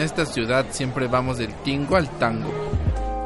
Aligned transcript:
en 0.00 0.06
esta 0.06 0.24
ciudad 0.24 0.64
siempre 0.70 1.08
vamos 1.08 1.36
del 1.36 1.52
tingo 1.62 1.96
al 1.96 2.08
tango. 2.18 2.50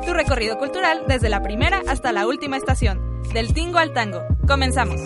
Tu 0.05 0.13
recorrido 0.13 0.59
cultural 0.59 1.05
desde 1.07 1.29
la 1.29 1.41
primera 1.41 1.81
hasta 1.87 2.13
la 2.13 2.27
última 2.27 2.57
estación. 2.57 3.23
Del 3.33 3.55
tingo 3.55 3.79
al 3.79 3.93
tango. 3.93 4.23
Comenzamos. 4.47 5.01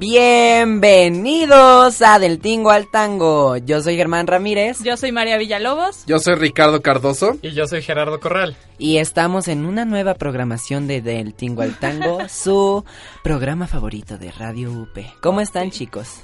Bienvenidos 0.00 2.00
a 2.00 2.18
Del 2.18 2.38
Tingo 2.38 2.70
al 2.70 2.90
Tango. 2.90 3.58
Yo 3.58 3.82
soy 3.82 3.96
Germán 3.96 4.26
Ramírez. 4.26 4.82
Yo 4.82 4.96
soy 4.96 5.12
María 5.12 5.36
Villalobos. 5.36 6.06
Yo 6.06 6.18
soy 6.18 6.36
Ricardo 6.36 6.80
Cardoso. 6.80 7.36
Y 7.42 7.50
yo 7.50 7.66
soy 7.66 7.82
Gerardo 7.82 8.18
Corral. 8.18 8.56
Y 8.78 8.96
estamos 8.96 9.46
en 9.46 9.66
una 9.66 9.84
nueva 9.84 10.14
programación 10.14 10.86
de 10.86 11.02
Del 11.02 11.34
Tingo 11.34 11.60
al 11.60 11.78
Tango, 11.78 12.26
su 12.30 12.82
programa 13.22 13.66
favorito 13.66 14.16
de 14.16 14.32
Radio 14.32 14.72
UP. 14.72 15.00
¿Cómo 15.20 15.42
están, 15.42 15.70
chicos? 15.70 16.20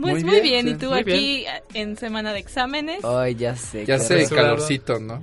Pues 0.00 0.24
muy, 0.24 0.40
bien, 0.40 0.68
y 0.68 0.74
tú 0.74 0.92
aquí 0.92 1.44
en 1.74 1.96
semana 1.96 2.32
de 2.32 2.38
exámenes. 2.40 3.04
Ay, 3.04 3.34
ya 3.34 3.56
sé. 3.56 3.86
Ya 3.86 3.98
sé, 3.98 4.28
calorcito, 4.28 4.98
¿no? 5.00 5.20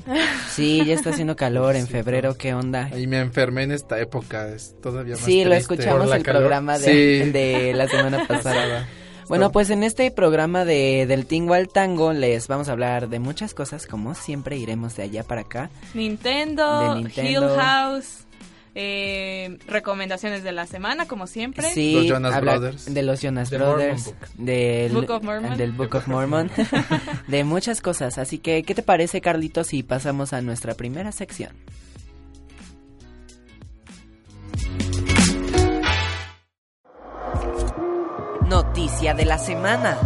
Sí, 0.49 0.83
ya 0.85 0.93
está 0.95 1.11
haciendo 1.11 1.35
calor 1.35 1.75
en 1.75 1.87
febrero, 1.87 2.35
¿qué 2.35 2.53
onda? 2.53 2.89
Y 2.97 3.05
me 3.07 3.19
enfermé 3.19 3.63
en 3.63 3.71
esta 3.71 3.99
época, 3.99 4.47
es 4.49 4.75
todavía 4.81 5.15
más 5.15 5.23
Sí, 5.23 5.45
lo 5.45 5.53
escuchamos 5.53 6.11
el 6.11 6.23
calor. 6.23 6.41
programa 6.41 6.79
de, 6.79 7.23
Sí. 7.25 7.31
de 7.31 7.73
la 7.73 7.87
semana 7.87 8.25
pasada. 8.27 8.87
Bueno, 9.29 9.51
pues 9.51 9.69
en 9.69 9.83
este 9.83 10.11
programa 10.11 10.65
de 10.65 11.05
Del 11.07 11.25
Tingo 11.25 11.53
al 11.53 11.69
Tango 11.69 12.11
les 12.11 12.47
vamos 12.47 12.67
a 12.67 12.73
hablar 12.73 13.07
de 13.09 13.19
muchas 13.19 13.53
cosas, 13.53 13.87
como 13.87 14.15
siempre 14.15 14.57
iremos 14.57 14.95
de 14.97 15.03
allá 15.03 15.23
para 15.23 15.41
acá. 15.41 15.69
Nintendo, 15.93 16.95
De 16.95 16.95
Nintendo. 17.03 17.29
Hill 17.53 17.57
House, 17.59 18.25
eh, 18.75 19.57
recomendaciones 19.67 20.43
de 20.43 20.51
la 20.51 20.65
semana, 20.65 21.07
como 21.07 21.27
siempre. 21.27 21.69
Sí, 21.69 21.93
Los 21.93 22.07
Jonas 22.07 22.33
habla 22.33 22.53
Brothers. 22.53 22.93
De 22.93 23.03
los 23.03 23.21
Jonas 23.21 23.49
The 23.49 23.57
Brothers. 23.57 24.05
Book. 24.05 24.15
Del 24.37 24.91
Book 24.93 25.09
of 25.11 25.23
Mormon. 25.23 25.57
Del 25.57 25.71
Book 25.71 25.95
of 25.95 26.07
Mormon. 26.07 26.49
de 27.27 27.43
muchas 27.43 27.81
cosas. 27.81 28.17
Así 28.17 28.39
que, 28.39 28.63
¿qué 28.63 28.73
te 28.75 28.83
parece, 28.83 29.21
Carlitos, 29.21 29.67
si 29.67 29.83
pasamos 29.83 30.33
a 30.33 30.41
nuestra 30.41 30.73
primera 30.73 31.11
sección? 31.11 31.51
Noticia 38.47 39.13
de 39.13 39.25
la 39.25 39.37
semana. 39.37 39.97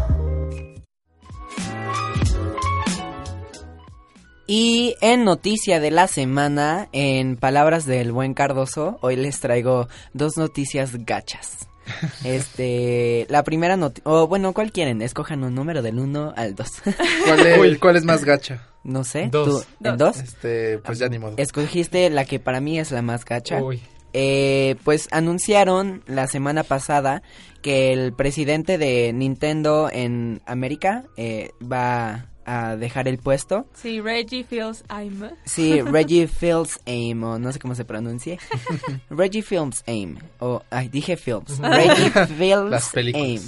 Y 4.47 4.95
en 5.01 5.25
noticia 5.25 5.81
de 5.81 5.91
la 5.91 6.07
semana, 6.07 6.87
en 6.93 7.35
palabras 7.35 7.85
del 7.85 8.13
buen 8.13 8.33
Cardoso, 8.33 8.97
hoy 9.01 9.17
les 9.17 9.41
traigo 9.41 9.89
dos 10.13 10.37
noticias 10.37 11.05
gachas. 11.05 11.67
Este, 12.25 13.25
la 13.29 13.43
primera 13.43 13.77
noticia, 13.77 14.09
o 14.11 14.27
bueno, 14.27 14.53
¿cuál 14.53 14.71
quieren? 14.73 15.01
Escojan 15.01 15.43
un 15.43 15.55
número 15.55 15.81
del 15.81 15.99
1 15.99 16.33
al 16.35 16.55
2. 16.55 16.71
¿Cuál 17.25 17.47
es, 17.47 17.59
Uy. 17.59 17.75
cuál 17.77 17.95
es 17.95 18.03
más 18.03 18.25
gacha? 18.25 18.67
no 18.83 19.03
sé, 19.03 19.27
Dos. 19.29 19.65
¿tú? 19.81 19.87
¿En 19.87 19.97
dos? 19.97 20.17
Este, 20.17 20.79
pues 20.79 20.97
ya 20.99 21.09
ni 21.09 21.19
modo. 21.19 21.33
Escogiste 21.37 22.09
la 22.09 22.23
que 22.25 22.39
para 22.39 22.61
mí 22.61 22.79
es 22.79 22.91
la 22.91 23.01
más 23.01 23.25
gacha. 23.25 23.61
Uy. 23.61 23.81
Eh, 24.13 24.77
pues 24.83 25.09
anunciaron 25.11 26.03
la 26.07 26.27
semana 26.27 26.63
pasada 26.63 27.21
que 27.61 27.91
el 27.91 28.13
presidente 28.13 28.77
de 28.77 29.11
Nintendo 29.13 29.89
en 29.91 30.41
América 30.45 31.03
eh, 31.17 31.51
va 31.61 32.29
a 32.47 32.75
dejar 32.75 33.07
el 33.07 33.19
puesto. 33.19 33.67
Sí, 33.75 34.01
Reggie 34.01 34.43
Feels 34.43 34.83
I'm. 34.89 35.29
Sí, 35.45 35.81
Reggie 35.85 36.27
Fields 36.27 36.79
Aim, 36.87 37.23
o 37.23 37.37
no 37.37 37.51
sé 37.51 37.59
cómo 37.59 37.75
se 37.75 37.85
pronuncie. 37.85 38.39
Reggie 39.11 39.43
Films 39.43 39.83
Aim, 39.85 40.17
o, 40.39 40.63
ay, 40.71 40.87
dije 40.89 41.17
Films. 41.17 41.59
Reggie 41.59 42.09
Fields 42.37 42.71
Las 42.71 42.89
películas. 42.89 43.27
Aim. 43.27 43.41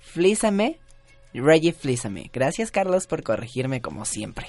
Flízame, 0.00 0.78
Reggie 1.34 1.72
Flízame. 1.74 2.30
Gracias, 2.32 2.70
Carlos, 2.70 3.06
por 3.06 3.22
corregirme 3.22 3.82
como 3.82 4.06
siempre. 4.06 4.46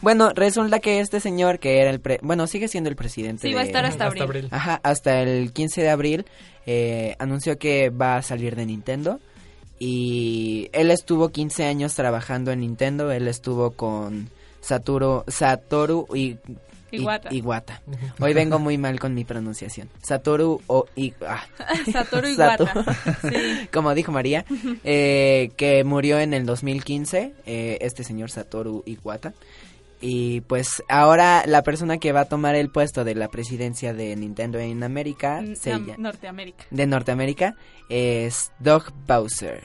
bueno, 0.00 0.30
resulta 0.34 0.78
que 0.78 1.00
este 1.00 1.18
señor 1.18 1.58
que 1.58 1.80
era 1.80 1.90
el, 1.90 2.00
pre- 2.00 2.20
bueno, 2.22 2.46
sigue 2.46 2.68
siendo 2.68 2.88
el 2.88 2.96
presidente 2.96 3.48
Sí, 3.48 3.54
va 3.54 3.60
a 3.60 3.64
de- 3.64 3.68
estar 3.70 3.84
hasta 3.84 4.04
abril. 4.06 4.48
Ajá, 4.52 4.80
hasta 4.84 5.20
el 5.22 5.52
15 5.52 5.82
de 5.82 5.90
abril 5.90 6.26
eh, 6.66 7.16
anunció 7.18 7.58
que 7.58 7.90
va 7.90 8.16
a 8.16 8.22
salir 8.22 8.54
de 8.54 8.66
Nintendo. 8.66 9.18
Y 9.82 10.68
él 10.72 10.90
estuvo 10.90 11.30
15 11.30 11.64
años 11.64 11.94
trabajando 11.94 12.52
en 12.52 12.60
Nintendo. 12.60 13.10
Él 13.10 13.26
estuvo 13.26 13.70
con 13.70 14.28
Satoru, 14.60 15.24
Satoru 15.26 16.06
y, 16.14 16.36
Iwata. 16.92 17.32
I- 17.32 17.38
Iwata. 17.38 17.80
Hoy 18.20 18.34
vengo 18.34 18.58
muy 18.58 18.76
mal 18.76 19.00
con 19.00 19.14
mi 19.14 19.24
pronunciación. 19.24 19.88
Satoru 20.02 20.60
o 20.66 20.84
I- 20.96 21.14
ah, 21.26 21.42
Satoru. 22.36 22.82
Sí. 23.22 23.68
como 23.72 23.94
dijo 23.94 24.12
María, 24.12 24.44
eh, 24.84 25.50
que 25.56 25.82
murió 25.82 26.20
en 26.20 26.34
el 26.34 26.44
2015, 26.44 27.32
eh, 27.46 27.78
este 27.80 28.04
señor 28.04 28.30
Satoru 28.30 28.82
Iwata. 28.84 29.32
Y 30.00 30.40
pues 30.42 30.82
ahora 30.88 31.42
la 31.46 31.62
persona 31.62 31.98
que 31.98 32.12
va 32.12 32.20
a 32.20 32.24
tomar 32.24 32.54
el 32.54 32.70
puesto 32.70 33.04
de 33.04 33.14
la 33.14 33.28
presidencia 33.28 33.92
de 33.92 34.16
Nintendo 34.16 34.58
en 34.58 34.82
América, 34.82 35.42
se 35.54 35.72
Nam- 35.74 35.86
lla- 35.86 35.96
Norteamérica. 35.98 36.64
de 36.70 36.86
Norteamérica, 36.86 37.56
es 37.90 38.50
Doug 38.60 38.84
Bowser. 39.06 39.60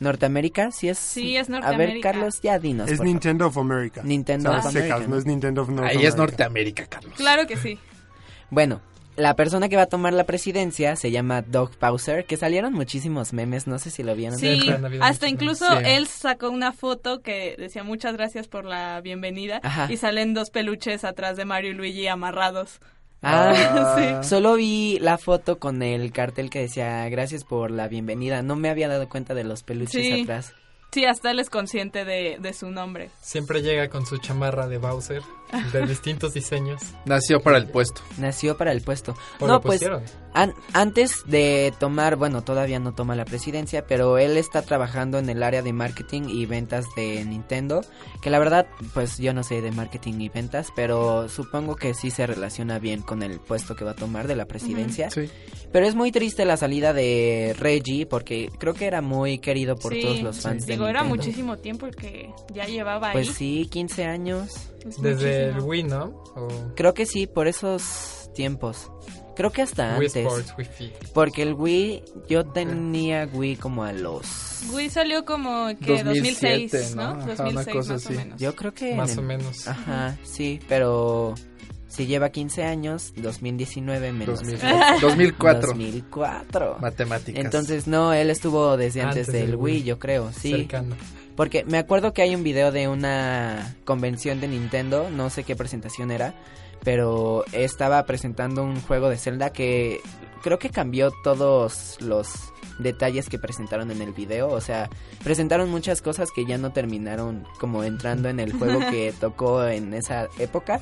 ¿Norteamérica? 0.00 0.70
Sí 0.70 0.88
es. 0.88 0.96
Sí, 0.98 1.36
es 1.36 1.48
A 1.48 1.52
ver, 1.52 1.60
Norteamérica. 1.62 2.12
Carlos, 2.12 2.40
ya 2.40 2.58
dinos. 2.60 2.86
Es 2.86 2.92
por 2.92 2.98
favor. 2.98 3.06
Nintendo 3.08 3.46
of 3.48 3.58
America. 3.58 4.00
Nintendo 4.04 4.52
Ah, 4.52 4.58
of 4.58 4.64
secas, 4.66 4.76
America, 4.76 4.98
no 5.00 5.08
¿no? 5.08 5.16
es 5.18 5.26
Nintendo 5.26 5.62
of 5.62 5.68
North 5.70 5.88
Ahí 5.88 5.96
es 5.96 5.98
America. 6.14 6.16
Norteamérica, 6.18 6.86
Carlos. 6.86 7.14
Claro 7.16 7.46
que 7.48 7.56
sí. 7.56 7.78
Bueno, 8.50 8.80
la 9.18 9.34
persona 9.36 9.68
que 9.68 9.76
va 9.76 9.82
a 9.82 9.86
tomar 9.86 10.12
la 10.14 10.24
presidencia 10.24 10.96
se 10.96 11.10
llama 11.10 11.42
Doug 11.42 11.72
Bowser, 11.80 12.24
que 12.24 12.36
salieron 12.36 12.72
muchísimos 12.72 13.32
memes, 13.32 13.66
no 13.66 13.78
sé 13.78 13.90
si 13.90 14.02
lo 14.02 14.14
vieron. 14.14 14.38
Sí, 14.38 14.60
hasta 15.00 15.28
incluso. 15.28 15.66
Sí. 15.68 15.82
él 15.84 16.06
sacó 16.06 16.48
una 16.50 16.72
foto 16.72 17.20
que 17.20 17.54
decía 17.58 17.82
muchas 17.82 18.14
gracias 18.14 18.48
por 18.48 18.64
la 18.64 19.00
bienvenida 19.00 19.60
Ajá. 19.62 19.92
y 19.92 19.96
salen 19.96 20.32
dos 20.34 20.50
peluches 20.50 21.04
atrás 21.04 21.36
de 21.36 21.44
Mario 21.44 21.72
y 21.72 21.74
Luigi 21.74 22.06
amarrados. 22.06 22.80
Ah, 23.20 24.20
Solo 24.22 24.54
vi 24.54 24.98
la 25.00 25.18
foto 25.18 25.58
con 25.58 25.82
el 25.82 26.12
cartel 26.12 26.50
que 26.50 26.60
decía 26.60 27.08
gracias 27.08 27.42
por 27.44 27.70
la 27.72 27.88
bienvenida. 27.88 28.42
No 28.42 28.54
me 28.54 28.70
había 28.70 28.86
dado 28.88 29.08
cuenta 29.08 29.34
de 29.34 29.42
los 29.44 29.64
peluches 29.64 30.00
Sí. 30.06 30.22
atrás. 30.22 30.54
Sí, 30.90 31.04
hasta 31.04 31.30
él 31.30 31.38
es 31.38 31.50
consciente 31.50 32.04
de, 32.04 32.38
de 32.40 32.52
su 32.54 32.70
nombre. 32.70 33.10
Siempre 33.20 33.62
llega 33.62 33.88
con 33.88 34.06
su 34.06 34.16
chamarra 34.18 34.66
de 34.68 34.78
Bowser 34.78 35.22
de 35.72 35.86
distintos 35.86 36.32
diseños. 36.34 36.80
Nació 37.04 37.40
para 37.40 37.58
el 37.58 37.68
puesto. 37.68 38.00
Nació 38.18 38.56
para 38.56 38.72
el 38.72 38.80
puesto. 38.82 39.14
O 39.40 39.46
no, 39.46 39.54
lo 39.54 39.60
pues 39.60 39.82
an- 40.34 40.54
antes 40.72 41.22
de 41.26 41.72
tomar, 41.78 42.16
bueno, 42.16 42.42
todavía 42.42 42.78
no 42.78 42.94
toma 42.94 43.16
la 43.16 43.24
presidencia, 43.26 43.86
pero 43.86 44.18
él 44.18 44.36
está 44.38 44.62
trabajando 44.62 45.18
en 45.18 45.28
el 45.28 45.42
área 45.42 45.60
de 45.62 45.72
marketing 45.72 46.22
y 46.28 46.46
ventas 46.46 46.86
de 46.96 47.24
Nintendo, 47.24 47.82
que 48.22 48.30
la 48.30 48.38
verdad, 48.38 48.66
pues 48.94 49.18
yo 49.18 49.32
no 49.34 49.42
sé 49.42 49.60
de 49.62 49.70
marketing 49.72 50.20
y 50.20 50.28
ventas, 50.30 50.68
pero 50.74 51.28
supongo 51.28 51.76
que 51.76 51.92
sí 51.94 52.10
se 52.10 52.26
relaciona 52.26 52.78
bien 52.78 53.02
con 53.02 53.22
el 53.22 53.40
puesto 53.40 53.74
que 53.76 53.84
va 53.84 53.90
a 53.92 53.96
tomar 53.96 54.26
de 54.26 54.36
la 54.36 54.46
presidencia. 54.46 55.10
Sí. 55.10 55.30
Pero 55.72 55.86
es 55.86 55.94
muy 55.94 56.12
triste 56.12 56.46
la 56.46 56.56
salida 56.56 56.94
de 56.94 57.54
Reggie 57.58 58.06
porque 58.06 58.48
creo 58.58 58.72
que 58.72 58.86
era 58.86 59.02
muy 59.02 59.38
querido 59.38 59.76
por 59.76 59.92
Sí, 59.92 60.00
todos 60.00 60.22
los 60.22 60.40
fans 60.40 60.64
de 60.66 60.77
Digo, 60.78 60.88
era 60.88 61.02
Nintendo. 61.02 61.22
muchísimo 61.24 61.56
tiempo 61.58 61.86
el 61.86 61.96
que 61.96 62.32
ya 62.52 62.64
llevaba 62.66 63.12
Pues 63.12 63.28
ahí. 63.28 63.34
sí, 63.34 63.68
15 63.70 64.04
años. 64.06 64.70
Es 64.86 65.00
Desde 65.02 65.40
el 65.40 65.46
muchísimo. 65.54 65.66
Wii, 65.70 65.82
¿no? 65.84 66.04
O 66.36 66.48
Creo 66.74 66.94
que 66.94 67.06
sí, 67.06 67.26
por 67.26 67.48
esos 67.48 68.30
tiempos. 68.34 68.90
Creo 69.36 69.52
que 69.52 69.62
hasta 69.62 69.96
Wii 69.98 70.06
antes. 70.08 70.16
Sports, 70.16 70.54
Wii 70.58 70.66
Fit. 70.66 70.94
Porque 71.14 71.42
el 71.42 71.54
Wii, 71.54 72.02
yo 72.28 72.44
tenía 72.46 73.28
Wii 73.32 73.56
como 73.56 73.84
a 73.84 73.92
los... 73.92 74.26
Wii 74.72 74.90
salió 74.90 75.24
como 75.24 75.68
que 75.80 76.02
2007, 76.02 76.78
2006, 76.78 76.96
¿no? 76.96 77.02
¿no? 77.14 77.22
Ajá, 77.22 77.26
2006 77.44 77.52
una 77.54 77.64
cosa 77.72 77.92
más 77.92 78.04
o 78.04 78.08
así. 78.08 78.16
menos. 78.18 78.40
Yo 78.40 78.56
creo 78.56 78.74
que... 78.74 78.90
en 78.90 78.96
Más 78.96 79.12
el- 79.12 79.18
o 79.20 79.22
menos. 79.22 79.68
Ajá, 79.68 80.16
sí, 80.24 80.58
pero... 80.68 81.34
Si 81.98 82.06
lleva 82.06 82.28
15 82.30 82.62
años, 82.62 83.12
2019 83.16 84.12
menos 84.12 84.38
2000 84.38 84.60
2004. 85.00 85.66
2004. 85.66 86.76
Matemáticas. 86.80 87.44
Entonces, 87.44 87.88
no, 87.88 88.12
él 88.12 88.30
estuvo 88.30 88.76
desde 88.76 89.02
antes, 89.02 89.26
Antes 89.26 89.32
del 89.34 89.46
del 89.46 89.56
Wii, 89.56 89.74
Wii. 89.74 89.82
yo 89.82 89.98
creo, 89.98 90.30
sí. 90.32 90.52
Cercano. 90.52 90.94
Porque 91.34 91.64
me 91.64 91.76
acuerdo 91.76 92.12
que 92.12 92.22
hay 92.22 92.36
un 92.36 92.44
video 92.44 92.70
de 92.70 92.86
una 92.86 93.74
convención 93.84 94.40
de 94.40 94.46
Nintendo, 94.46 95.10
no 95.10 95.28
sé 95.28 95.42
qué 95.42 95.56
presentación 95.56 96.12
era, 96.12 96.36
pero 96.84 97.44
estaba 97.50 98.06
presentando 98.06 98.62
un 98.62 98.80
juego 98.80 99.08
de 99.08 99.16
Zelda 99.16 99.50
que 99.50 100.00
creo 100.44 100.60
que 100.60 100.70
cambió 100.70 101.10
todos 101.24 101.96
los 102.00 102.28
detalles 102.78 103.28
que 103.28 103.40
presentaron 103.40 103.90
en 103.90 104.02
el 104.02 104.12
video, 104.12 104.50
o 104.50 104.60
sea, 104.60 104.88
presentaron 105.24 105.68
muchas 105.68 106.00
cosas 106.00 106.30
que 106.30 106.46
ya 106.46 106.58
no 106.58 106.72
terminaron 106.72 107.44
como 107.58 107.82
entrando 107.82 108.28
en 108.28 108.38
el 108.38 108.52
juego 108.52 108.78
que 108.92 109.12
tocó 109.18 109.66
en 109.66 109.94
esa 109.94 110.28
época. 110.38 110.80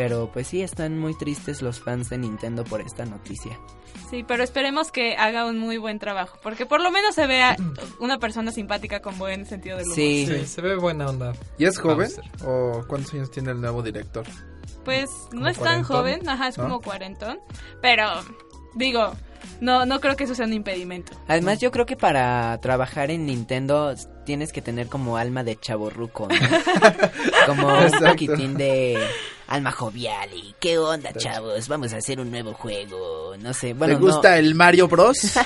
Pero 0.00 0.30
pues 0.32 0.46
sí, 0.46 0.62
están 0.62 0.98
muy 0.98 1.12
tristes 1.12 1.60
los 1.60 1.78
fans 1.78 2.08
de 2.08 2.16
Nintendo 2.16 2.64
por 2.64 2.80
esta 2.80 3.04
noticia. 3.04 3.60
Sí, 4.08 4.24
pero 4.26 4.42
esperemos 4.42 4.90
que 4.90 5.14
haga 5.14 5.44
un 5.44 5.58
muy 5.58 5.76
buen 5.76 5.98
trabajo, 5.98 6.38
porque 6.42 6.64
por 6.64 6.80
lo 6.80 6.90
menos 6.90 7.14
se 7.14 7.26
vea 7.26 7.54
una 8.00 8.18
persona 8.18 8.50
simpática 8.50 9.02
con 9.02 9.18
buen 9.18 9.44
sentido 9.44 9.76
del 9.76 9.84
humor. 9.84 9.96
Sí. 9.96 10.26
Sí, 10.26 10.46
se 10.46 10.62
ve 10.62 10.76
buena 10.76 11.06
onda. 11.06 11.34
¿Y 11.58 11.66
es 11.66 11.78
joven? 11.78 12.10
¿O 12.46 12.82
cuántos 12.88 13.12
años 13.12 13.30
tiene 13.30 13.50
el 13.50 13.60
nuevo 13.60 13.82
director? 13.82 14.24
Pues 14.86 15.10
no 15.32 15.40
¿Como 15.40 15.48
es 15.48 15.58
tan 15.58 15.82
joven, 15.82 16.26
ajá, 16.26 16.48
es 16.48 16.56
¿No? 16.56 16.64
como 16.64 16.80
cuarentón, 16.80 17.38
pero 17.82 18.06
digo, 18.76 19.12
no 19.60 19.86
no 19.86 20.00
creo 20.00 20.16
que 20.16 20.24
eso 20.24 20.34
sea 20.34 20.46
un 20.46 20.52
impedimento. 20.52 21.12
Además, 21.28 21.60
yo 21.60 21.70
creo 21.70 21.86
que 21.86 21.96
para 21.96 22.58
trabajar 22.60 23.10
en 23.10 23.26
Nintendo 23.26 23.94
tienes 24.24 24.52
que 24.52 24.62
tener 24.62 24.86
como 24.88 25.16
alma 25.16 25.42
de 25.44 25.58
chaborruco, 25.58 26.28
¿no? 26.28 26.36
como 27.46 27.68
un 27.68 27.82
Exacto. 27.84 28.06
poquitín 28.08 28.54
de 28.54 28.98
alma 29.48 29.72
jovial 29.72 30.30
y 30.32 30.54
qué 30.60 30.78
onda, 30.78 31.12
chavos, 31.12 31.66
vamos 31.66 31.92
a 31.92 31.96
hacer 31.96 32.20
un 32.20 32.30
nuevo 32.30 32.52
juego, 32.54 33.34
no 33.38 33.52
sé, 33.52 33.74
bueno, 33.74 33.94
¿Te 33.98 34.00
gusta 34.00 34.38
el 34.38 34.54
Mario 34.54 34.86
Bros? 34.86 35.16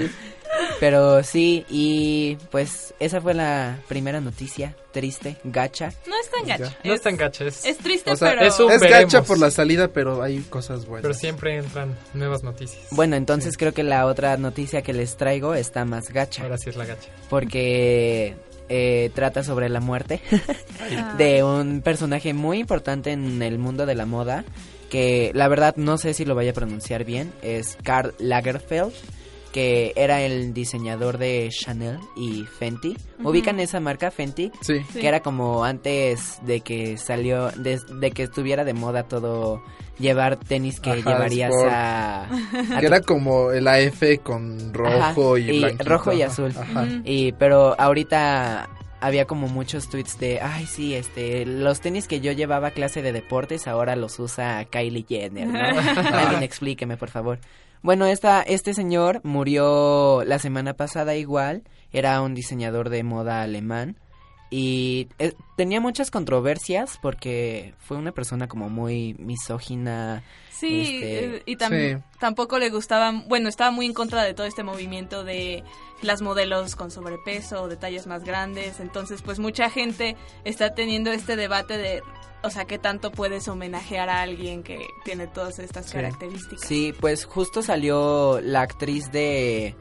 pero 0.80 1.22
sí, 1.22 1.64
y 1.68 2.36
pues 2.50 2.94
esa 3.00 3.20
fue 3.20 3.34
la 3.34 3.78
primera 3.88 4.20
noticia, 4.20 4.74
triste, 4.92 5.36
gacha. 5.44 5.92
No 6.06 6.14
es 6.20 6.30
tan 6.30 6.46
gacha. 6.46 6.76
No 6.84 6.92
es 6.94 7.00
tan 7.02 7.16
gacha, 7.16 7.44
es- 7.44 7.64
Es 7.64 7.78
triste, 7.78 8.12
O 8.12 8.16
sea, 8.16 8.30
pero 8.30 8.42
es 8.46 8.58
un- 8.60 8.70
es 8.70 8.80
veremos. 8.80 9.12
gacha 9.12 9.22
por 9.26 9.38
la 9.38 9.50
salida, 9.50 9.88
pero 9.88 10.22
hay 10.22 10.38
cosas 10.50 10.86
buenas. 10.86 11.02
pero 11.02 11.14
siempre 11.14 11.56
entran 11.56 11.96
nuevas 12.14 12.42
noticias. 12.42 12.80
Bueno, 12.90 13.16
entonces 13.16 13.56
creo 13.56 13.72
que 13.72 13.82
la 13.82 14.06
otra 14.06 14.36
noticia 14.36 14.82
que 14.82 14.92
les 14.92 15.16
traigo 15.16 15.54
está 15.54 15.84
más 15.84 16.10
gacha, 16.10 16.42
Ahora 16.42 16.58
sí 16.58 16.70
es 16.70 16.76
la 16.76 16.86
gacha. 16.86 17.08
porque 17.28 18.36
eh, 18.70 19.10
trata 19.14 19.42
sobre 19.44 19.68
la 19.68 19.80
muerte. 19.80 20.20
De 21.18 21.42
un 21.44 21.82
personaje 21.82 22.32
muy 22.32 22.58
importante 22.60 23.12
en 23.12 23.42
el 23.42 23.58
mundo 23.58 23.84
de 23.86 23.94
la 23.94 24.06
moda 24.06 24.44
que 24.90 25.32
la 25.34 25.48
verdad 25.48 25.74
no 25.76 25.98
sé 25.98 26.14
si 26.14 26.24
lo 26.24 26.34
vaya 26.34 26.52
a 26.52 26.54
pronunciar 26.54 27.04
bien 27.04 27.32
es 27.42 27.76
Karl 27.82 28.14
Lagerfeld 28.18 28.92
que 29.54 29.92
era 29.94 30.20
el 30.20 30.52
diseñador 30.52 31.16
de 31.16 31.48
Chanel 31.52 32.00
y 32.16 32.42
Fenty 32.58 32.96
ubican 33.22 33.60
esa 33.60 33.78
marca 33.78 34.10
Fenty 34.10 34.50
Sí. 34.62 34.80
Sí. 34.92 34.98
que 34.98 35.06
era 35.06 35.20
como 35.20 35.64
antes 35.64 36.40
de 36.44 36.60
que 36.60 36.98
salió 36.98 37.50
de, 37.52 37.78
de 38.00 38.10
que 38.10 38.24
estuviera 38.24 38.64
de 38.64 38.74
moda 38.74 39.04
todo 39.04 39.62
llevar 40.00 40.34
tenis 40.36 40.80
que 40.80 40.90
Ajá, 40.90 41.08
llevarías 41.12 41.52
sport. 41.54 41.72
a, 41.72 42.22
a 42.24 42.80
Que 42.80 42.80
tu 42.80 42.86
era 42.94 43.00
como 43.02 43.52
el 43.52 43.68
AF 43.68 44.02
con 44.24 44.74
rojo 44.74 45.36
Ajá, 45.36 45.38
y, 45.38 45.62
rojo 45.84 46.12
y 46.12 46.22
azul. 46.22 46.52
Ajá. 46.58 46.88
Y 47.04 47.30
pero 47.34 47.76
ahorita 47.80 48.68
había 49.00 49.26
como 49.26 49.46
muchos 49.46 49.88
tweets 49.88 50.18
de, 50.18 50.40
ay 50.40 50.66
sí, 50.66 50.94
este, 50.96 51.46
los 51.46 51.80
tenis 51.80 52.08
que 52.08 52.18
yo 52.20 52.32
llevaba 52.32 52.68
a 52.68 52.70
clase 52.72 53.02
de 53.02 53.12
deportes 53.12 53.68
ahora 53.68 53.94
los 53.94 54.18
usa 54.18 54.64
Kylie 54.64 55.04
Jenner, 55.08 55.46
¿no? 55.46 55.58
Alguien 56.18 56.42
explíqueme, 56.42 56.96
por 56.96 57.10
favor. 57.10 57.38
Bueno, 57.84 58.06
esta, 58.06 58.40
este 58.40 58.72
señor 58.72 59.20
murió 59.24 60.24
la 60.24 60.38
semana 60.38 60.72
pasada 60.72 61.16
igual, 61.16 61.64
era 61.92 62.22
un 62.22 62.32
diseñador 62.32 62.88
de 62.88 63.02
moda 63.02 63.42
alemán 63.42 63.98
y 64.48 65.08
eh, 65.18 65.34
tenía 65.58 65.82
muchas 65.82 66.10
controversias 66.10 66.98
porque 67.02 67.74
fue 67.76 67.98
una 67.98 68.12
persona 68.12 68.48
como 68.48 68.70
muy 68.70 69.12
misógina. 69.18 70.22
Sí, 70.58 70.82
Este, 71.02 71.36
eh, 71.36 71.42
y 71.46 71.56
tam- 71.56 71.96
sí. 71.98 72.02
tampoco 72.20 72.58
le 72.58 72.70
gustaban, 72.70 73.26
bueno, 73.28 73.48
estaba 73.48 73.70
muy 73.70 73.86
en 73.86 73.94
contra 73.94 74.22
de 74.22 74.34
todo 74.34 74.46
este 74.46 74.62
movimiento 74.62 75.24
de 75.24 75.64
las 76.02 76.22
modelos 76.22 76.76
con 76.76 76.90
sobrepeso 76.90 77.62
o 77.62 77.68
de 77.68 77.76
tallas 77.76 78.06
más 78.06 78.22
grandes, 78.24 78.78
entonces 78.78 79.20
pues 79.22 79.38
mucha 79.38 79.68
gente 79.70 80.16
está 80.44 80.74
teniendo 80.74 81.10
este 81.10 81.34
debate 81.36 81.76
de, 81.78 82.02
o 82.42 82.50
sea, 82.50 82.66
qué 82.66 82.78
tanto 82.78 83.10
puedes 83.10 83.48
homenajear 83.48 84.08
a 84.10 84.22
alguien 84.22 84.62
que 84.62 84.86
tiene 85.04 85.26
todas 85.26 85.58
estas 85.58 85.86
Sí. 85.86 85.92
características. 85.94 86.60
Sí, 86.66 86.94
pues 87.00 87.24
justo 87.24 87.62
salió 87.62 88.40
la 88.40 88.60
actriz 88.62 89.10
de... 89.10 89.74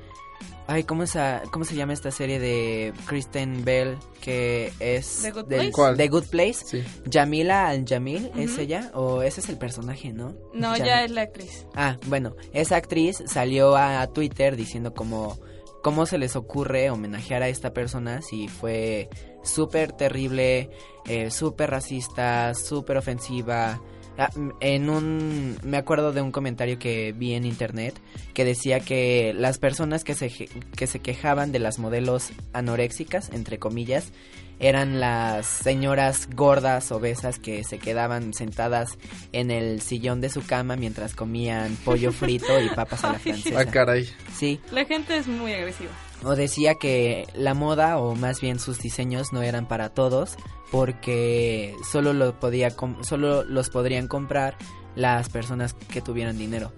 Ay, 0.68 0.84
¿cómo, 0.86 1.04
es 1.04 1.16
a- 1.18 1.42
¿cómo 1.52 1.66
se 1.66 1.76
llama 1.76 1.92
esta 1.94 2.10
serie 2.12 2.40
de 2.40 2.94
Kristen 3.06 3.66
Bell? 3.66 3.98
Que 4.22 4.72
es... 4.80 5.22
The 5.22 5.32
Good 5.32 5.46
del- 5.46 5.58
Place. 5.60 5.72
¿Cuál? 5.74 5.98
The 5.98 6.08
Good 6.08 6.28
Place. 6.30 6.60
Sí. 6.66 6.84
Yamila 7.06 7.68
Al-Jamil, 7.68 8.32
¿es 8.38 8.58
ella? 8.58 8.90
¿O 8.94 9.22
ese 9.22 9.42
es 9.42 9.50
el 9.50 9.58
personaje, 9.58 10.14
no? 10.14 10.34
No, 10.54 10.76
Yam- 10.76 10.86
ya 10.86 11.04
es 11.04 11.12
la 11.12 11.22
actriz. 11.24 11.68
Ah, 11.76 11.98
bueno, 12.08 12.36
esa 12.54 12.78
actriz 12.78 13.22
salió 13.26 13.76
a 13.76 14.08
Twitter 14.08 14.56
diciendo 14.56 14.94
como... 14.94 15.38
¿Cómo 15.84 16.06
se 16.06 16.18
les 16.18 16.38
ocurre 16.38 16.90
homenajear 16.90 17.44
a 17.44 17.50
esta 17.50 17.74
persona 17.74 18.22
si 18.22 18.48
fue 18.48 19.10
súper 19.44 19.92
terrible, 19.92 20.70
eh, 21.10 21.30
súper 21.30 21.72
racista, 21.72 22.54
súper 22.54 22.96
ofensiva? 22.96 23.82
Ah, 24.18 24.30
en 24.60 24.90
un... 24.90 25.58
Me 25.64 25.78
acuerdo 25.78 26.12
de 26.14 26.22
un 26.22 26.32
comentario 26.32 26.78
que 26.78 27.14
vi 27.14 27.34
en 27.34 27.46
internet 27.46 27.96
que 28.34 28.46
decía 28.46 28.80
que 28.80 29.34
las 29.36 29.58
personas 29.58 30.04
que 30.04 30.14
se, 30.14 30.30
je- 30.30 30.50
que 30.76 30.86
se 30.88 31.00
quejaban 31.00 31.52
de 31.52 31.60
las 31.60 31.80
modelos 31.80 32.32
anoréxicas, 32.54 33.30
entre 33.34 33.58
comillas, 33.58 34.12
eran 34.60 35.00
las 35.00 35.48
señoras 35.48 36.30
gordas, 36.34 36.92
obesas, 36.92 37.40
que 37.40 37.64
se 37.64 37.80
quedaban 37.80 38.34
sentadas 38.36 38.98
en 39.32 39.50
el 39.50 39.82
sillón 39.82 40.22
de 40.22 40.30
su 40.30 40.46
cama 40.46 40.76
mientras 40.76 41.16
comían 41.16 41.76
pollo 41.84 42.12
frito 42.12 42.60
y 42.62 42.70
papas 42.70 43.04
a 43.04 43.12
la 43.14 43.20
francesa. 43.20 43.60
Ah, 43.60 43.66
caray. 43.66 44.08
Sí, 44.34 44.60
La 44.72 44.86
gente 44.86 45.18
es 45.18 45.28
muy 45.28 45.54
agresiva. 45.54 45.92
O 46.24 46.36
decía 46.36 46.76
que 46.76 47.28
la 47.36 47.54
moda, 47.54 47.98
o 47.98 48.16
más 48.16 48.42
bien 48.42 48.60
sus 48.60 48.80
diseños, 48.80 49.34
no 49.34 49.42
eran 49.42 49.68
para 49.68 49.90
todos, 49.90 50.36
porque 50.72 51.76
solo, 51.92 52.14
lo 52.14 52.40
podía 52.40 52.72
com- 52.76 53.04
solo 53.04 53.44
los 53.44 53.70
podrían 53.70 54.08
comprar 54.08 54.58
las 54.96 55.30
personas 55.30 55.74
que 55.74 56.02
tuvieran 56.02 56.38
dinero. 56.38 56.72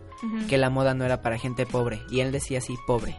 Que 0.49 0.57
la 0.57 0.69
moda 0.71 0.95
no 0.95 1.05
era 1.05 1.21
para 1.21 1.37
gente 1.37 1.65
pobre. 1.67 2.01
Y 2.09 2.21
él 2.21 2.31
decía 2.31 2.57
así, 2.57 2.75
pobre. 2.87 3.15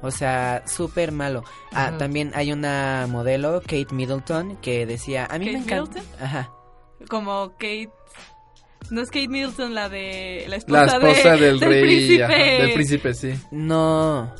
O 0.00 0.10
sea, 0.10 0.62
súper 0.66 1.12
malo. 1.12 1.44
Ah, 1.72 1.92
también 1.98 2.32
hay 2.34 2.50
una 2.52 3.06
modelo, 3.10 3.60
Kate 3.60 3.88
Middleton, 3.92 4.56
que 4.56 4.86
decía, 4.86 5.26
a 5.30 5.38
mí 5.38 5.44
me 5.46 5.52
¿Kate 5.60 5.64
encanta... 5.64 6.00
Middleton? 6.00 6.24
Ajá. 6.24 6.50
Como 7.10 7.50
Kate... 7.52 7.90
No 8.90 9.02
es 9.02 9.08
Kate 9.10 9.28
Middleton 9.28 9.74
la 9.74 9.90
de... 9.90 10.46
La 10.48 10.56
esposa, 10.56 10.86
La 10.98 11.10
esposa 11.10 11.36
de- 11.36 11.40
del, 11.40 11.60
rey. 11.60 11.82
príncipe. 11.82 12.24
ajá, 12.24 12.34
del 12.34 12.72
príncipe, 12.72 13.14
sí. 13.14 13.34
No. 13.50 14.32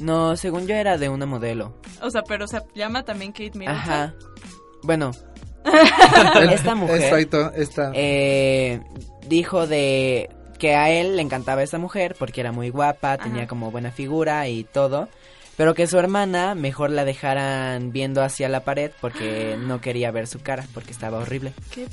No, 0.00 0.36
según 0.36 0.66
yo 0.66 0.74
era 0.74 0.98
de 0.98 1.08
una 1.08 1.26
modelo. 1.26 1.74
O 2.02 2.10
sea, 2.10 2.22
pero 2.22 2.46
se 2.46 2.60
llama 2.74 3.04
también 3.04 3.32
Kate 3.32 3.52
Middleton. 3.54 3.76
Ajá. 3.76 4.14
Bueno, 4.82 5.12
esta 6.50 6.74
mujer 6.74 7.02
Exacto, 7.02 7.52
esta. 7.54 7.92
eh, 7.94 8.80
dijo 9.26 9.66
de 9.66 10.30
que 10.58 10.74
a 10.74 10.90
él 10.90 11.16
le 11.16 11.22
encantaba 11.22 11.62
esa 11.62 11.78
mujer 11.78 12.16
porque 12.18 12.40
era 12.40 12.52
muy 12.52 12.70
guapa, 12.70 13.18
tenía 13.18 13.46
como 13.46 13.70
buena 13.70 13.90
figura 13.90 14.48
y 14.48 14.64
todo. 14.64 15.08
Pero 15.56 15.74
que 15.74 15.86
su 15.86 15.98
hermana 15.98 16.54
mejor 16.54 16.90
la 16.90 17.04
dejaran 17.04 17.90
viendo 17.90 18.22
hacia 18.22 18.48
la 18.48 18.60
pared 18.64 18.90
porque 19.00 19.56
no 19.58 19.80
quería 19.80 20.10
ver 20.10 20.26
su 20.26 20.40
cara 20.40 20.66
porque 20.74 20.90
estaba 20.92 21.18
horrible. 21.18 21.54
Qué. 21.70 21.86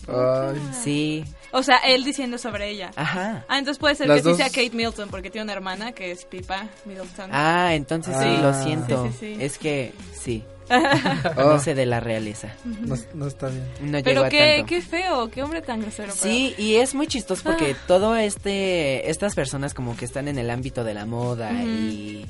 Sí, 0.83 1.23
O 1.51 1.63
sea, 1.63 1.77
él 1.77 2.03
diciendo 2.03 2.37
sobre 2.37 2.69
ella. 2.69 2.91
ajá. 2.95 3.45
Ah, 3.47 3.57
entonces 3.59 3.79
puede 3.79 3.95
ser 3.95 4.07
Las 4.07 4.17
que 4.17 4.23
dos- 4.23 4.37
sí 4.37 4.43
sea 4.43 4.49
Kate 4.51 4.75
Middleton, 4.75 5.09
porque 5.09 5.29
tiene 5.29 5.43
una 5.43 5.53
hermana 5.53 5.91
que 5.93 6.11
es 6.11 6.25
Pipa 6.25 6.67
Middleton. 6.85 7.29
Ah, 7.31 7.73
entonces 7.73 8.15
sí, 8.17 8.25
Ah. 8.37 8.39
lo 8.41 8.53
siento. 8.63 9.07
Sí, 9.07 9.17
sí, 9.19 9.35
sí. 9.35 9.43
Es 9.43 9.57
que 9.57 9.93
sí, 10.13 10.43
Oh, 11.37 11.43
no 11.43 11.59
sé 11.59 11.75
de 11.75 11.85
la 11.85 11.99
realeza. 11.99 12.49
no, 12.65 12.95
no 13.13 13.27
está 13.27 13.47
bien. 13.49 13.63
No 13.81 13.99
Pero 14.03 14.27
qué, 14.29 14.55
tanto. 14.57 14.65
qué 14.67 14.81
feo, 14.81 15.29
qué 15.29 15.43
hombre 15.43 15.61
tan 15.61 15.81
grosero. 15.81 16.13
pero- 16.19 16.33
Sí, 16.33 16.55
y 16.57 16.75
es 16.75 16.95
muy 16.95 17.07
chistoso 17.07 17.43
porque 17.43 17.75
Ah. 17.77 17.83
todo 17.87 18.15
este 18.15 19.09
estas 19.09 19.35
personas 19.35 19.73
como 19.73 19.95
que 19.95 20.05
están 20.05 20.27
en 20.27 20.37
el 20.39 20.49
ámbito 20.49 20.83
de 20.83 20.93
la 20.93 21.05
moda 21.05 21.51
y 21.63 22.25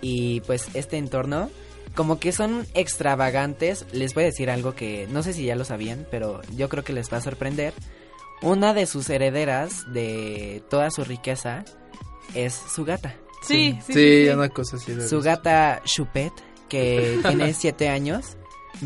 y 0.00 0.40
pues 0.42 0.68
este 0.74 0.96
entorno 0.96 1.50
como 1.94 2.18
que 2.18 2.32
son 2.32 2.66
extravagantes. 2.74 3.86
Les 3.92 4.14
voy 4.14 4.24
a 4.24 4.26
decir 4.26 4.50
algo 4.50 4.74
que 4.74 5.06
no 5.10 5.22
sé 5.22 5.32
si 5.32 5.44
ya 5.44 5.56
lo 5.56 5.64
sabían, 5.64 6.06
pero 6.10 6.40
yo 6.56 6.68
creo 6.68 6.84
que 6.84 6.92
les 6.92 7.12
va 7.12 7.18
a 7.18 7.22
sorprender. 7.22 7.74
Una 8.42 8.72
de 8.72 8.86
sus 8.86 9.10
herederas 9.10 9.92
de 9.92 10.62
toda 10.70 10.90
su 10.90 11.04
riqueza 11.04 11.64
es 12.34 12.54
su 12.54 12.84
gata. 12.84 13.16
Sí, 13.42 13.78
sí, 13.86 13.92
sí. 13.92 13.92
Sí, 13.92 14.24
sí. 14.24 14.28
una 14.28 14.48
cosa 14.48 14.76
así. 14.76 14.92
de 14.92 15.08
Su 15.08 15.20
gata 15.20 15.82
Chupet, 15.84 16.32
que 16.68 17.18
tiene 17.26 17.52
siete 17.54 17.88
años, 17.88 18.36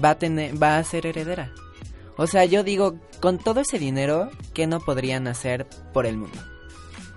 va 0.02 0.10
a 0.10 0.18
tener, 0.18 0.60
va 0.60 0.78
a 0.78 0.84
ser 0.84 1.06
heredera. 1.06 1.52
O 2.16 2.26
sea, 2.26 2.44
yo 2.44 2.62
digo, 2.62 2.98
con 3.20 3.38
todo 3.38 3.60
ese 3.60 3.78
dinero, 3.78 4.30
¿qué 4.54 4.66
no 4.66 4.80
podrían 4.80 5.26
hacer 5.26 5.66
por 5.92 6.06
el 6.06 6.16
mundo? 6.16 6.38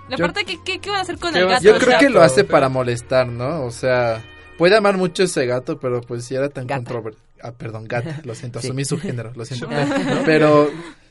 La 0.09 0.17
Yo- 0.17 0.25
parte 0.25 0.45
que, 0.45 0.57
¿qué, 0.63 0.79
qué 0.79 0.89
van 0.89 0.99
a 0.99 1.01
hacer 1.01 1.17
con 1.17 1.33
¿Qué 1.33 1.39
el 1.39 1.47
gato? 1.47 1.63
Yo 1.63 1.75
O 1.75 1.79
creo 1.79 1.89
sea, 1.91 1.99
que 1.99 2.09
lo 2.09 2.21
hace 2.21 2.43
pero- 2.43 2.47
para 2.51 2.69
molestar, 2.69 3.27
¿no? 3.27 3.63
O 3.65 3.71
sea, 3.71 4.23
puede 4.57 4.75
amar 4.77 4.97
mucho 4.97 5.23
ese 5.23 5.45
gato, 5.45 5.79
pero 5.79 6.01
pues 6.01 6.25
si 6.25 6.35
era 6.35 6.49
tan 6.49 6.65
Gata. 6.67 6.79
controversial. 6.83 7.23
Ah, 7.41 7.51
perdón, 7.51 7.85
gata, 7.87 8.21
lo 8.23 8.33
siento, 8.35 8.59
Sí. 8.61 8.67
asumí 8.67 8.85
su 8.85 8.97
género, 8.99 9.31
lo 9.35 9.45
siento. 9.45 9.67
Ah. 9.71 10.21
pero 10.25 10.69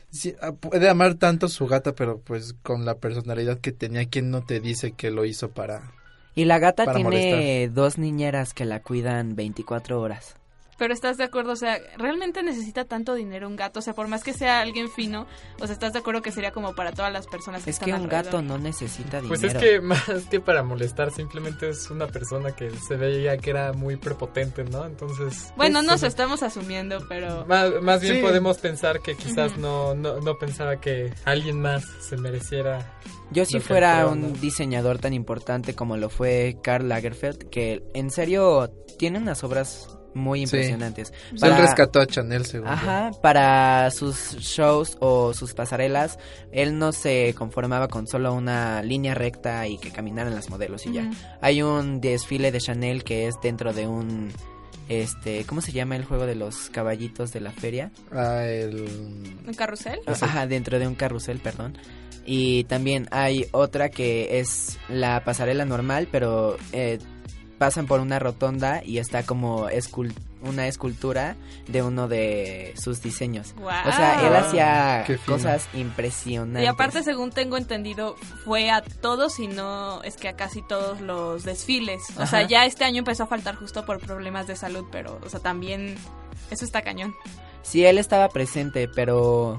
sí, 0.09 0.33
ah, 0.41 0.51
puede 0.53 0.89
amar 0.89 1.15
tanto 1.15 1.47
su 1.47 1.67
gata, 1.67 1.93
pero 1.93 2.19
pues 2.19 2.53
con 2.63 2.85
la 2.85 2.95
personalidad 2.95 3.59
que 3.59 3.71
tenía, 3.71 4.05
¿quién 4.09 4.31
no 4.31 4.41
te 4.43 4.59
dice 4.59 4.91
que 4.93 5.11
lo 5.11 5.25
hizo 5.25 5.49
para...? 5.51 5.91
Y 6.35 6.45
la 6.45 6.59
gata 6.59 6.93
tiene 6.93 7.67
dos 7.69 7.97
niñeras 7.97 8.53
que 8.53 8.65
la 8.65 8.81
cuidan 8.81 9.35
24 9.35 9.99
horas. 9.99 10.35
Pero 10.77 10.93
estás 10.93 11.17
de 11.17 11.23
acuerdo, 11.23 11.53
o 11.53 11.55
sea, 11.55 11.79
¿realmente 11.97 12.43
necesita 12.43 12.85
tanto 12.85 13.15
dinero 13.15 13.47
un 13.47 13.55
gato? 13.55 13.79
O 13.79 13.81
sea, 13.81 13.93
por 13.93 14.07
más 14.07 14.23
que 14.23 14.33
sea 14.33 14.61
alguien 14.61 14.89
fino, 14.89 15.25
o 15.59 15.65
sea, 15.65 15.73
¿estás 15.73 15.93
de 15.93 15.99
acuerdo 15.99 16.21
que 16.21 16.31
sería 16.31 16.51
como 16.51 16.75
para 16.75 16.91
todas 16.91 17.11
las 17.11 17.25
personas 17.27 17.63
que 17.63 17.71
Es 17.71 17.75
están 17.77 17.87
que 17.87 17.93
un 17.95 18.01
alrededor? 18.03 18.25
gato 18.25 18.41
no 18.41 18.57
necesita 18.59 19.21
dinero. 19.21 19.27
Pues 19.27 19.43
es 19.43 19.53
que 19.55 19.81
más 19.81 20.03
que 20.29 20.39
para 20.39 20.61
molestar, 20.63 21.11
simplemente 21.11 21.69
es 21.69 21.89
una 21.89 22.07
persona 22.07 22.55
que 22.55 22.69
se 22.71 22.95
veía 22.95 23.37
que 23.37 23.49
era 23.49 23.73
muy 23.73 23.95
prepotente, 23.95 24.63
¿no? 24.65 24.85
Entonces... 24.85 25.51
Bueno, 25.57 25.79
pues, 25.79 25.87
nos 25.91 26.03
estamos 26.03 26.43
asumiendo, 26.43 26.99
pero... 27.09 27.45
Más, 27.47 27.71
más 27.81 28.01
bien 28.01 28.15
Sí. 28.17 28.21
podemos 28.21 28.57
pensar 28.59 28.99
que 29.01 29.15
quizás 29.15 29.53
Ujú. 29.53 29.61
no, 29.61 29.95
no, 29.95 30.19
no 30.21 30.37
pensaba 30.37 30.79
que 30.79 31.11
alguien 31.25 31.59
más 31.61 31.83
se 32.01 32.17
mereciera... 32.17 32.93
Yo 33.31 33.43
si 33.45 33.59
fuera 33.59 33.95
creo, 34.01 34.11
un 34.11 34.21
¿no? 34.21 34.27
diseñador 34.39 34.99
tan 34.99 35.13
importante 35.13 35.75
como 35.75 35.97
lo 35.97 36.09
fue 36.09 36.57
Karl 36.63 36.87
Lagerfeld, 36.87 37.49
que 37.49 37.83
en 37.93 38.09
serio 38.09 38.71
tiene 38.97 39.17
unas 39.19 39.43
obras 39.43 39.96
muy 40.13 40.41
impresionantes. 40.43 41.13
Para- 41.39 41.55
Él 41.55 41.61
rescató 41.61 41.99
a 41.99 42.05
Chanel, 42.07 42.45
según 42.45 42.67
yo. 42.67 42.73
Ajá, 42.73 43.11
para 43.21 43.89
sus 43.91 44.35
shows 44.37 44.97
o 44.99 45.33
sus 45.33 45.53
pasarelas, 45.53 46.17
él 46.51 46.77
no 46.79 46.91
se 46.91 47.33
conformaba 47.37 47.87
con 47.87 48.07
solo 48.07 48.33
una 48.33 48.81
línea 48.81 49.13
recta 49.13 49.67
y 49.67 49.77
que 49.77 49.91
caminaran 49.91 50.33
las 50.33 50.49
modelos 50.49 50.85
y 50.85 50.93
ya. 50.93 51.09
Hay 51.41 51.61
un 51.61 52.01
desfile 52.01 52.51
de 52.51 52.59
Chanel 52.59 53.03
que 53.03 53.27
es 53.27 53.35
dentro 53.41 53.73
de 53.73 53.87
un 53.87 54.31
este, 54.89 55.43
¿cómo 55.45 55.59
se 55.61 55.73
llama 55.73 55.97
el 55.97 56.05
juego 56.05 56.25
de 56.25 56.35
los 56.35 56.69
caballitos 56.69 57.33
de 57.33 57.41
la 57.41 57.51
feria? 57.51 57.91
Ah, 58.11 58.45
el... 58.45 58.85
¿Un 59.45 59.53
carrusel? 59.53 59.99
Ajá, 60.07 60.47
dentro 60.47 60.79
de 60.79 60.87
un 60.87 60.95
carrusel, 60.95 61.39
perdón. 61.39 61.77
Y 62.25 62.63
también 62.65 63.07
hay 63.11 63.47
otra 63.51 63.89
que 63.89 64.39
es 64.39 64.77
la 64.89 65.23
pasarela 65.23 65.65
normal, 65.65 66.07
pero 66.11 66.57
eh, 66.71 66.99
pasan 67.57 67.87
por 67.87 67.99
una 67.99 68.19
rotonda 68.19 68.81
y 68.83 68.99
está 68.99 69.23
como 69.23 69.69
escul- 69.69 70.13
una 70.43 70.67
escultura 70.67 71.35
de 71.67 71.81
uno 71.81 72.07
de 72.07 72.73
sus 72.81 73.01
diseños. 73.01 73.55
O 73.59 73.91
sea, 73.91 74.27
él 74.27 74.35
hacía 74.35 75.05
cosas 75.25 75.67
impresionantes. 75.73 76.63
Y 76.63 76.67
aparte, 76.67 77.01
según 77.03 77.31
tengo 77.31 77.57
entendido, 77.57 78.15
fue 78.45 78.69
a 78.69 78.81
todos 78.81 79.39
y 79.39 79.47
no 79.47 80.03
es 80.03 80.15
que 80.17 80.27
a 80.29 80.35
casi 80.35 80.61
todos 80.61 81.01
los 81.01 81.43
desfiles. 81.43 82.01
O 82.19 82.27
sea, 82.27 82.43
ya 82.43 82.65
este 82.65 82.83
año 82.85 82.99
empezó 82.99 83.23
a 83.23 83.27
faltar 83.27 83.55
justo 83.55 83.85
por 83.85 83.99
problemas 83.99 84.45
de 84.47 84.55
salud, 84.55 84.85
pero, 84.91 85.19
o 85.25 85.29
sea, 85.29 85.39
también 85.39 85.95
eso 86.51 86.63
está 86.65 86.83
cañón. 86.83 87.15
Sí, 87.63 87.83
él 87.83 87.97
estaba 87.97 88.29
presente, 88.29 88.87
pero 88.87 89.57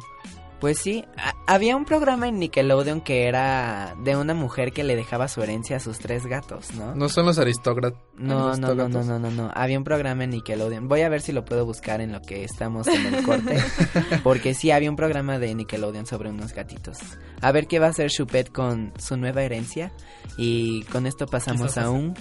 pues 0.61 0.79
sí, 0.79 1.05
había 1.47 1.77
un 1.77 1.85
programa 1.85 2.29
en 2.29 2.39
Nickelodeon 2.39 3.01
que 3.01 3.29
era 3.29 3.95
de 4.03 4.17
una 4.17 4.35
mujer 4.35 4.73
que 4.73 4.83
le 4.83 4.97
dejaba 4.97 5.29
su 5.29 5.43
herencia 5.43 5.77
a 5.77 5.81
sus 5.81 5.99
tres 5.99 6.27
gatos, 6.27 6.75
¿no? 6.75 6.95
No 6.95 7.09
son 7.09 7.27
los 7.27 7.39
aristócratas. 7.39 8.01
No, 8.17 8.57
no, 8.57 8.75
no, 8.75 8.89
no, 8.89 9.05
no, 9.05 9.19
no, 9.19 9.31
no. 9.31 9.51
Había 9.55 9.79
un 9.79 9.85
programa 9.85 10.25
en 10.25 10.31
Nickelodeon. 10.31 10.89
Voy 10.89 11.03
a 11.03 11.09
ver 11.09 11.21
si 11.21 11.33
lo 11.33 11.45
puedo 11.45 11.65
buscar 11.65 12.01
en 12.01 12.13
lo 12.13 12.21
que 12.23 12.43
estamos 12.45 12.89
en 12.89 13.15
el 13.15 13.23
corte. 13.25 13.63
Porque 14.25 14.55
sí, 14.55 14.71
había 14.71 14.91
un 14.91 14.97
programa 14.97 15.39
de 15.39 15.55
Nickelodeon 15.55 16.07
sobre 16.07 16.31
unos 16.31 16.53
gatitos. 16.53 16.99
A 17.41 17.53
ver 17.53 17.69
qué 17.69 17.79
va 17.79 17.87
a 17.87 17.91
hacer 17.91 18.11
Chupet 18.11 18.51
con 18.51 18.93
su 18.99 19.17
nueva 19.17 19.43
herencia. 19.43 19.93
Y 20.37 20.83
con 20.85 21.07
esto 21.07 21.27
pasamos 21.27 21.79
a 21.79 21.91
un 21.91 22.15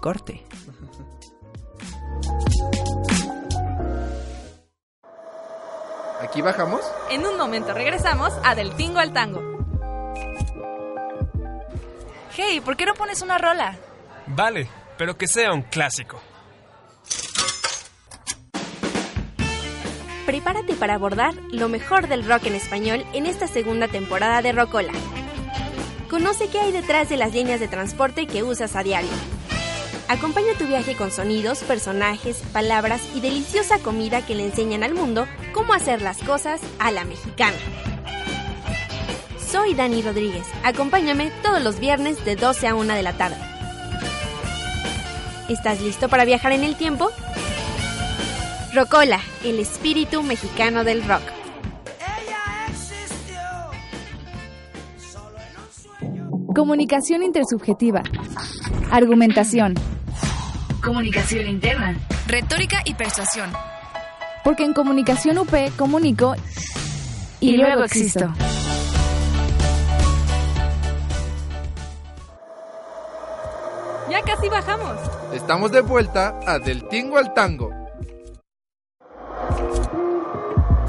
corte. 0.00 0.44
Aquí 6.24 6.40
bajamos. 6.40 6.80
En 7.10 7.26
un 7.26 7.36
momento 7.36 7.74
regresamos 7.74 8.32
a 8.42 8.54
Del 8.54 8.74
Tingo 8.76 8.98
al 8.98 9.12
Tango. 9.12 9.42
Hey, 12.34 12.62
¿por 12.64 12.76
qué 12.76 12.86
no 12.86 12.94
pones 12.94 13.20
una 13.20 13.36
rola? 13.36 13.76
Vale, 14.26 14.68
pero 14.96 15.18
que 15.18 15.28
sea 15.28 15.52
un 15.52 15.62
clásico. 15.62 16.18
Prepárate 20.24 20.72
para 20.74 20.94
abordar 20.94 21.34
lo 21.52 21.68
mejor 21.68 22.08
del 22.08 22.26
rock 22.26 22.46
en 22.46 22.54
español 22.54 23.04
en 23.12 23.26
esta 23.26 23.46
segunda 23.46 23.86
temporada 23.88 24.40
de 24.40 24.52
Rocola. 24.52 24.92
Conoce 26.08 26.48
qué 26.48 26.58
hay 26.58 26.72
detrás 26.72 27.10
de 27.10 27.18
las 27.18 27.34
líneas 27.34 27.60
de 27.60 27.68
transporte 27.68 28.26
que 28.26 28.42
usas 28.42 28.74
a 28.76 28.82
diario. 28.82 29.10
Acompaña 30.08 30.52
tu 30.58 30.66
viaje 30.66 30.94
con 30.96 31.10
sonidos, 31.10 31.60
personajes, 31.60 32.42
palabras 32.52 33.00
y 33.14 33.20
deliciosa 33.20 33.78
comida 33.78 34.24
que 34.24 34.34
le 34.34 34.44
enseñan 34.44 34.82
al 34.82 34.94
mundo 34.94 35.26
cómo 35.54 35.72
hacer 35.72 36.02
las 36.02 36.18
cosas 36.18 36.60
a 36.78 36.90
la 36.90 37.04
mexicana. 37.04 37.56
Soy 39.50 39.74
Dani 39.74 40.02
Rodríguez. 40.02 40.46
Acompáñame 40.62 41.32
todos 41.42 41.62
los 41.62 41.80
viernes 41.80 42.22
de 42.24 42.36
12 42.36 42.68
a 42.68 42.74
1 42.74 42.94
de 42.94 43.02
la 43.02 43.14
tarde. 43.14 43.36
¿Estás 45.48 45.80
listo 45.80 46.08
para 46.08 46.24
viajar 46.26 46.52
en 46.52 46.64
el 46.64 46.76
tiempo? 46.76 47.08
Rocola, 48.74 49.20
el 49.42 49.58
espíritu 49.58 50.22
mexicano 50.22 50.84
del 50.84 51.02
rock. 51.06 51.22
Comunicación 56.54 57.22
intersubjetiva. 57.22 58.02
Argumentación. 58.90 59.74
Comunicación 60.84 61.48
interna. 61.48 61.96
Retórica 62.26 62.82
y 62.84 62.92
persuasión. 62.92 63.50
Porque 64.44 64.64
en 64.64 64.74
Comunicación 64.74 65.38
UP 65.38 65.50
comunico 65.78 66.34
y, 67.40 67.56
luego 67.56 67.84
existo. 67.84 68.30
Ya 74.10 74.20
casi 74.26 74.50
bajamos. 74.50 74.98
Estamos 75.32 75.72
de 75.72 75.80
vuelta 75.80 76.38
a 76.46 76.58
Del 76.58 76.86
Tingo 76.88 77.16
al 77.16 77.32
Tango. 77.32 77.70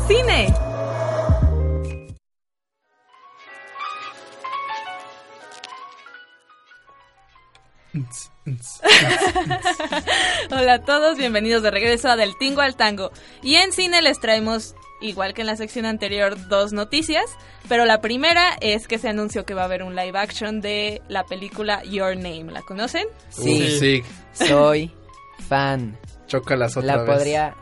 ¡Cine! 0.08 0.54
Hola 10.52 10.74
a 10.74 10.82
todos, 10.84 11.18
bienvenidos 11.18 11.64
de 11.64 11.72
regreso 11.72 12.10
a 12.10 12.16
Del 12.16 12.38
Tingo 12.38 12.62
al 12.62 12.76
Tango. 12.76 13.12
Y 13.42 13.56
en 13.56 13.72
cine 13.72 14.02
les 14.02 14.20
traemos, 14.20 14.76
igual 15.02 15.34
que 15.34 15.42
en 15.42 15.48
la 15.48 15.56
sección 15.56 15.86
anterior, 15.86 16.48
dos 16.48 16.74
noticias. 16.74 17.26
Pero 17.68 17.86
la 17.86 18.02
primera 18.02 18.56
es 18.62 18.88
que 18.88 19.00
se 19.00 19.10
anunció 19.10 19.46
que 19.46 19.54
va 19.54 19.64
a 19.64 19.66
haber 19.66 19.84
un 19.84 19.96
live 19.96 20.18
action 20.18 20.62
de 20.62 21.02
la 21.08 21.24
película 21.26 21.84
Your 21.84 22.16
Name. 22.16 22.52
¿La 22.52 22.62
conocen? 22.62 23.08
Sí, 23.30 23.80
sí. 23.80 24.04
soy 24.34 24.92
fan. 25.48 25.98
Chócalas 26.28 26.76
otra 26.78 26.96
La 26.98 27.04
vez. 27.04 27.16
podría 27.16 27.56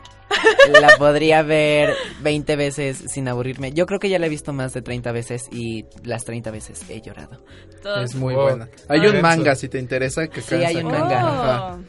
la 0.80 0.96
podría 0.98 1.42
ver 1.42 1.94
20 2.22 2.56
veces 2.56 3.04
sin 3.08 3.28
aburrirme. 3.28 3.72
Yo 3.72 3.86
creo 3.86 3.98
que 4.00 4.08
ya 4.08 4.18
la 4.18 4.26
he 4.26 4.30
visto 4.30 4.52
más 4.52 4.72
de 4.74 4.82
30 4.82 5.12
veces 5.12 5.44
y 5.52 5.84
las 6.02 6.24
30 6.24 6.50
veces 6.50 6.82
he 6.88 7.00
llorado. 7.00 7.44
Todos. 7.82 8.04
Es 8.04 8.14
muy 8.14 8.34
Wow. 8.34 8.42
buena. 8.44 8.68
Hay 8.88 9.00
Ah, 9.00 9.10
un 9.10 9.14
eso. 9.16 9.22
manga, 9.22 9.54
si 9.56 9.68
te 9.68 9.78
interesa, 9.78 10.26
que 10.28 10.40
Sí, 10.40 10.54
hay 10.56 10.76
un 10.76 10.86
manga. 10.90 11.20
Ajá. 11.20 11.74
Oh. 11.76 11.80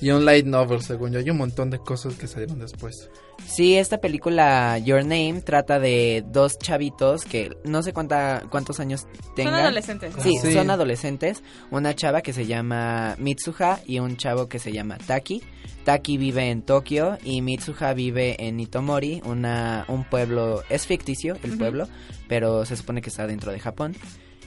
Y 0.00 0.10
un 0.10 0.24
light 0.24 0.46
novel, 0.46 0.80
según 0.80 1.10
yo. 1.10 1.18
Hay 1.18 1.28
un 1.28 1.38
montón 1.38 1.70
de 1.70 1.78
cosas 1.80 2.14
que 2.14 2.28
salieron 2.28 2.60
después. 2.60 3.10
Sí, 3.46 3.76
esta 3.76 3.98
película 3.98 4.78
Your 4.78 5.02
Name 5.02 5.42
trata 5.44 5.80
de 5.80 6.22
dos 6.24 6.56
chavitos 6.58 7.24
que 7.24 7.50
no 7.64 7.82
sé 7.82 7.92
cuánta, 7.92 8.44
cuántos 8.48 8.78
años 8.78 9.08
tengan. 9.34 9.54
Son 9.54 9.62
adolescentes. 9.64 10.14
Sí, 10.22 10.38
Sí. 10.40 10.52
son 10.52 10.70
adolescentes. 10.70 11.42
Una 11.72 11.94
chava 11.96 12.20
que 12.20 12.32
se 12.32 12.46
llama 12.46 13.16
Mitsuha 13.18 13.80
y 13.86 13.98
un 13.98 14.16
chavo 14.16 14.48
que 14.48 14.60
se 14.60 14.70
llama 14.70 14.98
Taki. 15.04 15.42
Taki 15.88 16.18
vive 16.18 16.50
en 16.50 16.60
Tokio 16.60 17.16
y 17.24 17.40
Mitsuha 17.40 17.94
vive 17.94 18.46
en 18.46 18.60
Itomori, 18.60 19.22
una, 19.24 19.86
un 19.88 20.04
pueblo, 20.04 20.62
es 20.68 20.86
ficticio 20.86 21.38
el 21.42 21.56
pueblo, 21.56 21.88
pero 22.28 22.66
se 22.66 22.76
supone 22.76 23.00
que 23.00 23.08
está 23.08 23.26
dentro 23.26 23.52
de 23.52 23.58
Japón. 23.58 23.96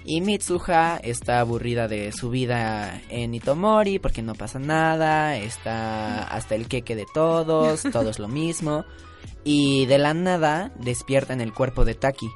Y 0.06 0.22
Mitsuha 0.22 0.98
está 0.98 1.40
aburrida 1.40 1.88
de 1.88 2.12
su 2.12 2.30
vida 2.30 3.02
en 3.10 3.34
Itomori 3.34 3.98
porque 3.98 4.22
no 4.22 4.36
pasa 4.36 4.60
nada, 4.60 5.36
está 5.36 6.26
hasta 6.26 6.54
el 6.54 6.68
queque 6.68 6.96
de 6.96 7.08
todos, 7.12 7.82
todo 7.92 8.12
es 8.12 8.20
lo 8.20 8.28
mismo. 8.28 8.86
Y 9.44 9.88
de 9.88 9.98
la 9.98 10.14
nada 10.14 10.72
despierta 10.80 11.34
en 11.34 11.42
el 11.42 11.54
cuerpo 11.54 11.86
de 11.86 11.96
Taki. 11.96 12.30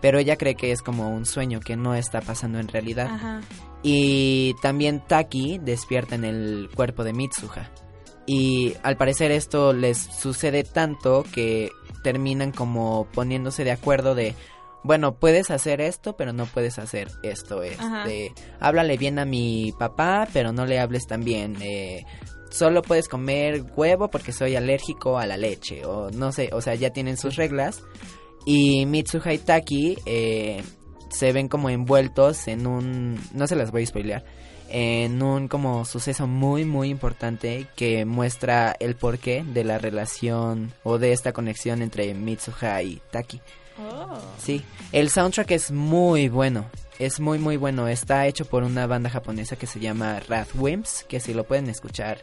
Pero 0.00 0.18
ella 0.18 0.34
cree 0.34 0.56
que 0.56 0.72
es 0.72 0.82
como 0.82 1.10
un 1.10 1.26
sueño 1.26 1.60
que 1.60 1.76
no 1.76 1.94
está 1.94 2.20
pasando 2.22 2.58
en 2.58 2.66
realidad. 2.66 3.06
Ajá. 3.06 3.40
Y 3.84 4.56
también 4.62 5.00
Taki 5.06 5.58
despierta 5.58 6.16
en 6.16 6.24
el 6.24 6.68
cuerpo 6.74 7.04
de 7.04 7.12
Mitsuha. 7.12 7.70
Y 8.28 8.74
al 8.82 8.98
parecer 8.98 9.30
esto 9.30 9.72
les 9.72 9.96
sucede 9.96 10.62
tanto 10.62 11.24
que 11.32 11.70
terminan 12.04 12.52
como 12.52 13.06
poniéndose 13.12 13.64
de 13.64 13.72
acuerdo 13.72 14.14
de 14.14 14.34
bueno, 14.84 15.16
puedes 15.16 15.50
hacer 15.50 15.80
esto, 15.80 16.16
pero 16.16 16.32
no 16.32 16.46
puedes 16.46 16.78
hacer 16.78 17.08
esto. 17.22 17.62
Este, 17.62 18.32
háblale 18.60 18.96
bien 18.96 19.18
a 19.18 19.24
mi 19.24 19.72
papá, 19.78 20.28
pero 20.32 20.52
no 20.52 20.66
le 20.66 20.78
hables 20.78 21.06
tan 21.06 21.24
bien. 21.24 21.56
Eh, 21.60 22.04
solo 22.50 22.82
puedes 22.82 23.08
comer 23.08 23.64
huevo 23.76 24.08
porque 24.08 24.32
soy 24.32 24.56
alérgico 24.56 25.18
a 25.18 25.26
la 25.26 25.36
leche. 25.36 25.84
O 25.84 26.10
no 26.10 26.30
sé, 26.30 26.50
o 26.52 26.60
sea, 26.60 26.74
ya 26.74 26.90
tienen 26.90 27.16
sus 27.16 27.36
reglas. 27.36 27.82
Y 28.44 28.86
Mitsuha 28.86 29.32
y 29.32 29.38
Taki 29.38 29.98
eh, 30.06 30.62
se 31.10 31.32
ven 31.32 31.48
como 31.48 31.70
envueltos 31.70 32.46
en 32.46 32.66
un... 32.66 33.18
No 33.32 33.46
se 33.46 33.56
las 33.56 33.72
voy 33.72 33.82
a 33.82 33.86
spoilear. 33.86 34.24
En 34.70 35.22
un 35.22 35.48
como 35.48 35.84
suceso 35.84 36.26
muy 36.26 36.64
muy 36.64 36.90
importante 36.90 37.66
que 37.74 38.04
muestra 38.04 38.76
el 38.80 38.96
porqué 38.96 39.44
de 39.44 39.64
la 39.64 39.78
relación 39.78 40.72
o 40.82 40.98
de 40.98 41.12
esta 41.12 41.32
conexión 41.32 41.82
entre 41.82 42.12
Mitsuha 42.14 42.82
y 42.82 43.00
Taki. 43.10 43.40
Oh. 43.80 44.18
Sí, 44.38 44.64
el 44.92 45.10
soundtrack 45.10 45.52
es 45.52 45.70
muy 45.70 46.28
bueno. 46.28 46.66
Es 46.98 47.20
muy 47.20 47.38
muy 47.38 47.56
bueno. 47.56 47.86
Está 47.86 48.26
hecho 48.26 48.44
por 48.44 48.64
una 48.64 48.86
banda 48.86 49.08
japonesa 49.08 49.56
que 49.56 49.66
se 49.66 49.78
llama 49.78 50.20
Wrathwimps, 50.28 51.04
que 51.08 51.20
si 51.20 51.32
lo 51.32 51.44
pueden 51.44 51.68
escuchar, 51.68 52.18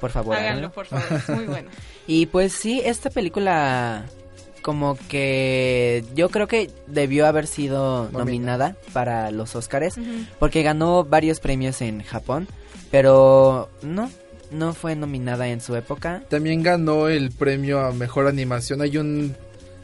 por 0.00 0.10
favor. 0.10 0.36
Háganlo, 0.36 0.70
por 0.70 0.86
favor. 0.86 1.06
Es 1.12 1.28
muy 1.30 1.46
bueno. 1.46 1.70
y 2.06 2.26
pues 2.26 2.52
sí, 2.52 2.82
esta 2.84 3.10
película 3.10 4.04
como 4.62 4.96
que 5.08 6.04
yo 6.14 6.28
creo 6.28 6.46
que 6.46 6.70
debió 6.86 7.26
haber 7.26 7.46
sido 7.46 8.10
nominada 8.10 8.76
para 8.92 9.30
los 9.30 9.54
Oscars 9.56 9.96
porque 10.38 10.62
ganó 10.62 11.04
varios 11.04 11.40
premios 11.40 11.80
en 11.82 12.02
Japón, 12.02 12.48
pero 12.90 13.68
no 13.82 14.10
no 14.50 14.72
fue 14.72 14.96
nominada 14.96 15.48
en 15.48 15.60
su 15.60 15.76
época. 15.76 16.22
También 16.30 16.62
ganó 16.62 17.08
el 17.08 17.30
premio 17.30 17.80
a 17.80 17.92
mejor 17.92 18.26
animación. 18.26 18.80
Hay 18.80 18.96
un 18.96 19.36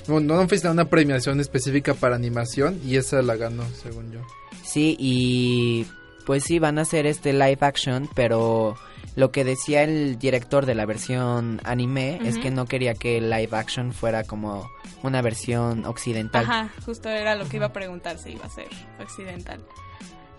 no, 0.06 0.20
no 0.20 0.48
fue 0.48 0.58
una 0.70 0.84
premiación 0.86 1.40
específica 1.40 1.94
para 1.94 2.16
animación 2.16 2.80
y 2.84 2.96
esa 2.96 3.22
la 3.22 3.36
ganó, 3.36 3.64
según 3.82 4.12
yo. 4.12 4.20
Sí, 4.62 4.96
y 4.98 5.86
pues 6.26 6.44
sí, 6.44 6.58
van 6.58 6.78
a 6.78 6.82
hacer 6.82 7.06
este 7.06 7.32
live 7.32 7.58
action, 7.60 8.08
pero 8.14 8.76
lo 9.16 9.30
que 9.30 9.44
decía 9.44 9.82
el 9.82 10.18
director 10.18 10.66
de 10.66 10.74
la 10.74 10.86
versión 10.86 11.60
anime 11.64 12.20
es 12.24 12.38
que 12.38 12.50
no 12.50 12.66
quería 12.66 12.94
que 12.94 13.18
el 13.18 13.30
live 13.30 13.56
action 13.56 13.92
fuera 13.92 14.24
como 14.24 14.68
una 15.02 15.22
versión 15.22 15.84
occidental. 15.84 16.44
Ajá, 16.44 16.70
justo 16.84 17.08
era 17.08 17.36
lo 17.36 17.48
que 17.48 17.58
iba 17.58 17.66
a 17.66 17.72
preguntar 17.72 18.18
si 18.18 18.32
iba 18.32 18.46
a 18.46 18.50
ser 18.50 18.68
occidental. 19.00 19.60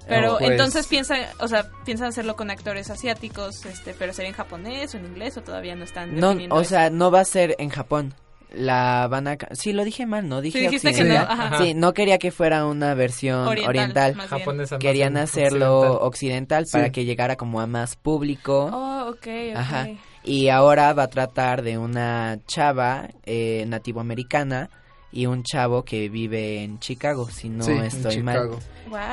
Pero 0.07 0.37
pues 0.37 0.51
entonces 0.51 0.85
piensan, 0.87 1.21
o 1.39 1.47
sea, 1.47 1.71
piensan 1.83 2.09
hacerlo 2.09 2.35
con 2.35 2.51
actores 2.51 2.89
asiáticos, 2.89 3.65
este, 3.65 3.95
pero 3.97 4.13
sería 4.13 4.29
en 4.29 4.35
japonés 4.35 4.93
o 4.93 4.97
en 4.97 5.05
inglés 5.05 5.35
o 5.37 5.41
todavía 5.41 5.75
no 5.75 5.83
están 5.83 6.15
No, 6.19 6.35
o 6.51 6.63
sea, 6.63 6.89
no 6.89 7.09
va 7.09 7.21
a 7.21 7.25
ser 7.25 7.55
en 7.57 7.69
Japón 7.69 8.13
la 8.53 9.07
van 9.07 9.27
a 9.27 9.37
sí 9.51 9.73
lo 9.73 9.83
dije 9.83 10.05
mal 10.05 10.27
no 10.29 10.41
dije 10.41 10.69
sí, 10.69 10.79
que 10.79 11.03
no, 11.03 11.27
sí 11.57 11.73
no 11.73 11.93
quería 11.93 12.17
que 12.17 12.31
fuera 12.31 12.65
una 12.65 12.93
versión 12.93 13.47
oriental, 13.47 14.15
querían 14.79 15.17
hacerlo 15.17 16.01
occidental, 16.01 16.65
para 16.71 16.91
que 16.91 17.05
llegara 17.05 17.35
como 17.35 17.61
a 17.61 17.67
más 17.67 17.95
público. 17.95 18.69
Oh 18.71 19.09
okay, 19.09 19.51
ajá. 19.51 19.89
Y 20.23 20.49
ahora 20.49 20.93
va 20.93 21.03
a 21.03 21.07
tratar 21.09 21.61
de 21.61 21.77
una 21.77 22.39
chava 22.47 23.09
eh, 23.25 23.65
nativo 23.67 23.99
americana 23.99 24.69
y 25.15 25.27
un 25.27 25.43
chavo 25.43 25.85
que 25.85 26.09
vive 26.09 26.61
en 26.61 26.77
Chicago, 26.79 27.29
si 27.29 27.47
no 27.47 27.65
estoy 27.81 28.21
mal. 28.21 28.51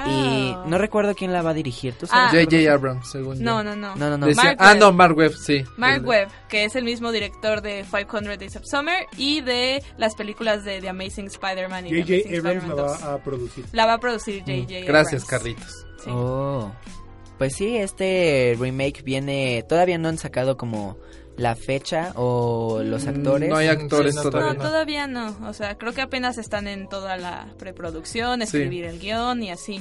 Y 0.06 0.52
no 0.66 0.76
recuerdo 0.76 1.14
quién 1.14 1.32
la 1.32 1.42
va 1.42 1.50
a 1.50 1.54
dirigir, 1.54 1.94
¿tú 1.94 2.06
sabes? 2.06 2.44
J.J. 2.44 2.68
Ah, 2.68 2.75
Abrams, 2.75 3.09
según 3.09 3.40
no, 3.40 3.62
no, 3.62 3.76
no, 3.76 3.94
no. 3.94 4.18
no, 4.18 4.26
ah, 4.59 4.75
no, 4.75 4.92
Mark 4.92 5.16
Webb, 5.16 5.35
sí. 5.35 5.64
Mark 5.76 6.04
Webb, 6.04 6.28
que 6.49 6.64
es 6.64 6.75
el 6.75 6.85
mismo 6.85 7.12
director 7.12 7.62
de 7.62 7.85
500 7.85 8.37
Days 8.37 8.56
of 8.56 8.64
Summer 8.66 9.06
y 9.16 9.42
de 9.42 9.82
las 9.97 10.16
películas 10.16 10.64
de 10.64 10.80
The 10.80 10.88
Amazing 10.88 11.26
Spider-Man 11.26 11.87
y 11.87 12.02
J.J. 12.02 12.37
Abrams 12.37 12.68
la 12.68 12.75
va 12.75 13.14
a 13.14 13.18
producir. 13.23 13.64
La 13.73 13.87
va 13.87 13.92
a 13.94 13.99
producir 13.99 14.40
J.J. 14.40 14.56
Mm. 14.56 14.64
Abrams. 14.64 14.87
Gracias, 14.87 15.25
Carlitos. 15.25 15.87
Oh. 16.09 16.73
Pues 17.38 17.54
sí, 17.54 17.76
este 17.76 18.56
remake 18.59 19.02
viene... 19.02 19.64
Todavía 19.68 19.99
no 19.99 20.09
han 20.09 20.18
sacado 20.18 20.56
como 20.56 20.99
la 21.36 21.54
fecha 21.56 22.12
o 22.16 22.82
los 22.84 23.04
mm, 23.04 23.08
actores? 23.08 23.48
No 23.48 23.56
hay 23.56 23.68
actores 23.68 24.14
todavía. 24.14 24.54
No, 24.54 24.62
todavía 24.62 25.06
no. 25.06 25.36
O 25.46 25.52
sea, 25.52 25.76
creo 25.76 25.92
que 25.92 26.02
apenas 26.02 26.38
están 26.38 26.66
en 26.66 26.88
toda 26.88 27.16
la 27.16 27.48
preproducción, 27.58 28.42
escribir 28.42 28.84
el 28.84 28.98
guion 28.98 29.42
y 29.42 29.50
así. 29.50 29.80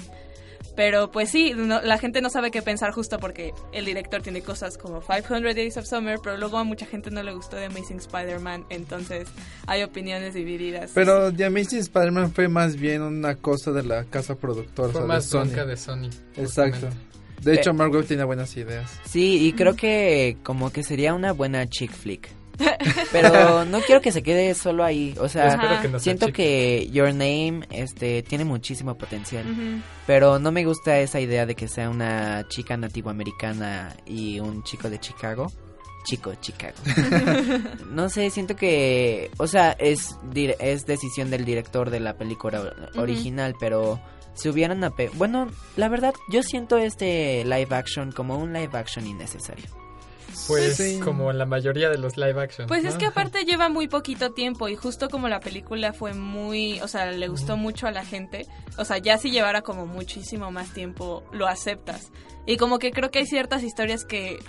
Pero 0.76 1.12
pues 1.12 1.30
sí, 1.30 1.54
la 1.54 1.98
gente 1.98 2.22
no 2.22 2.30
sabe 2.30 2.50
qué 2.50 2.62
pensar 2.62 2.92
justo 2.92 3.20
porque 3.20 3.54
el 3.74 3.86
director 3.86 4.22
tiene 4.22 4.42
cosas 4.42 4.78
como 4.78 5.02
500 5.02 5.56
Days 5.56 5.78
of 5.78 5.86
Summer, 5.86 6.18
pero 6.24 6.38
luego 6.38 6.58
a 6.58 6.64
mucha 6.64 6.86
gente 6.86 7.12
no 7.12 7.22
le 7.24 7.34
gustó 7.34 7.58
The 7.58 7.66
Amazing 7.66 7.98
Spider-Man, 7.98 8.66
entonces 8.70 9.28
hay 9.68 9.84
opiniones 9.84 10.34
divididas. 10.34 10.92
Pero 10.94 11.32
The 11.34 11.46
Amazing 11.46 11.80
Spider-Man 11.80 12.32
fue 12.34 12.48
más 12.48 12.78
bien 12.78 13.02
una 13.02 13.36
cosa 13.36 13.72
de 13.72 13.84
la 13.84 14.06
casa 14.06 14.36
productora. 14.36 14.94
Fue 14.94 15.06
más 15.06 15.30
de 15.30 15.66
de 15.66 15.78
Sony. 15.78 16.10
Exacto. 16.38 16.88
De 17.42 17.56
hecho, 17.56 17.74
Margot 17.74 18.06
tiene 18.06 18.24
buenas 18.24 18.56
ideas. 18.56 19.00
Sí, 19.06 19.48
y 19.48 19.54
creo 19.54 19.76
que 19.76 20.38
como 20.44 20.72
que 20.72 20.84
sería 20.84 21.14
una 21.14 21.32
buena 21.34 21.68
chick 21.68 21.92
flick. 21.92 22.30
Pero 23.12 23.66
no 23.66 23.82
quiero 23.82 24.02
que 24.02 24.12
se 24.12 24.22
quede 24.24 24.54
solo 24.54 24.84
ahí. 24.84 25.16
O 25.20 25.28
sea, 25.28 25.82
siento 26.00 26.32
que 26.32 26.90
Your 26.92 27.10
Name 27.10 27.62
este, 27.72 28.24
tiene 28.24 28.46
muchísimo 28.46 28.96
potencial. 28.96 29.46
Pero 30.06 30.40
no 30.40 30.52
me 30.52 30.64
gusta 30.66 31.00
esa 31.00 31.20
idea 31.20 31.46
de 31.46 31.56
que 31.56 31.68
sea 31.68 31.90
una 31.90 32.48
chica 32.48 32.78
nativoamericana 32.78 33.96
y 34.06 34.40
un 34.40 34.64
chico 34.64 34.90
de 34.90 35.00
Chicago. 35.00 35.52
Chico, 36.04 36.34
Chicago. 36.36 36.76
no 37.92 38.10
sé, 38.10 38.30
siento 38.32 38.56
que. 38.56 39.30
O 39.38 39.48
sea, 39.48 39.72
es, 39.74 40.18
es 40.34 40.86
decisión 40.86 41.30
del 41.30 41.46
director 41.46 41.90
de 41.90 42.00
la 42.00 42.18
película 42.18 42.74
original, 42.96 43.56
pero 43.60 44.02
si 44.34 44.50
hubieran 44.50 44.82
bueno 45.14 45.50
la 45.76 45.90
verdad 45.90 46.14
yo 46.30 46.44
siento 46.44 46.78
este 46.78 47.44
live 47.44 47.76
action 47.76 48.12
como 48.12 48.38
un 48.38 48.54
live 48.54 48.78
action 48.78 49.06
innecesario 49.06 49.82
pues 50.48 51.00
como 51.04 51.32
la 51.34 51.46
mayoría 51.46 51.90
de 51.90 51.98
los 51.98 52.18
live 52.18 52.42
action. 52.42 52.68
Pues 52.68 52.86
es 52.86 52.96
que 52.96 53.06
aparte 53.06 53.44
lleva 53.46 53.70
muy 53.70 53.88
poquito 53.88 54.32
tiempo 54.32 54.68
y 54.70 54.76
justo 54.76 55.10
como 55.10 55.28
la 55.28 55.40
película 55.40 55.94
fue 55.94 56.14
muy, 56.14 56.80
o 56.82 56.88
sea, 56.88 57.12
le 57.12 57.28
gustó 57.28 57.58
mucho 57.58 57.88
a 57.88 57.92
la 57.92 58.06
gente, 58.06 58.48
o 58.78 58.86
sea, 58.86 58.98
ya 58.98 59.18
si 59.18 59.32
llevara 59.32 59.62
como 59.62 59.86
muchísimo 59.86 60.52
más 60.52 60.74
tiempo, 60.74 61.24
lo 61.32 61.48
aceptas. 61.48 62.12
Y 62.46 62.58
como 62.58 62.80
que 62.80 62.92
creo 62.92 63.12
que 63.12 63.20
hay 63.20 63.28
ciertas 63.28 63.64
historias 63.64 64.04
que 64.06 64.40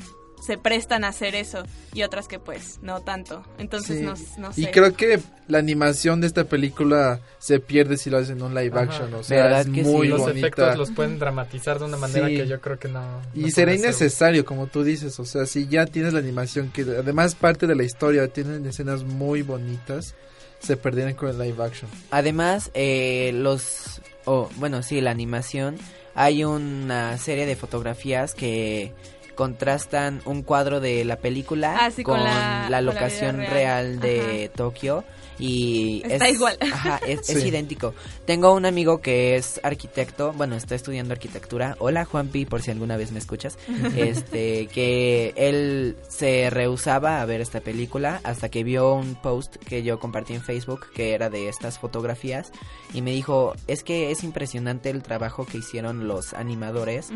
se 0.44 0.58
prestan 0.58 1.04
a 1.04 1.08
hacer 1.08 1.34
eso 1.34 1.62
y 1.94 2.02
otras 2.02 2.26
que 2.26 2.38
pues 2.38 2.80
no 2.82 3.00
tanto. 3.00 3.44
Entonces 3.58 4.02
no, 4.02 4.16
sé. 4.16 4.60
Y 4.60 4.66
creo 4.66 4.94
que 4.94 5.20
la 5.46 5.58
animación 5.58 6.20
de 6.20 6.26
esta 6.26 6.44
película 6.44 7.20
se 7.38 7.60
pierde 7.60 7.96
si 7.96 8.10
lo 8.10 8.18
hacen 8.18 8.38
en 8.38 8.42
un 8.42 8.54
live 8.54 8.78
action, 8.78 9.14
o 9.14 9.22
sea, 9.22 9.60
es 9.60 9.68
muy 9.68 10.08
Los 10.08 10.28
efectos 10.28 10.76
los 10.76 10.90
pueden 10.90 11.18
dramatizar 11.18 11.78
de 11.78 11.84
una 11.84 11.96
manera 11.96 12.26
que 12.26 12.46
yo 12.46 12.60
creo 12.60 12.78
que 12.78 12.88
no. 12.88 13.22
Y 13.34 13.50
será 13.52 13.74
innecesario, 13.74 14.44
como 14.44 14.66
tú 14.66 14.82
dices, 14.82 15.18
o 15.20 15.24
sea, 15.24 15.46
si 15.46 15.68
ya 15.68 15.86
tienes 15.86 16.12
la 16.12 16.18
animación 16.18 16.70
que 16.70 16.82
además 16.82 17.34
parte 17.34 17.66
de 17.66 17.76
la 17.76 17.84
historia, 17.84 18.26
tienen 18.28 18.66
escenas 18.66 19.04
muy 19.04 19.42
bonitas, 19.42 20.14
se 20.58 20.76
perdieron 20.76 21.14
con 21.14 21.28
el 21.28 21.38
live 21.38 21.62
action. 21.62 21.90
Además, 22.10 22.70
eh, 22.74 23.30
los 23.34 24.00
oh, 24.24 24.50
bueno, 24.56 24.82
sí, 24.82 25.00
la 25.00 25.10
animación 25.10 25.76
hay 26.14 26.44
una 26.44 27.16
serie 27.18 27.46
de 27.46 27.56
fotografías 27.56 28.34
que 28.34 28.92
contrastan 29.34 30.20
un 30.24 30.42
cuadro 30.42 30.80
de 30.80 31.04
la 31.04 31.16
película 31.16 31.76
ah, 31.80 31.90
con, 32.02 32.22
la, 32.22 32.80
locación 32.80 33.38
real. 33.38 34.00
de 34.00 34.50
Tokio 34.54 35.04
y 35.42 36.02
está 36.04 36.28
es, 36.28 36.34
igual. 36.36 36.56
Ajá, 36.60 37.00
es, 37.04 37.28
idéntico. 37.44 37.94
Tengo 38.26 38.52
un 38.52 38.64
amigo 38.64 39.00
que 39.00 39.34
es 39.34 39.60
arquitecto, 39.64 40.32
bueno, 40.34 40.54
está 40.54 40.76
estudiando 40.76 41.12
arquitectura. 41.12 41.74
Hola 41.80 42.04
Juanpi, 42.04 42.46
por 42.46 42.62
si 42.62 42.70
alguna 42.70 42.96
vez 42.96 43.10
me 43.10 43.18
escuchas. 43.18 43.58
este, 43.96 44.68
que 44.68 45.34
él 45.36 45.96
se 46.08 46.48
rehusaba 46.48 47.20
a 47.20 47.24
ver 47.24 47.40
esta 47.40 47.60
película 47.60 48.20
hasta 48.22 48.50
que 48.50 48.62
vio 48.62 48.94
un 48.94 49.16
post 49.16 49.56
que 49.56 49.82
yo 49.82 49.98
compartí 49.98 50.34
en 50.34 50.42
Facebook 50.42 50.86
que 50.94 51.12
era 51.12 51.28
de 51.28 51.48
estas 51.48 51.80
fotografías 51.80 52.52
y 52.94 53.02
me 53.02 53.10
dijo, 53.10 53.54
"Es 53.66 53.82
que 53.82 54.12
es 54.12 54.22
impresionante 54.22 54.90
el 54.90 55.02
trabajo 55.02 55.44
que 55.44 55.58
hicieron 55.58 56.06
los 56.06 56.34
animadores 56.34 57.08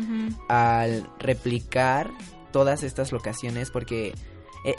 al 0.49 1.09
replicar 1.19 2.11
todas 2.51 2.83
estas 2.83 3.13
locaciones 3.13 3.71
porque 3.71 4.13
eh, 4.63 4.75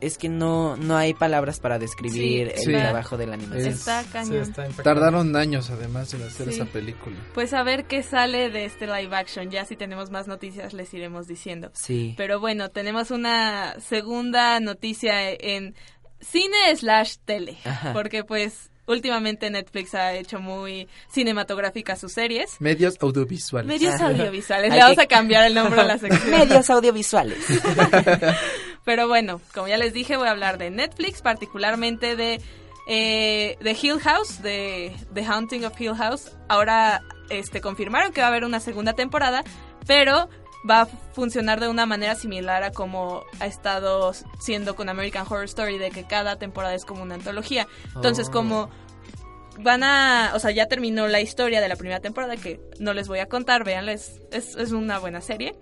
es 0.00 0.18
que 0.18 0.28
no, 0.28 0.76
no 0.76 0.96
hay 0.96 1.14
palabras 1.14 1.60
para 1.60 1.78
describir 1.78 2.52
el 2.54 2.72
trabajo 2.72 3.16
de 3.16 3.26
la 3.26 3.34
animación. 3.34 3.72
Está 3.72 4.04
cañón. 4.12 4.52
Tardaron 4.82 5.34
años 5.36 5.70
además 5.70 6.12
en 6.14 6.22
hacer 6.22 6.48
esa 6.48 6.64
película. 6.64 7.16
Pues 7.34 7.52
a 7.52 7.62
ver 7.62 7.84
qué 7.84 8.02
sale 8.02 8.50
de 8.50 8.64
este 8.64 8.86
live 8.86 9.14
action. 9.14 9.50
Ya 9.50 9.64
si 9.64 9.76
tenemos 9.76 10.10
más 10.10 10.26
noticias 10.28 10.72
les 10.72 10.92
iremos 10.94 11.26
diciendo. 11.26 11.70
Sí. 11.74 12.14
Pero 12.16 12.40
bueno, 12.40 12.68
tenemos 12.68 13.10
una 13.10 13.78
segunda 13.80 14.60
noticia 14.60 15.30
en 15.30 15.74
cine 16.20 16.74
slash 16.76 17.16
tele. 17.24 17.58
Porque 17.92 18.24
pues 18.24 18.70
últimamente 18.86 19.50
Netflix 19.50 19.94
ha 19.94 20.14
hecho 20.14 20.40
muy 20.40 20.88
cinematográficas 21.08 22.00
sus 22.00 22.12
series. 22.12 22.60
Medios 22.60 22.96
audiovisuales. 23.00 23.68
Medios 23.68 24.00
audiovisuales. 24.00 24.72
Le 24.72 24.78
vamos 24.78 24.98
a 24.98 25.06
cambiar 25.06 25.46
el 25.46 25.54
nombre 25.54 25.80
a 25.80 25.84
la 25.84 25.98
sección. 25.98 26.30
Medios 26.38 26.68
audiovisuales. 26.70 27.38
Pero 28.84 29.08
bueno, 29.08 29.40
como 29.54 29.68
ya 29.68 29.76
les 29.76 29.92
dije, 29.92 30.16
voy 30.16 30.28
a 30.28 30.32
hablar 30.32 30.58
de 30.58 30.70
Netflix, 30.70 31.22
particularmente 31.22 32.16
de 32.16 32.40
eh, 32.88 33.56
The 33.62 33.76
Hill 33.80 34.00
House, 34.00 34.42
de 34.42 34.94
The 35.14 35.24
Haunting 35.24 35.64
of 35.64 35.80
Hill 35.80 35.94
House, 35.94 36.32
ahora 36.48 37.02
este, 37.30 37.60
confirmaron 37.60 38.12
que 38.12 38.20
va 38.20 38.26
a 38.26 38.30
haber 38.30 38.44
una 38.44 38.60
segunda 38.60 38.94
temporada, 38.94 39.44
pero 39.86 40.28
va 40.68 40.82
a 40.82 40.86
funcionar 40.86 41.60
de 41.60 41.68
una 41.68 41.86
manera 41.86 42.14
similar 42.14 42.62
a 42.62 42.70
como 42.72 43.22
ha 43.40 43.46
estado 43.46 44.12
siendo 44.40 44.74
con 44.76 44.88
American 44.88 45.26
Horror 45.28 45.44
Story, 45.44 45.78
de 45.78 45.90
que 45.90 46.04
cada 46.04 46.36
temporada 46.36 46.74
es 46.74 46.84
como 46.84 47.02
una 47.02 47.14
antología. 47.16 47.66
Entonces, 47.94 48.28
Oh. 48.28 48.32
como 48.32 48.70
van 49.58 49.82
a, 49.84 50.32
o 50.34 50.38
sea, 50.38 50.50
ya 50.50 50.66
terminó 50.66 51.06
la 51.08 51.20
historia 51.20 51.60
de 51.60 51.68
la 51.68 51.76
primera 51.76 52.00
temporada 52.00 52.36
que 52.36 52.60
no 52.78 52.94
les 52.94 53.06
voy 53.08 53.18
a 53.18 53.26
contar, 53.26 53.64
véanla, 53.64 53.92
es, 53.92 54.20
es, 54.30 54.56
es 54.56 54.72
una 54.72 54.98
buena 54.98 55.20
serie, 55.20 55.54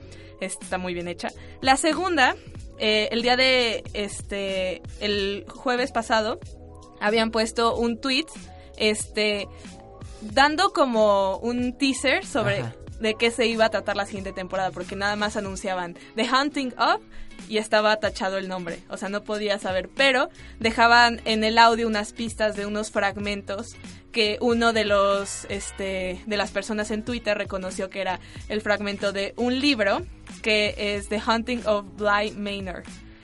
está 0.47 0.79
muy 0.79 0.95
bien 0.95 1.09
hecha. 1.09 1.29
La 1.61 1.77
segunda, 1.77 2.37
eh, 2.79 3.09
el 3.13 3.23
día 3.23 3.37
de, 3.37 3.85
este, 3.93 4.83
el 5.01 5.45
jueves 5.49 5.93
pasado, 5.93 6.41
habían 7.01 7.31
puesto 7.31 7.77
un 7.77 8.01
tweet, 8.01 8.27
este, 8.77 9.49
dando 10.21 10.73
como 10.73 11.39
un 11.39 11.77
teaser 11.77 12.25
sobre 12.25 12.61
Ajá. 12.61 12.75
de 13.01 13.15
qué 13.15 13.31
se 13.31 13.47
iba 13.47 13.65
a 13.65 13.71
tratar 13.71 13.97
la 13.97 14.07
siguiente 14.07 14.33
temporada, 14.33 14.71
porque 14.71 14.97
nada 14.97 15.17
más 15.17 15.37
anunciaban 15.37 15.97
The 16.17 16.29
Hunting 16.31 16.75
of 16.79 17.01
y 17.49 17.59
estaba 17.59 17.97
tachado 17.97 18.37
el 18.37 18.49
nombre, 18.49 18.81
o 18.89 18.97
sea, 18.97 19.09
no 19.09 19.25
podía 19.25 19.59
saber, 19.59 19.89
pero 19.89 20.29
dejaban 20.59 21.21
en 21.25 21.43
el 21.43 21.59
audio 21.59 21.87
unas 21.87 22.13
pistas 22.13 22.55
de 22.55 22.67
unos 22.67 22.91
fragmentos 22.91 23.77
que 24.13 24.39
uno 24.41 24.73
de 24.73 24.85
los 24.85 25.47
este 25.49 26.21
de 26.27 26.37
las 26.37 26.51
personas 26.51 26.91
en 26.91 27.05
Twitter 27.05 27.37
reconoció 27.37 27.91
que 27.91 28.01
era 28.01 28.21
el 28.49 28.61
fragmento 28.61 29.13
de 29.13 29.35
un 29.37 29.61
libro 29.61 30.03
que 30.43 30.75
es 30.77 31.09
The 31.09 31.21
Hunting 31.27 31.67
of 31.67 31.85
Bly 31.97 32.33
Manor. 32.33 32.83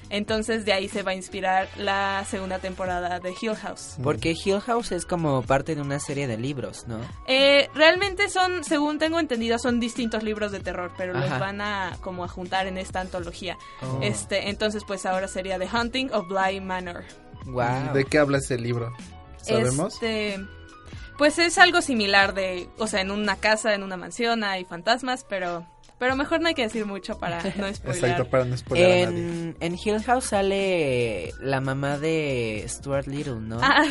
Entonces 0.09 0.65
de 0.65 0.73
ahí 0.73 0.89
se 0.89 1.03
va 1.03 1.13
a 1.13 1.15
inspirar 1.15 1.69
la 1.77 2.25
segunda 2.29 2.59
temporada 2.61 3.19
de 3.19 3.35
Hill 3.41 3.57
House. 3.57 3.97
Porque 4.03 4.35
Hill 4.45 4.61
House 4.61 4.93
es 4.93 5.05
como 5.05 5.43
parte 5.43 5.75
de 5.75 5.81
una 5.81 5.99
serie 5.99 6.29
de 6.29 6.37
libros, 6.37 6.87
¿no? 6.87 7.01
Eh, 7.27 7.69
realmente 7.75 8.29
son, 8.29 8.63
según 8.63 8.99
tengo 8.99 9.19
entendido, 9.19 9.59
son 9.59 9.81
distintos 9.81 10.23
libros 10.23 10.53
de 10.53 10.61
terror, 10.61 10.93
pero 10.97 11.13
los 11.13 11.29
van 11.41 11.61
a 11.61 11.97
como 12.03 12.25
a 12.25 12.29
juntar 12.29 12.69
en 12.69 12.79
esta 12.79 13.01
antología. 13.01 13.59
Oh. 13.83 13.99
Este, 14.03 14.49
entonces 14.49 14.85
pues 14.87 15.07
ahora 15.07 15.27
sería 15.27 15.59
The 15.59 15.69
Hunting 15.77 16.13
of 16.13 16.29
Bly 16.29 16.61
Manor. 16.61 17.05
Wow. 17.47 17.93
¿De 17.93 18.05
qué 18.05 18.19
habla 18.19 18.39
ese 18.39 18.59
libro? 18.59 18.93
¿Sabemos? 19.43 19.95
Este, 19.95 20.39
pues 21.19 21.39
es 21.39 21.59
algo 21.59 21.81
similar 21.83 22.35
de, 22.35 22.69
o 22.79 22.87
sea, 22.87 23.01
en 23.01 23.11
una 23.11 23.37
casa, 23.37 23.75
en 23.75 23.83
una 23.83 23.97
mansión 23.97 24.45
hay 24.45 24.65
fantasmas, 24.65 25.25
pero 25.29 25.67
pero 25.99 26.15
mejor 26.15 26.43
no 26.43 26.49
hay 26.49 26.55
que 26.55 26.61
decir 26.61 26.85
mucho 26.85 27.19
para 27.19 27.43
no 27.43 27.51
spoiler. 27.75 27.95
Exacto, 28.05 28.27
para 28.29 28.45
no 28.45 28.55
spoiler 28.55 28.87
a 29.09 29.11
nadie. 29.11 29.23
En, 29.23 29.57
en 29.61 29.79
Hill 29.83 30.03
House 30.05 30.25
sale 30.27 31.33
la 31.41 31.63
mamá 31.63 31.97
de 31.99 32.67
Stuart 32.69 33.07
Little, 33.07 33.37
¿no? 33.41 33.59
Ah. 33.63 33.83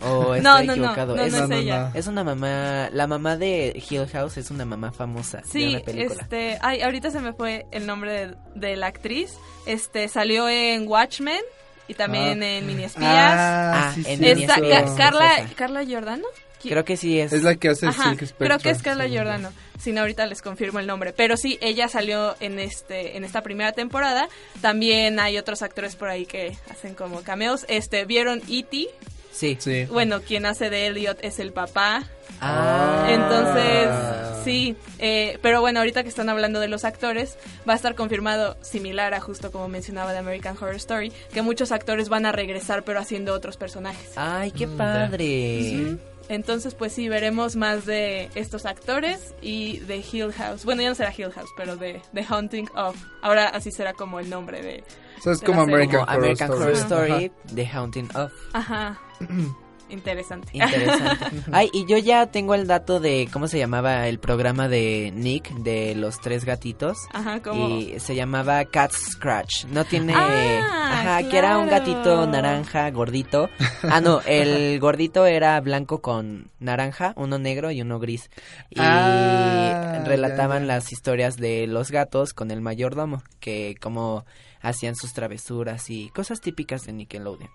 O 0.00 0.34
estoy 0.34 0.40
No, 0.40 0.58
no, 0.60 0.64
no, 0.64 0.72
equivocado. 0.72 1.14
no, 1.14 1.26
no 1.28 1.44
es 1.44 1.50
ella. 1.50 1.90
Es 1.92 2.06
una 2.06 2.24
mamá, 2.24 2.88
la 2.90 3.06
mamá 3.06 3.36
de 3.36 3.82
Hill 3.90 4.06
House 4.12 4.38
es 4.38 4.50
una 4.50 4.64
mamá 4.64 4.92
famosa 4.92 5.38
de 5.42 5.44
Sí, 5.44 5.68
una 5.74 5.80
película. 5.84 6.22
este, 6.22 6.58
ay, 6.62 6.80
ahorita 6.80 7.10
se 7.10 7.20
me 7.20 7.34
fue 7.34 7.66
el 7.70 7.86
nombre 7.86 8.28
de, 8.28 8.36
de 8.54 8.76
la 8.76 8.86
actriz. 8.86 9.34
Este, 9.66 10.08
salió 10.08 10.48
en 10.48 10.88
Watchmen 10.88 11.42
y 11.86 11.92
también 11.92 12.42
Ah. 12.42 12.46
en 12.48 12.66
Mini 12.66 12.84
Espías. 12.84 13.04
Ah, 13.12 13.72
Ah, 13.88 13.92
sí, 13.94 14.04
en 14.06 14.18
sí, 14.20 14.42
Esta, 14.42 14.54
es 14.54 14.90
Carla. 14.92 15.46
Carla 15.54 15.84
Giordano. 15.84 16.24
¿Qui- 16.62 16.68
Creo 16.70 16.84
que 16.84 16.96
sí 16.96 17.18
es. 17.18 17.32
Es 17.32 17.42
la 17.42 17.56
que 17.56 17.68
hace 17.70 17.86
Ajá, 17.88 18.10
Silk 18.10 18.20
Spectre. 18.26 18.46
creo 18.46 18.58
que 18.58 18.70
es 18.70 18.82
Carla 18.82 19.06
yo. 19.06 19.14
Giordano. 19.14 19.50
Si 19.80 19.92
no, 19.92 20.00
ahorita 20.02 20.26
les 20.26 20.42
confirmo 20.42 20.78
el 20.78 20.86
nombre. 20.86 21.12
Pero 21.12 21.36
sí, 21.36 21.58
ella 21.60 21.88
salió 21.88 22.36
en 22.40 22.58
este 22.60 23.16
en 23.16 23.24
esta 23.24 23.42
primera 23.42 23.72
temporada. 23.72 24.28
También 24.60 25.18
hay 25.18 25.38
otros 25.38 25.62
actores 25.62 25.96
por 25.96 26.08
ahí 26.08 26.24
que 26.26 26.56
hacen 26.70 26.94
como 26.94 27.22
cameos. 27.22 27.64
Este, 27.68 28.04
¿vieron 28.04 28.40
E.T.? 28.48 28.88
Sí. 29.32 29.56
Sí. 29.58 29.86
Bueno, 29.86 30.20
quien 30.20 30.44
hace 30.46 30.68
de 30.70 30.86
Elliot 30.88 31.18
es 31.22 31.38
el 31.38 31.52
papá. 31.52 32.04
Ah. 32.40 33.06
Entonces, 33.08 34.44
sí. 34.44 34.76
eh, 34.98 35.38
pero 35.42 35.60
bueno, 35.62 35.78
ahorita 35.80 36.02
que 36.02 36.08
están 36.10 36.28
hablando 36.28 36.60
de 36.60 36.68
los 36.68 36.84
actores, 36.84 37.38
va 37.68 37.72
a 37.72 37.76
estar 37.76 37.94
confirmado, 37.94 38.56
similar 38.62 39.14
a 39.14 39.20
justo 39.20 39.50
como 39.50 39.68
mencionaba 39.68 40.12
de 40.12 40.18
American 40.18 40.56
Horror 40.56 40.74
Story, 40.76 41.12
que 41.32 41.40
muchos 41.42 41.72
actores 41.72 42.08
van 42.08 42.26
a 42.26 42.32
regresar 42.32 42.82
pero 42.84 43.00
haciendo 43.00 43.32
otros 43.32 43.56
personajes. 43.56 44.10
Ay, 44.16 44.50
qué 44.50 44.66
Mm, 44.66 44.76
padre. 44.76 45.96
Entonces, 46.32 46.74
pues 46.74 46.94
sí, 46.94 47.10
veremos 47.10 47.56
más 47.56 47.84
de 47.84 48.30
estos 48.34 48.64
actores 48.64 49.34
y 49.42 49.80
de 49.80 49.98
Hill 49.98 50.32
House. 50.32 50.64
Bueno, 50.64 50.80
ya 50.80 50.88
no 50.88 50.94
será 50.94 51.12
Hill 51.14 51.30
House, 51.30 51.50
pero 51.58 51.76
de 51.76 52.00
The 52.14 52.24
Haunting 52.24 52.70
of. 52.74 52.96
Ahora 53.20 53.48
así 53.48 53.70
será 53.70 53.92
como 53.92 54.18
el 54.18 54.30
nombre 54.30 54.62
de... 54.62 54.82
O 55.18 55.22
sea, 55.22 55.32
es 55.34 55.40
de 55.40 55.46
como. 55.46 55.60
American, 55.60 56.00
Horror 56.00 56.14
American 56.14 56.50
Story. 56.52 56.62
Horror 56.62 56.76
Ajá. 56.76 57.16
Story, 57.16 57.32
The 57.54 57.66
Haunting 57.66 58.08
of. 58.16 58.32
Ajá. 58.54 59.00
Interesante. 59.92 60.50
Interesante. 60.54 61.42
Ay, 61.52 61.68
y 61.72 61.86
yo 61.86 61.98
ya 61.98 62.26
tengo 62.26 62.54
el 62.54 62.66
dato 62.66 62.98
de 62.98 63.28
cómo 63.32 63.46
se 63.46 63.58
llamaba 63.58 64.08
el 64.08 64.18
programa 64.18 64.68
de 64.68 65.12
Nick 65.14 65.50
de 65.58 65.94
los 65.94 66.18
tres 66.20 66.44
gatitos. 66.44 66.96
Ajá, 67.12 67.40
como... 67.42 67.68
Y 67.68 68.00
se 68.00 68.14
llamaba 68.14 68.64
Cat 68.64 68.92
Scratch. 68.92 69.66
No 69.66 69.84
tiene. 69.84 70.14
Ah, 70.16 71.00
Ajá, 71.20 71.28
que 71.28 71.38
era 71.38 71.58
un 71.58 71.68
gatito 71.68 72.26
naranja 72.26 72.90
gordito. 72.90 73.48
Ah, 73.82 74.00
no, 74.00 74.20
el 74.26 74.78
gordito 74.80 75.26
era 75.26 75.60
blanco 75.60 76.00
con 76.00 76.50
naranja, 76.58 77.12
uno 77.16 77.38
negro 77.38 77.70
y 77.70 77.82
uno 77.82 77.98
gris. 77.98 78.30
Y 78.70 78.80
Ah, 78.80 80.02
relataban 80.06 80.62
ya, 80.62 80.68
ya. 80.68 80.74
las 80.74 80.92
historias 80.92 81.36
de 81.36 81.66
los 81.66 81.90
gatos 81.90 82.32
con 82.32 82.50
el 82.50 82.60
mayordomo, 82.60 83.22
que 83.40 83.74
como 83.80 84.24
hacían 84.60 84.96
sus 84.96 85.12
travesuras 85.12 85.90
y 85.90 86.08
cosas 86.10 86.40
típicas 86.40 86.82
de 86.86 86.92
Nickelodeon. 86.92 87.50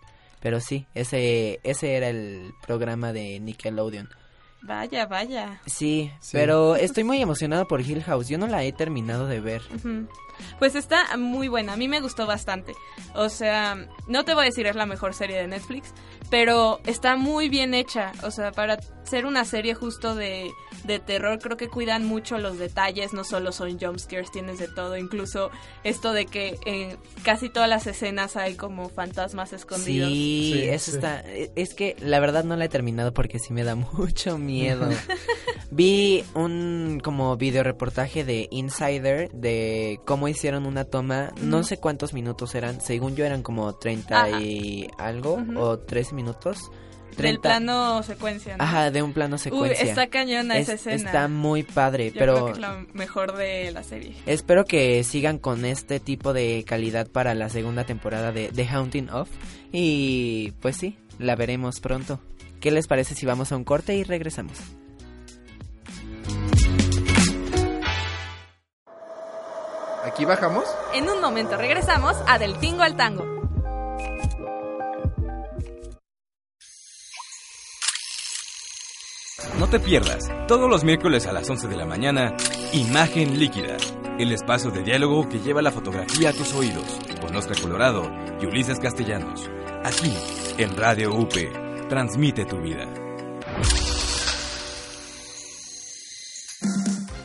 Pero 0.48 0.62
sí, 0.62 0.88
ese, 0.94 1.60
ese 1.64 1.96
era 1.98 2.08
el 2.08 2.54
programa 2.66 3.12
de 3.12 3.38
Nickelodeon. 3.42 4.08
Vaya, 4.62 5.06
vaya. 5.06 5.60
Sí, 5.66 6.10
Sí. 6.22 6.30
pero 6.32 6.78
estoy 6.78 7.04
muy 7.04 7.22
emocionado 7.22 7.68
por 7.68 7.82
Hill 7.82 8.02
House. 8.04 8.30
Yo 8.30 8.38
no 8.38 8.48
la 8.48 8.64
he 8.64 8.72
terminado 8.72 9.28
de 9.28 9.42
ver. 9.42 9.62
Pues 10.60 10.76
está 10.76 11.16
muy 11.18 11.48
buena, 11.48 11.74
a 11.74 11.78
mí 11.78 11.88
me 11.88 12.00
gustó 12.02 12.26
bastante. 12.26 12.74
O 13.16 13.30
sea, 13.30 13.88
no 14.08 14.26
te 14.26 14.34
voy 14.34 14.44
a 14.44 14.46
decir 14.46 14.66
es 14.68 14.76
la 14.76 14.86
mejor 14.86 15.14
serie 15.14 15.38
de 15.38 15.48
Netflix, 15.48 15.94
pero 16.30 16.80
está 16.86 17.16
muy 17.16 17.50
bien 17.50 17.74
hecha. 17.74 18.12
O 18.24 18.32
sea, 18.32 18.52
para 18.52 18.80
ser 19.04 19.26
una 19.26 19.46
serie 19.46 19.74
justo 19.74 20.16
de, 20.16 20.52
de 20.84 21.00
terror, 21.00 21.40
creo 21.40 21.56
que 21.56 21.70
cuidan 21.70 22.06
mucho 22.06 22.38
los 22.38 22.58
detalles, 22.60 23.14
no 23.14 23.24
solo 23.24 23.52
son 23.54 23.80
jumpscares, 23.80 24.32
tienes 24.32 24.60
de 24.60 24.68
todo. 24.68 24.98
Incluso 24.98 25.50
esto 25.86 26.12
de 26.12 26.26
que 26.26 26.60
en 26.66 26.98
casi 27.24 27.50
todas 27.50 27.70
las 27.70 27.88
escenas 27.88 28.36
hay 28.36 28.56
como 28.56 28.90
fantasmas 28.90 29.54
escondidos. 29.54 30.10
Sí, 30.10 30.52
Sí, 30.54 30.64
eso 30.64 30.92
sí. 30.92 30.98
está. 30.98 31.22
e- 31.22 31.52
Es 31.56 31.74
que 31.74 31.96
la 32.00 32.20
verdad 32.20 32.44
no 32.44 32.56
la 32.58 32.66
he 32.66 32.70
terminado 32.70 33.14
porque 33.14 33.40
sí 33.40 33.54
me 33.54 33.64
da 33.64 33.76
mucho 33.98 34.38
miedo. 34.38 34.90
Vi 35.72 36.24
un 36.34 37.00
como 37.04 37.36
video 37.38 37.64
reportaje 37.64 38.24
de 38.24 38.48
Insider 38.52 39.30
de 39.32 40.00
cómo 40.06 40.27
hicieron 40.28 40.66
una 40.66 40.86
toma. 40.86 41.32
No 41.42 41.64
sé 41.64 41.78
cuántos 41.78 42.14
minutos 42.14 42.56
eran. 42.56 42.82
Según 42.82 43.16
yo 43.16 43.26
eran 43.26 43.44
como 43.44 43.74
30 43.76 44.24
Ah, 44.24 44.30
y 44.42 44.88
algo 44.98 45.44
o 45.56 45.80
13 45.80 46.16
minutos. 46.16 46.70
Del 47.10 47.40
30 47.40 47.42
plano 47.42 48.04
secuencia, 48.04 48.58
¿no? 48.58 48.64
Ajá, 48.64 48.92
de 48.92 49.02
un 49.02 49.12
plano 49.12 49.38
Uy, 49.38 49.40
secuencia. 49.40 49.84
está 49.86 50.06
cañona 50.08 50.56
Es- 50.58 50.70
esa 50.70 50.74
escena. 50.92 50.96
Está 51.10 51.28
muy 51.28 51.64
padre, 51.64 52.12
Yo 52.12 52.20
pero 52.20 52.34
creo 52.36 52.46
que 52.46 52.52
es 52.52 52.58
la 52.60 52.86
mejor 52.94 53.36
de 53.36 53.72
la 53.72 53.82
serie. 53.82 54.14
Espero 54.28 54.66
que 54.66 55.04
sigan 55.04 55.40
con 55.40 55.66
este 55.66 56.00
tipo 56.00 56.32
de 56.34 56.64
calidad 56.68 57.08
para 57.08 57.34
la 57.34 57.50
segunda 57.50 57.86
temporada 57.86 58.32
de 58.32 58.50
The 58.50 58.68
Haunting 58.68 59.10
of. 59.10 59.30
Y 59.72 60.52
pues 60.62 60.78
sí, 60.78 60.96
la 61.18 61.36
veremos 61.36 61.80
pronto. 61.80 62.20
¿Qué 62.60 62.70
les 62.70 62.86
parece 62.88 63.16
si 63.16 63.26
vamos 63.26 63.52
a 63.52 63.58
un 63.58 63.64
corte 63.64 63.96
y 63.96 64.04
regresamos? 64.04 64.58
Aquí 70.08 70.24
bajamos. 70.24 70.64
En 70.94 71.10
un 71.10 71.20
momento 71.20 71.58
regresamos 71.58 72.16
a 72.28 72.40
Del 72.40 72.58
Tingo 72.60 72.82
al 72.82 72.96
Tango. 72.96 73.26
No 79.60 79.68
te 79.68 79.80
pierdas, 79.80 80.32
todos 80.48 80.70
los 80.70 80.84
miércoles 80.86 81.28
a 81.28 81.34
las 81.34 81.50
11 81.50 81.68
de 81.68 81.76
la 81.76 81.86
mañana, 81.86 82.38
Imagen 82.72 83.38
Líquida, 83.38 83.76
el 84.18 84.32
espacio 84.32 84.72
de 84.72 84.84
diálogo 84.84 85.28
que 85.28 85.40
lleva 85.40 85.62
la 85.62 85.72
fotografía 85.72 86.30
a 86.30 86.34
tus 86.34 86.54
oídos, 86.54 86.86
con 87.20 87.36
Oscar 87.36 87.60
Colorado 87.60 88.10
y 88.40 88.46
Ulises 88.46 88.80
Castellanos. 88.80 89.50
Aquí, 89.84 90.16
en 90.58 90.78
Radio 90.78 91.14
UP, 91.14 91.34
transmite 91.90 92.46
tu 92.46 92.62
vida. 92.62 92.86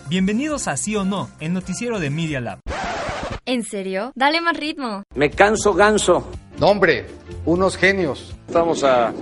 Bienvenidos 0.08 0.68
a 0.68 0.76
Sí 0.76 0.96
o 0.96 1.04
No, 1.04 1.30
el 1.38 1.52
noticiero 1.52 2.00
de 2.00 2.10
Media 2.10 2.40
Lab. 2.40 2.71
¿En 3.44 3.64
serio? 3.64 4.12
Dale 4.14 4.40
más 4.40 4.56
ritmo. 4.56 5.02
Me 5.14 5.30
canso 5.30 5.74
ganso. 5.74 6.28
No, 6.60 6.68
hombre, 6.68 7.06
unos 7.44 7.76
genios. 7.76 8.34
Estamos 8.46 8.84
a, 8.84 9.08
a, 9.08 9.12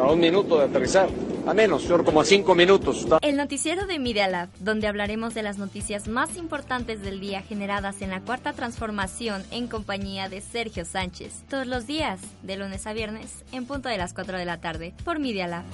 a 0.00 0.12
un 0.12 0.18
minuto 0.20 0.58
de 0.58 0.64
aterrizar. 0.64 1.08
A 1.46 1.54
menos, 1.54 1.82
señor, 1.82 2.04
como 2.04 2.20
a 2.20 2.24
cinco 2.24 2.54
minutos. 2.54 3.06
El 3.22 3.36
noticiero 3.36 3.86
de 3.86 3.98
Media 3.98 4.28
Lab, 4.28 4.50
donde 4.60 4.86
hablaremos 4.86 5.32
de 5.32 5.42
las 5.42 5.56
noticias 5.56 6.06
más 6.06 6.36
importantes 6.36 7.00
del 7.00 7.20
día 7.20 7.40
generadas 7.40 8.02
en 8.02 8.10
la 8.10 8.20
cuarta 8.20 8.52
transformación 8.52 9.42
en 9.50 9.66
compañía 9.66 10.28
de 10.28 10.42
Sergio 10.42 10.84
Sánchez. 10.84 11.44
Todos 11.48 11.66
los 11.66 11.86
días, 11.86 12.20
de 12.42 12.56
lunes 12.56 12.86
a 12.86 12.92
viernes, 12.92 13.44
en 13.52 13.64
punto 13.64 13.88
de 13.88 13.96
las 13.96 14.12
4 14.12 14.36
de 14.36 14.44
la 14.44 14.60
tarde, 14.60 14.92
por 15.04 15.20
Media 15.20 15.46
Lab. 15.46 15.64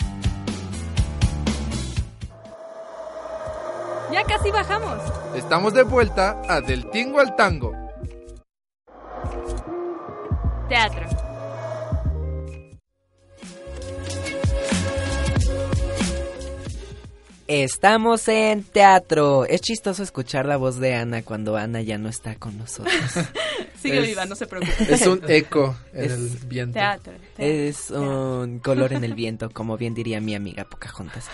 Ya 4.15 4.23
casi 4.23 4.53
bajamos. 4.53 5.01
Estamos 5.35 5.75
de 5.75 5.83
vuelta 5.83 6.41
a 6.49 6.61
Del 6.61 6.89
Tingo 6.91 7.19
al 7.19 7.35
Tango. 7.35 7.73
Teatro. 10.69 11.24
Estamos 17.47 18.27
en 18.29 18.63
teatro. 18.65 19.45
Es 19.45 19.61
chistoso 19.61 20.03
escuchar 20.03 20.47
la 20.47 20.57
voz 20.57 20.79
de 20.81 20.95
Ana 20.95 21.23
cuando 21.23 21.57
Ana 21.57 21.83
ya 21.83 21.99
no 21.99 22.09
está 22.09 22.37
con 22.37 22.57
nosotros. 22.57 22.95
Sigue 23.83 24.01
viva, 24.01 24.25
no 24.25 24.35
se 24.35 24.47
preocupe. 24.47 24.73
Es 24.89 25.07
un 25.07 25.21
eco 25.29 25.77
en 25.93 26.05
Es- 26.05 26.13
el 26.13 26.29
viento. 26.49 26.73
Teatro. 26.73 27.13
Es 27.37 27.91
un 27.91 28.61
color 28.61 28.95
en 28.95 29.05
el 29.05 29.13
viento, 29.15 29.51
como 29.51 29.77
bien 29.77 29.93
diría 29.93 30.23
mi 30.23 30.35
amiga 30.35 30.65
Pocahontas. 30.65 31.29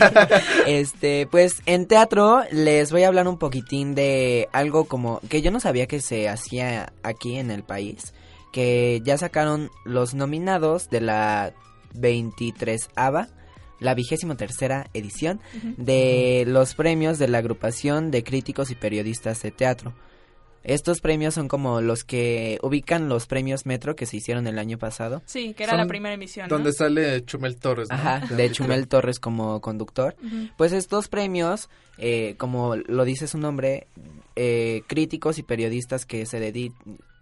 este, 0.66 1.26
pues 1.30 1.60
en 1.66 1.86
teatro 1.86 2.42
les 2.52 2.90
voy 2.90 3.02
a 3.02 3.08
hablar 3.08 3.28
un 3.28 3.36
poquitín 3.38 3.94
de 3.94 4.48
algo 4.52 4.86
como 4.86 5.20
que 5.28 5.42
yo 5.42 5.50
no 5.50 5.60
sabía 5.60 5.86
que 5.86 6.00
se 6.00 6.30
hacía 6.30 6.94
aquí 7.02 7.36
en 7.36 7.50
el 7.50 7.64
país, 7.64 8.14
que 8.50 9.02
ya 9.04 9.18
sacaron 9.18 9.70
los 9.84 10.14
nominados 10.14 10.88
de 10.88 11.02
la 11.02 11.52
23 11.94 12.88
ABA, 12.96 13.28
la 13.80 13.94
vigésimo 13.94 14.36
tercera 14.36 14.88
edición 14.94 15.40
de 15.76 16.44
los 16.46 16.74
premios 16.74 17.18
de 17.18 17.28
la 17.28 17.38
agrupación 17.38 18.10
de 18.10 18.22
críticos 18.22 18.70
y 18.70 18.74
periodistas 18.76 19.42
de 19.42 19.50
teatro. 19.50 19.94
Estos 20.62 21.00
premios 21.00 21.32
son 21.32 21.48
como 21.48 21.80
los 21.80 22.04
que 22.04 22.58
ubican 22.62 23.08
los 23.08 23.26
premios 23.26 23.64
Metro 23.64 23.96
que 23.96 24.04
se 24.04 24.18
hicieron 24.18 24.46
el 24.46 24.58
año 24.58 24.76
pasado. 24.76 25.22
Sí, 25.24 25.54
que 25.54 25.62
era 25.64 25.72
Son 25.72 25.80
la 25.80 25.86
primera 25.86 26.14
emisión. 26.14 26.48
¿no? 26.50 26.54
Donde 26.56 26.74
sale 26.74 27.24
Chumel 27.24 27.56
Torres. 27.56 27.88
¿no? 27.88 27.94
Ajá, 27.94 28.26
de 28.34 28.50
Chumel 28.52 28.86
Torres 28.86 29.18
como 29.20 29.62
conductor. 29.62 30.14
Pues 30.58 30.72
estos 30.72 31.08
premios, 31.08 31.70
eh, 31.96 32.34
como 32.36 32.76
lo 32.76 33.06
dice 33.06 33.26
su 33.26 33.38
nombre, 33.38 33.86
eh, 34.36 34.82
críticos 34.86 35.38
y 35.38 35.42
periodistas 35.42 36.04
que 36.04 36.26
se, 36.26 36.38
dedi- 36.52 36.74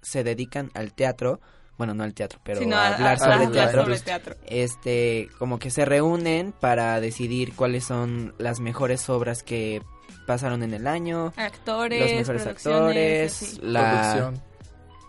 se 0.02 0.24
dedican 0.24 0.72
al 0.74 0.92
teatro, 0.92 1.40
bueno, 1.78 1.94
no 1.94 2.02
al 2.04 2.12
teatro, 2.12 2.38
pero 2.42 2.60
Sino 2.60 2.76
a 2.76 2.88
a- 2.88 2.94
hablar 2.96 3.14
a- 3.14 3.18
sobre 3.18 3.46
a- 3.46 3.50
teatro, 3.50 3.82
sobre 3.84 3.98
teatro. 4.00 4.34
este, 4.46 5.28
como 5.38 5.58
que 5.58 5.70
se 5.70 5.84
reúnen 5.84 6.52
para 6.52 7.00
decidir 7.00 7.54
cuáles 7.54 7.84
son 7.84 8.34
las 8.38 8.60
mejores 8.60 9.08
obras 9.08 9.42
que 9.42 9.80
pasaron 10.26 10.62
en 10.62 10.74
el 10.74 10.86
año, 10.86 11.32
Actores, 11.36 12.00
los 12.00 12.12
mejores 12.12 12.46
actores, 12.46 13.32
así. 13.42 13.58
la... 13.62 13.90
Producción. 13.92 14.42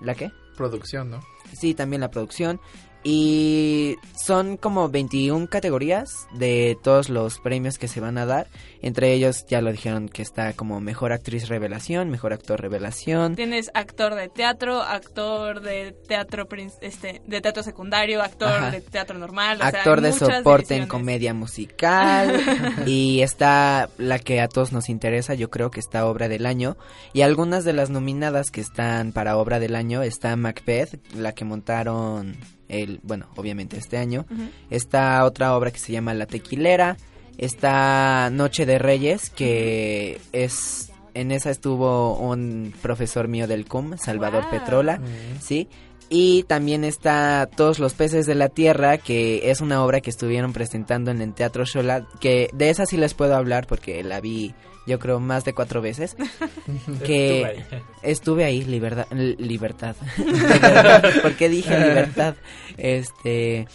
¿La 0.01 0.15
qué? 0.15 0.31
Producción, 0.55 1.09
¿no? 1.09 1.19
Sí, 1.53 1.73
también 1.73 2.01
la 2.01 2.09
producción. 2.11 2.61
Y 3.03 3.95
son 4.15 4.57
como 4.57 4.89
21 4.89 5.47
categorías 5.47 6.27
de 6.33 6.77
todos 6.83 7.09
los 7.09 7.39
premios 7.39 7.77
que 7.77 7.87
se 7.87 8.01
van 8.01 8.17
a 8.17 8.25
dar. 8.25 8.47
Entre 8.81 9.13
ellos 9.13 9.45
ya 9.47 9.61
lo 9.61 9.71
dijeron 9.71 10.09
que 10.09 10.21
está 10.21 10.53
como 10.53 10.79
mejor 10.81 11.13
actriz 11.13 11.47
revelación, 11.47 12.09
mejor 12.09 12.33
actor 12.33 12.61
revelación. 12.61 13.35
Tienes 13.35 13.71
actor 13.73 14.15
de 14.15 14.27
teatro, 14.29 14.81
actor 14.81 15.61
de 15.61 15.93
teatro 16.07 16.47
este 16.81 17.21
de 17.25 17.41
teatro 17.41 17.63
secundario, 17.63 18.21
actor 18.21 18.49
Ajá. 18.49 18.71
de 18.71 18.81
teatro 18.81 19.17
normal, 19.17 19.57
o 19.57 19.59
sea, 19.59 19.67
actor 19.67 20.01
de 20.01 20.11
soporte 20.13 20.75
en 20.75 20.87
comedia 20.87 21.33
musical 21.33 22.41
y 22.85 23.21
está 23.21 23.89
la 23.97 24.19
que 24.19 24.41
a 24.41 24.47
todos 24.47 24.71
nos 24.71 24.89
interesa, 24.89 25.33
yo 25.33 25.49
creo 25.49 25.71
que 25.71 25.79
está 25.79 26.05
obra 26.05 26.27
del 26.27 26.45
año 26.45 26.77
y 27.13 27.21
algunas 27.21 27.63
de 27.63 27.73
las 27.73 27.89
nominadas 27.89 28.51
que 28.51 28.61
están 28.61 29.11
para 29.11 29.37
obra 29.37 29.59
del 29.59 29.75
año 29.75 30.03
está 30.03 30.35
Macbeth, 30.35 30.99
la 31.13 31.33
que 31.33 31.45
montaron 31.45 32.37
el, 32.69 32.99
bueno, 33.03 33.27
obviamente 33.35 33.77
este 33.77 33.97
año. 33.97 34.25
Ujú. 34.31 34.49
Está 34.69 35.25
otra 35.25 35.55
obra 35.55 35.71
que 35.71 35.79
se 35.79 35.91
llama 35.91 36.13
La 36.13 36.25
Tequilera, 36.25 36.97
está 37.37 38.29
Noche 38.31 38.65
de 38.65 38.79
Reyes 38.79 39.29
que 39.29 40.19
es 40.31 40.91
en 41.13 41.31
esa 41.31 41.49
estuvo 41.49 42.15
un 42.17 42.73
profesor 42.81 43.27
mío 43.27 43.47
del 43.47 43.65
CUM, 43.65 43.97
Salvador 43.97 44.43
Wow. 44.43 44.51
Petrola, 44.51 45.01
¿sí? 45.41 45.67
Y 46.09 46.43
también 46.43 46.83
está 46.83 47.47
Todos 47.55 47.79
los 47.79 47.93
peces 47.93 48.25
de 48.25 48.35
la 48.35 48.49
tierra, 48.49 48.97
que 48.97 49.51
es 49.51 49.61
una 49.61 49.83
obra 49.83 50.01
que 50.01 50.09
estuvieron 50.09 50.53
presentando 50.53 51.11
en 51.11 51.21
el 51.21 51.33
Teatro 51.33 51.65
Shola, 51.65 52.07
que 52.19 52.49
de 52.53 52.69
esa 52.69 52.85
sí 52.85 52.97
les 52.97 53.13
puedo 53.13 53.35
hablar 53.35 53.67
porque 53.67 54.03
la 54.03 54.19
vi 54.19 54.53
yo 54.87 54.97
creo 54.97 55.19
más 55.19 55.45
de 55.45 55.53
cuatro 55.53 55.81
veces. 55.81 56.15
que 57.05 57.41
Estuve 57.41 57.45
ahí. 57.45 57.83
estuve 58.01 58.45
ahí, 58.45 58.65
libertad, 58.65 59.05
libertad. 59.11 59.95
¿Por 61.21 61.35
qué 61.35 61.47
dije 61.47 61.79
libertad? 61.79 62.35
Este, 62.77 63.67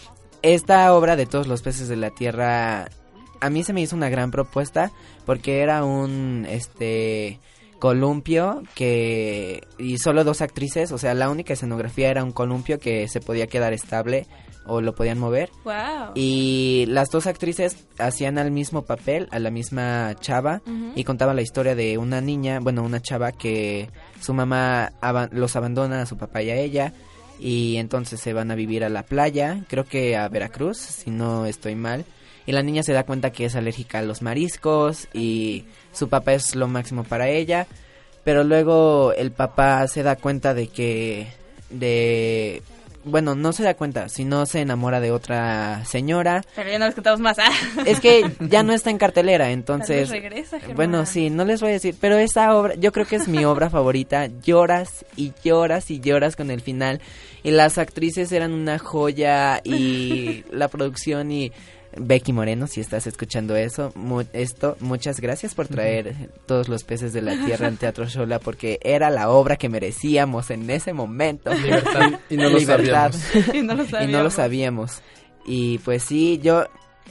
esta 0.43 0.93
obra 0.93 1.15
de 1.15 1.27
Todos 1.27 1.47
los 1.47 1.63
peces 1.63 1.89
de 1.89 1.97
la 1.97 2.11
tierra 2.11 2.89
a 3.41 3.51
mí 3.51 3.63
se 3.63 3.73
me 3.73 3.83
hizo 3.83 3.95
una 3.95 4.09
gran 4.09 4.31
propuesta 4.31 4.91
porque 5.27 5.61
era 5.61 5.85
un 5.85 6.47
este 6.49 7.39
columpio 7.85 8.63
que 8.75 9.61
y 9.77 9.99
solo 9.99 10.25
dos 10.25 10.41
actrices, 10.41 10.91
o 10.91 10.97
sea, 10.97 11.13
la 11.13 11.29
única 11.29 11.53
escenografía 11.53 12.09
era 12.09 12.25
un 12.25 12.33
columpio 12.33 12.79
que 12.79 13.09
se 13.09 13.21
podía 13.21 13.47
quedar 13.47 13.75
estable 13.75 14.27
o 14.65 14.81
lo 14.81 14.95
podían 14.95 15.19
mover. 15.19 15.51
Wow. 15.65 16.13
Y 16.15 16.87
las 16.89 17.11
dos 17.11 17.27
actrices 17.27 17.77
hacían 17.99 18.39
al 18.39 18.51
mismo 18.51 18.87
papel, 18.87 19.29
a 19.33 19.39
la 19.39 19.51
misma 19.51 20.15
chava, 20.19 20.63
y 20.95 21.05
contaba 21.05 21.35
la 21.35 21.43
historia 21.43 21.75
de 21.75 21.99
una 21.99 22.23
niña, 22.23 22.59
bueno, 22.59 22.83
una 22.83 23.03
chava 23.03 23.33
que 23.33 23.91
su 24.19 24.33
mamá 24.33 24.95
los 25.33 25.55
abandona 25.55 26.01
a 26.01 26.07
su 26.07 26.17
papá 26.17 26.41
y 26.43 26.49
a 26.49 26.57
ella, 26.57 26.95
y 27.39 27.77
entonces 27.77 28.19
se 28.19 28.33
van 28.33 28.51
a 28.51 28.55
vivir 28.55 28.83
a 28.83 28.89
la 28.89 29.03
playa, 29.03 29.63
creo 29.69 29.85
que 29.85 30.17
a 30.17 30.27
Veracruz, 30.31 30.79
si 30.79 31.11
no 31.11 31.45
estoy 31.45 31.75
mal. 31.75 32.07
Y 32.47 32.53
la 32.53 32.63
niña 32.63 32.83
se 32.83 32.93
da 32.93 33.05
cuenta 33.05 33.31
que 33.31 33.47
es 33.47 33.57
alérgica 33.57 33.99
a 33.99 34.03
los 34.03 34.21
mariscos 34.21 35.09
y 35.15 35.65
su 35.95 36.09
papá 36.09 36.35
es 36.35 36.55
lo 36.55 36.69
máximo 36.69 37.05
para 37.05 37.29
ella. 37.29 37.67
Pero 38.25 38.43
luego 38.43 39.13
el 39.13 39.33
papá 39.33 39.87
se 39.87 40.03
da 40.03 40.17
cuenta 40.17 40.55
de 40.55 40.69
que 40.69 41.29
de 41.71 42.63
bueno, 43.05 43.35
no 43.35 43.53
se 43.53 43.63
da 43.63 43.75
cuenta, 43.75 44.09
sino 44.09 44.47
se 44.47 44.61
enamora 44.61 45.01
de 45.01 45.11
otra 45.13 45.85
señora. 45.85 46.43
Pero 46.57 46.71
ya 46.71 46.79
no 46.79 46.87
les 46.87 46.95
contamos 46.95 47.21
más. 47.21 47.39
Ah. 47.39 47.51
Es 47.85 48.01
que 48.01 48.25
ya 48.41 48.63
no 48.63 48.73
está 48.75 48.91
en 48.91 48.99
cartelera, 48.99 49.51
entonces... 49.51 50.09
Regresa, 50.09 50.59
bueno, 50.75 51.05
sí, 51.05 51.31
no 51.31 51.45
les 51.45 51.61
voy 51.61 51.71
a 51.71 51.73
decir, 51.75 51.95
pero 52.01 52.17
esa 52.17 52.57
obra, 52.57 52.75
yo 52.75 52.93
creo 52.93 53.07
que 53.07 53.17
es 53.17 53.29
mi 53.29 53.45
obra 53.45 53.69
favorita. 53.69 54.29
Lloras 54.43 55.05
y 55.17 55.33
lloras 55.45 55.91
y 55.91 56.01
lloras 56.01 56.35
con 56.35 56.51
el 56.51 56.63
final. 56.63 57.01
Y 57.43 57.51
las 57.51 57.77
actrices 57.77 58.33
eran 58.33 58.53
una 58.53 58.79
joya 58.79 59.61
y 59.63 60.45
la 60.51 60.69
producción 60.69 61.31
y... 61.31 61.53
Becky 61.97 62.33
Moreno, 62.33 62.67
si 62.67 62.81
estás 62.81 63.07
escuchando 63.07 63.57
eso, 63.57 63.93
mu- 63.95 64.25
esto, 64.33 64.77
muchas 64.81 65.21
gracias 65.21 65.55
por 65.55 65.69
traer 65.69 66.15
todos 66.47 66.69
los 66.69 66.85
peces 66.85 67.13
de 67.13 67.23
la 67.23 67.45
tierra 67.45 67.69
en 67.69 67.77
Teatro 67.77 68.07
Shola 68.07 68.39
porque 68.39 68.79
era 68.83 69.11
la 69.11 69.31
obra 69.31 69.57
que 69.57 69.69
merecíamos 69.69 70.51
en 70.51 70.69
ese 70.71 70.93
momento. 70.93 71.53
Libertad. 71.55 72.21
Y 72.31 72.37
no 72.37 72.49
lo 72.49 72.61
sabíamos. 72.61 73.21
Y 73.55 73.63
no 73.63 73.75
lo 73.75 73.85
Y 73.85 73.87
no 74.09 74.23
lo 74.23 74.31
sabíamos. 74.31 74.33
sabíamos. 74.35 74.93
Y 75.47 75.79
pues 75.79 76.03
sí, 76.03 76.41
yo, 76.43 76.65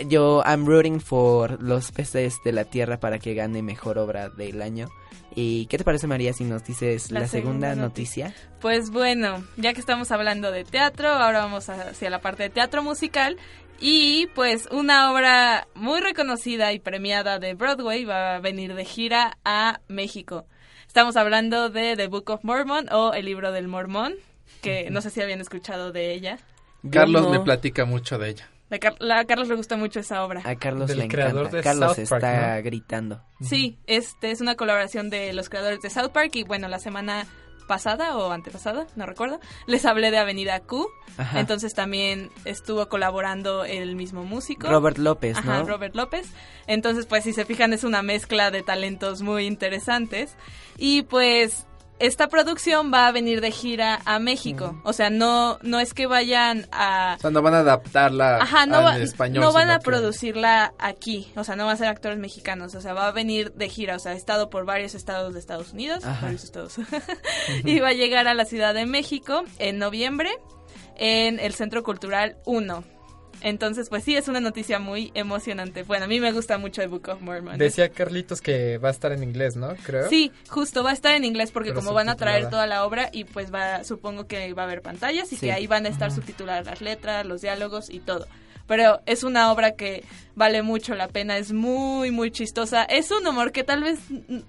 yo, 0.07 0.41
I'm 0.45 0.65
rooting 0.65 0.99
for 0.99 1.61
los 1.61 1.91
peces 1.91 2.37
de 2.43 2.51
la 2.51 2.65
tierra 2.65 2.99
para 2.99 3.19
que 3.19 3.33
gane 3.33 3.61
mejor 3.61 3.97
obra 3.97 4.29
del 4.29 4.61
año. 4.61 4.89
¿Y 5.35 5.65
qué 5.67 5.77
te 5.77 5.83
parece, 5.83 6.07
María, 6.07 6.33
si 6.33 6.43
nos 6.43 6.63
dices 6.63 7.11
la, 7.11 7.21
La 7.21 7.27
segunda, 7.27 7.69
segunda 7.69 7.87
noticia? 7.87 8.33
Pues 8.59 8.91
bueno, 8.91 9.43
ya 9.57 9.73
que 9.73 9.79
estamos 9.79 10.11
hablando 10.11 10.51
de 10.51 10.63
teatro, 10.63 11.09
ahora 11.09 11.39
vamos 11.39 11.69
hacia 11.69 12.09
la 12.09 12.21
parte 12.21 12.43
de 12.43 12.49
teatro 12.49 12.83
musical. 12.83 13.37
Y 13.79 14.27
pues 14.35 14.67
una 14.71 15.11
obra 15.11 15.67
muy 15.73 15.99
reconocida 15.99 16.71
y 16.71 16.79
premiada 16.79 17.39
de 17.39 17.53
Broadway 17.53 18.05
va 18.05 18.35
a 18.35 18.39
venir 18.39 18.75
de 18.75 18.85
gira 18.85 19.37
a 19.43 19.81
México. 19.87 20.45
Estamos 20.87 21.17
hablando 21.17 21.69
de 21.69 21.95
The 21.95 22.07
Book 22.07 22.29
of 22.29 22.43
Mormon 22.43 22.87
o 22.91 23.13
El 23.13 23.25
libro 23.25 23.51
del 23.51 23.67
Mormón, 23.67 24.13
que 24.61 24.89
no 24.91 25.01
sé 25.01 25.09
si 25.09 25.21
habían 25.21 25.41
escuchado 25.41 25.91
de 25.91 26.13
ella. 26.13 26.37
Carlos 26.89 27.23
no. 27.23 27.31
me 27.31 27.39
platica 27.39 27.85
mucho 27.85 28.17
de 28.17 28.29
ella. 28.29 28.49
A, 28.73 28.79
Car- 28.79 28.95
la- 28.99 29.19
a 29.19 29.25
Carlos 29.25 29.47
le 29.49 29.55
gusta 29.55 29.77
mucho 29.77 29.99
esa 29.99 30.23
obra. 30.25 30.41
A 30.43 30.55
Carlos 30.55 30.87
Del 30.87 30.99
le 30.99 31.07
creador 31.07 31.41
encanta. 31.47 31.57
de 31.57 31.63
Carlos 31.63 31.95
South 31.95 32.09
Park, 32.09 32.23
está 32.23 32.55
¿no? 32.57 32.63
gritando. 32.63 33.21
Sí, 33.41 33.77
este 33.87 34.31
es 34.31 34.41
una 34.41 34.55
colaboración 34.55 35.09
de 35.09 35.31
los 35.33 35.49
creadores 35.49 35.79
de 35.81 35.89
South 35.89 36.09
Park 36.11 36.31
y 36.35 36.43
bueno, 36.43 36.67
la 36.67 36.79
semana 36.79 37.25
pasada 37.67 38.17
o 38.17 38.29
antepasada, 38.31 38.87
no 38.97 39.05
recuerdo, 39.05 39.39
les 39.67 39.85
hablé 39.85 40.11
de 40.11 40.17
Avenida 40.17 40.59
Q. 40.59 40.85
Ajá. 41.17 41.39
Entonces 41.39 41.73
también 41.73 42.29
estuvo 42.43 42.89
colaborando 42.89 43.63
el 43.63 43.95
mismo 43.95 44.23
músico. 44.25 44.67
Robert 44.67 44.97
López, 44.97 45.37
Ajá, 45.37 45.59
¿no? 45.59 45.65
Robert 45.67 45.95
López. 45.95 46.27
Entonces, 46.67 47.05
pues 47.05 47.23
si 47.23 47.31
se 47.31 47.45
fijan 47.45 47.71
es 47.73 47.83
una 47.85 48.01
mezcla 48.01 48.51
de 48.51 48.63
talentos 48.63 49.21
muy 49.21 49.45
interesantes. 49.45 50.35
Y 50.77 51.03
pues 51.03 51.65
esta 52.05 52.27
producción 52.27 52.91
va 52.93 53.07
a 53.07 53.11
venir 53.11 53.39
de 53.41 53.51
gira 53.51 53.99
a 54.05 54.19
México. 54.19 54.79
O 54.83 54.93
sea, 54.93 55.09
no, 55.09 55.57
no 55.61 55.79
es 55.79 55.93
que 55.93 56.05
vayan 56.07 56.67
a... 56.71 57.15
O 57.17 57.21
sea, 57.21 57.29
no 57.31 57.41
van 57.41 57.53
a 57.53 57.59
adaptarla 57.59 58.37
Ajá, 58.37 58.65
no, 58.65 58.77
al 58.77 58.85
va- 58.85 58.97
español. 58.97 59.43
no 59.43 59.53
van 59.53 59.69
a 59.69 59.79
que- 59.79 59.85
producirla 59.85 60.73
aquí, 60.79 61.31
o 61.35 61.43
sea, 61.43 61.55
no 61.55 61.65
va 61.65 61.71
a 61.73 61.77
ser 61.77 61.87
actores 61.87 62.17
mexicanos, 62.19 62.75
o 62.75 62.81
sea, 62.81 62.93
va 62.93 63.07
a 63.07 63.11
venir 63.11 63.53
de 63.53 63.69
gira, 63.69 63.95
o 63.95 63.99
sea, 63.99 64.11
ha 64.11 64.15
estado 64.15 64.49
por 64.49 64.65
varios 64.65 64.95
estados 64.95 65.33
de 65.33 65.39
Estados 65.39 65.73
Unidos, 65.73 66.03
varios 66.21 66.43
estados, 66.43 66.75
y 67.63 67.79
va 67.79 67.89
a 67.89 67.93
llegar 67.93 68.27
a 68.27 68.33
la 68.33 68.45
Ciudad 68.45 68.73
de 68.73 68.85
México 68.85 69.43
en 69.59 69.77
noviembre 69.79 70.29
en 70.95 71.39
el 71.39 71.53
Centro 71.53 71.83
Cultural 71.83 72.37
1. 72.45 72.83
Entonces, 73.43 73.89
pues 73.89 74.03
sí, 74.05 74.15
es 74.15 74.29
una 74.29 74.39
noticia 74.39 74.79
muy 74.79 75.11
emocionante. 75.13 75.83
Bueno, 75.83 76.05
a 76.05 76.07
mí 76.07 76.19
me 76.21 76.31
gusta 76.31 76.57
mucho 76.57 76.81
el 76.81 76.87
Book 76.87 77.09
of 77.09 77.21
Mormon. 77.21 77.57
Decía 77.57 77.89
Carlitos 77.89 78.39
que 78.41 78.77
va 78.77 78.87
a 78.87 78.91
estar 78.91 79.11
en 79.11 79.21
inglés, 79.21 79.55
¿no? 79.57 79.75
Creo. 79.85 80.09
Sí, 80.09 80.31
justo 80.47 80.81
va 80.83 80.91
a 80.91 80.93
estar 80.93 81.13
en 81.13 81.25
inglés 81.25 81.51
porque 81.51 81.69
Pero 81.71 81.81
como 81.81 81.93
van 81.93 82.07
a 82.09 82.15
traer 82.15 82.49
toda 82.49 82.65
la 82.67 82.85
obra 82.85 83.09
y 83.11 83.25
pues 83.25 83.53
va, 83.53 83.83
supongo 83.83 84.27
que 84.27 84.53
va 84.53 84.63
a 84.63 84.65
haber 84.65 84.81
pantallas 84.81 85.31
y 85.33 85.35
Sí. 85.35 85.47
que 85.47 85.51
ahí 85.51 85.67
van 85.67 85.85
a 85.85 85.89
estar 85.89 86.09
subtituladas 86.11 86.65
las 86.65 86.79
letras, 86.81 87.25
los 87.25 87.41
diálogos 87.41 87.89
y 87.89 87.99
todo. 87.99 88.27
Pero 88.65 89.01
es 89.05 89.23
una 89.25 89.51
obra 89.51 89.71
que 89.73 90.05
vale 90.35 90.61
mucho 90.61 90.95
la 90.95 91.09
pena, 91.09 91.35
es 91.37 91.51
muy, 91.51 92.11
muy 92.11 92.31
chistosa. 92.31 92.83
Es 92.85 93.11
un 93.11 93.27
humor 93.27 93.51
que 93.51 93.65
tal 93.65 93.83
vez, 93.83 93.99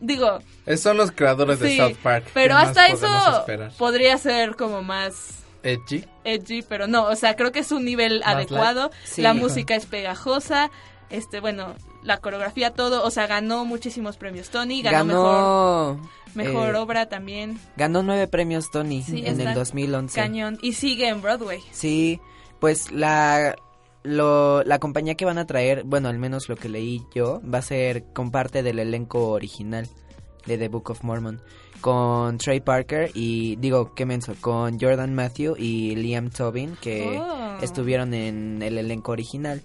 digo, 0.01 0.39
Esos 0.67 0.83
son 0.83 0.97
los 0.99 1.11
creadores 1.11 1.59
de 1.59 1.77
South 1.77 1.97
Park. 2.01 2.27
pero 2.33 2.51
¿Qué 2.51 2.55
más 2.55 2.69
hasta 2.69 2.87
eso 2.87 3.45
podría 3.77 4.17
ser 4.19 4.55
como 4.55 4.83
más 4.83 5.44
Edgy. 5.64 6.05
edgy, 6.24 6.62
pero 6.62 6.87
no, 6.87 7.05
o 7.07 7.16
sea, 7.16 7.35
creo 7.37 7.50
que 7.50 7.61
es 7.61 7.72
un 7.72 7.85
nivel 7.85 8.20
Más 8.20 8.35
adecuado. 8.35 8.90
Sí. 9.05 9.22
La 9.22 9.35
música 9.35 9.74
es 9.74 9.87
pegajosa, 9.87 10.70
este, 11.11 11.40
bueno, 11.40 11.74
la 12.03 12.18
coreografía, 12.18 12.72
todo, 12.72 13.05
o 13.05 13.11
sea, 13.11 13.27
ganó 13.27 13.64
muchísimos 13.64 14.16
premios 14.16 14.50
Tony, 14.50 14.83
ganó, 14.83 15.05
mejor, 15.05 15.96
Ganó... 15.96 16.11
mejor 16.35 16.74
eh, 16.74 16.79
obra 16.79 17.09
también. 17.09 17.59
Ganó 17.77 18.03
nueve 18.03 18.29
premios 18.29 18.70
Tony 18.70 19.03
Sí, 19.03 19.22
en 19.24 19.40
el 19.40 19.55
2011. 19.55 20.14
Cañón. 20.20 20.59
Y 20.62 20.74
sigue 20.74 21.09
en 21.09 21.22
Broadway. 21.22 21.61
Sí, 21.72 22.20
pues 22.61 22.92
la 22.92 23.57
lo, 24.03 24.62
la 24.64 24.79
compañía 24.79 25.14
que 25.14 25.24
van 25.24 25.38
a 25.38 25.46
traer, 25.46 25.83
bueno, 25.85 26.09
al 26.09 26.18
menos 26.18 26.48
lo 26.48 26.57
que 26.57 26.68
leí 26.68 27.03
yo, 27.14 27.40
va 27.42 27.59
a 27.59 27.62
ser 27.62 28.05
con 28.12 28.31
parte 28.31 28.62
del 28.62 28.79
elenco 28.79 29.31
original 29.31 29.88
de 30.47 30.59
The 30.59 30.69
Book 30.69 30.91
of 30.91 31.03
Mormon, 31.03 31.41
con 31.81 32.39
Trey 32.39 32.61
Parker 32.61 33.11
y 33.15 33.57
digo, 33.57 33.95
qué 33.95 34.07
menso, 34.07 34.35
con 34.41 34.79
Jordan 34.81 35.15
Matthew 35.15 35.57
y 35.59 35.95
Liam 35.97 36.31
Tobin 36.31 36.77
que 36.81 37.19
Oh. 37.19 37.59
estuvieron 37.63 38.15
en 38.15 38.63
el 38.63 38.79
elenco 38.79 39.13
original 39.13 39.63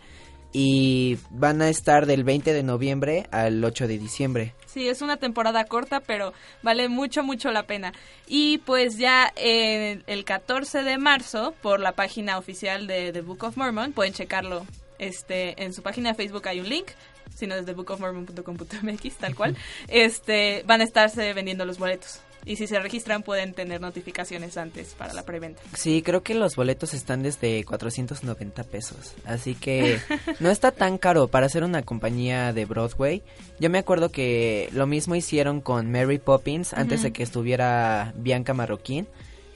y 0.52 1.18
van 1.30 1.62
a 1.62 1.70
estar 1.70 2.06
del 2.08 2.24
20 2.24 2.54
de 2.54 2.63
noviembre 2.63 3.28
al 3.32 3.63
8 3.63 3.88
de 3.88 4.00
diciembre. 4.00 4.56
Sí, 4.65 4.88
es 4.88 5.02
una 5.02 5.18
temporada 5.18 5.63
corta, 5.65 6.00
pero 6.00 6.34
vale 6.63 6.89
mucho, 6.89 7.24
mucho 7.24 7.52
la 7.52 7.63
pena. 7.63 7.94
Y 8.28 8.58
pues 8.60 8.98
ya 8.98 9.32
eh, 9.36 10.02
el 10.08 10.24
14 10.26 10.84
de 10.84 10.98
marzo, 10.98 11.54
por 11.62 11.80
la 11.80 11.92
página 11.94 12.38
oficial 12.38 12.88
de 12.88 13.12
The 13.12 13.22
Book 13.22 13.44
of 13.44 13.58
Mormon, 13.58 13.94
pueden 13.94 14.13
checarlo. 14.13 14.65
Este, 14.98 15.63
en 15.63 15.74
su 15.74 15.82
página 15.82 16.10
de 16.10 16.15
Facebook 16.15 16.48
hay 16.48 16.60
un 16.60 16.68
link, 16.68 16.88
si 17.36 17.48
no 17.48 17.56
es 17.56 17.65
thebookofmormon.com.mx, 17.65 19.15
tal 19.18 19.36
cual. 19.36 19.56
Este, 19.88 20.63
van 20.65 20.82
a 20.82 20.84
estarse 20.84 21.34
vendiendo 21.34 21.65
los 21.65 21.80
boletos. 21.80 22.22
Y 22.46 22.56
si 22.56 22.68
se 22.68 22.80
registran 22.80 23.24
pueden 23.24 23.54
tener 23.54 23.82
notificaciones 23.82 24.58
antes 24.58 24.94
para 24.98 25.13
la 25.13 25.24
preventa. 25.24 25.62
Sí, 25.76 26.02
creo 26.02 26.24
que 26.24 26.34
los 26.34 26.56
boletos 26.56 26.94
están 26.94 27.22
desde 27.22 27.63
490 27.65 28.63
pesos. 28.63 29.13
Así 29.26 29.56
que 29.56 30.00
no 30.39 30.50
está 30.50 30.72
tan 30.72 30.98
caro 30.98 31.28
para 31.28 31.50
ser 31.50 31.63
una 31.63 31.84
compañía 31.84 32.54
de 32.54 32.65
Broadway. 32.65 33.24
Yo 33.60 33.70
me 33.70 33.78
acuerdo 33.78 34.10
que 34.10 34.70
lo 34.72 34.88
mismo 34.88 35.15
hicieron 35.15 35.60
con 35.62 35.92
Mary 35.92 36.18
Poppins 36.18 36.74
antes 36.74 37.04
de 37.04 37.12
que 37.12 37.24
estuviera 37.24 38.13
Bianca 38.15 38.54
Marroquín. 38.54 39.08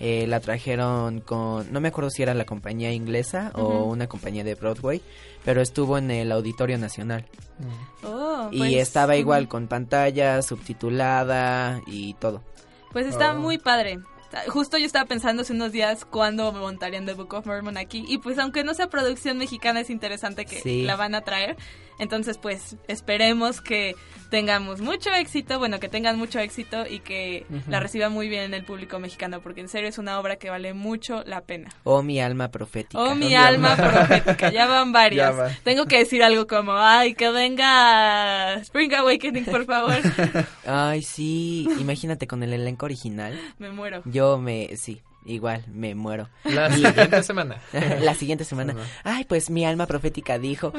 Eh, 0.06 0.28
la 0.28 0.42
trajeron 0.42 1.22
con, 1.22 1.72
no 1.72 1.80
me 1.80 1.88
acuerdo 1.88 2.10
si 2.10 2.22
era 2.24 2.34
la 2.34 2.44
compañía 2.46 2.92
inglesa 2.92 3.52
o 3.56 3.86
una 3.86 4.08
compañía 4.08 4.44
de 4.44 4.54
Broadway, 4.56 5.02
pero 5.46 5.62
estuvo 5.62 5.98
en 5.98 6.12
el 6.12 6.30
Auditorio 6.34 6.78
Nacional. 6.78 7.26
Oh, 8.04 8.50
y 8.52 8.58
pues, 8.58 8.74
estaba 8.76 9.16
igual 9.16 9.48
con 9.48 9.68
pantalla, 9.70 10.42
subtitulada 10.42 11.82
y 11.88 12.16
todo. 12.16 12.42
Pues 12.92 13.08
está 13.08 13.32
Oh. 13.34 13.40
muy 13.40 13.58
padre. 13.58 14.00
Justo 14.48 14.78
yo 14.78 14.86
estaba 14.86 15.06
pensando 15.06 15.44
hace 15.44 15.54
unos 15.54 15.72
días 15.72 16.06
cuándo 16.06 16.52
montarían 16.52 17.06
The 17.06 17.14
Book 17.14 17.34
of 17.36 17.46
Mormon 17.46 17.78
aquí. 17.78 18.04
Y 18.08 18.18
pues 18.18 18.40
aunque 18.40 18.64
no 18.64 18.74
sea 18.74 18.90
producción 18.90 19.38
mexicana, 19.38 19.80
es 19.80 19.90
interesante 19.92 20.46
que 20.46 20.60
Sí. 20.60 20.84
la 20.84 20.96
van 20.96 21.14
a 21.16 21.22
traer. 21.22 21.56
Entonces 22.00 22.38
pues 22.38 22.76
esperemos 22.88 23.62
que 23.62 23.96
tengamos 24.30 24.82
mucho 24.82 25.12
éxito, 25.14 25.60
bueno, 25.60 25.80
que 25.80 25.90
tengan 25.90 26.18
mucho 26.18 26.40
éxito 26.40 26.88
y 26.90 27.00
que 27.02 27.46
la 27.68 27.80
reciban 27.80 28.12
muy 28.12 28.30
bien 28.30 28.44
en 28.44 28.54
el 28.56 28.64
público 28.64 28.98
mexicano. 28.98 29.42
Porque 29.42 29.62
en 29.62 29.70
serio 29.70 29.90
es 29.90 29.98
una 30.00 30.20
obra 30.20 30.38
que 30.38 30.50
vale 30.50 30.74
mucho 30.74 31.24
la 31.26 31.42
pena. 31.42 31.70
Oh, 31.84 32.02
mi 32.02 32.20
alma 32.20 32.50
profética. 32.50 33.00
Oh, 33.00 33.14
mi 33.14 33.36
alma 33.36 33.76
profética, 33.78 34.52
ya 34.52 34.66
van 34.66 34.92
varias. 34.92 35.36
Ya 35.36 35.44
va. 35.44 35.50
Tengo 35.64 35.86
que 35.86 36.00
decir 36.00 36.24
algo 36.24 36.48
como, 36.48 36.74
ay, 36.74 37.14
que 37.14 37.30
venga 37.30 38.56
Spring 38.56 38.94
Awakening, 38.94 39.46
por 39.46 39.66
favor. 39.66 39.98
Ay, 40.66 41.02
sí, 41.04 41.68
imagínate 41.80 42.26
con 42.28 42.42
el 42.44 42.54
elenco 42.54 42.86
original. 42.86 43.40
Me 43.60 43.70
muero. 43.70 44.02
Yo 44.06 44.38
me, 44.38 44.76
sí, 44.78 45.02
igual, 45.26 45.64
me 45.72 45.96
muero. 45.96 46.30
La 46.44 46.72
siguiente 46.72 47.24
semana. 47.24 47.58
la 48.02 48.14
siguiente 48.16 48.46
semana. 48.46 48.76
Ay, 49.04 49.26
pues 49.26 49.50
mi 49.50 49.66
alma 49.66 49.86
profética 49.86 50.40
dijo. 50.40 50.74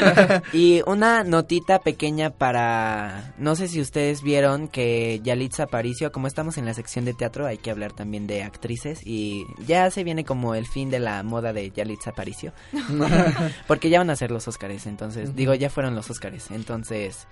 y 0.52 0.82
una 0.86 1.24
notita 1.24 1.80
pequeña 1.80 2.30
para, 2.30 3.34
no 3.38 3.56
sé 3.56 3.68
si 3.68 3.80
ustedes 3.80 4.22
vieron 4.22 4.68
que 4.68 5.20
Yalitza 5.22 5.64
Aparicio, 5.64 6.12
como 6.12 6.26
estamos 6.26 6.58
en 6.58 6.66
la 6.66 6.74
sección 6.74 7.04
de 7.04 7.14
teatro, 7.14 7.46
hay 7.46 7.58
que 7.58 7.70
hablar 7.70 7.92
también 7.92 8.26
de 8.26 8.42
actrices 8.42 9.00
y 9.04 9.44
ya 9.66 9.90
se 9.90 10.04
viene 10.04 10.24
como 10.24 10.54
el 10.54 10.66
fin 10.66 10.90
de 10.90 10.98
la 10.98 11.22
moda 11.22 11.52
de 11.52 11.70
Yalitza 11.70 12.10
Aparicio. 12.10 12.52
Porque 13.66 13.90
ya 13.90 13.98
van 13.98 14.10
a 14.10 14.16
ser 14.16 14.30
los 14.30 14.48
Óscares, 14.48 14.86
entonces, 14.86 15.34
digo, 15.34 15.54
ya 15.54 15.70
fueron 15.70 15.94
los 15.94 16.10
Óscares, 16.10 16.50
entonces... 16.50 17.26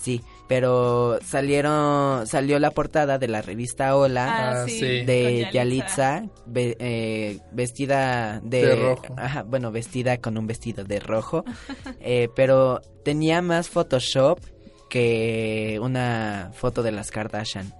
Sí, 0.00 0.22
pero 0.46 1.18
salieron, 1.22 2.26
salió 2.26 2.58
la 2.58 2.70
portada 2.70 3.18
de 3.18 3.28
la 3.28 3.42
revista 3.42 3.96
Hola 3.96 4.62
Ah, 4.62 4.64
sí. 4.66 4.78
sí. 4.78 5.04
de 5.04 5.48
Yalitza, 5.52 6.22
ve- 6.46 6.76
eh, 6.78 7.38
vestida 7.52 8.40
de, 8.42 8.66
De 8.68 8.76
rojo. 8.76 9.14
Ajá, 9.16 9.42
bueno, 9.42 9.70
vestida 9.72 10.18
con 10.18 10.38
un 10.38 10.46
vestido 10.46 10.84
de 10.84 11.00
rojo, 11.00 11.44
eh, 12.00 12.28
pero 12.34 12.80
tenía 13.04 13.42
más 13.42 13.68
Photoshop 13.68 14.38
que 14.88 15.78
una 15.82 16.50
foto 16.54 16.82
de 16.82 16.92
las 16.92 17.10
Kardashian. 17.10 17.72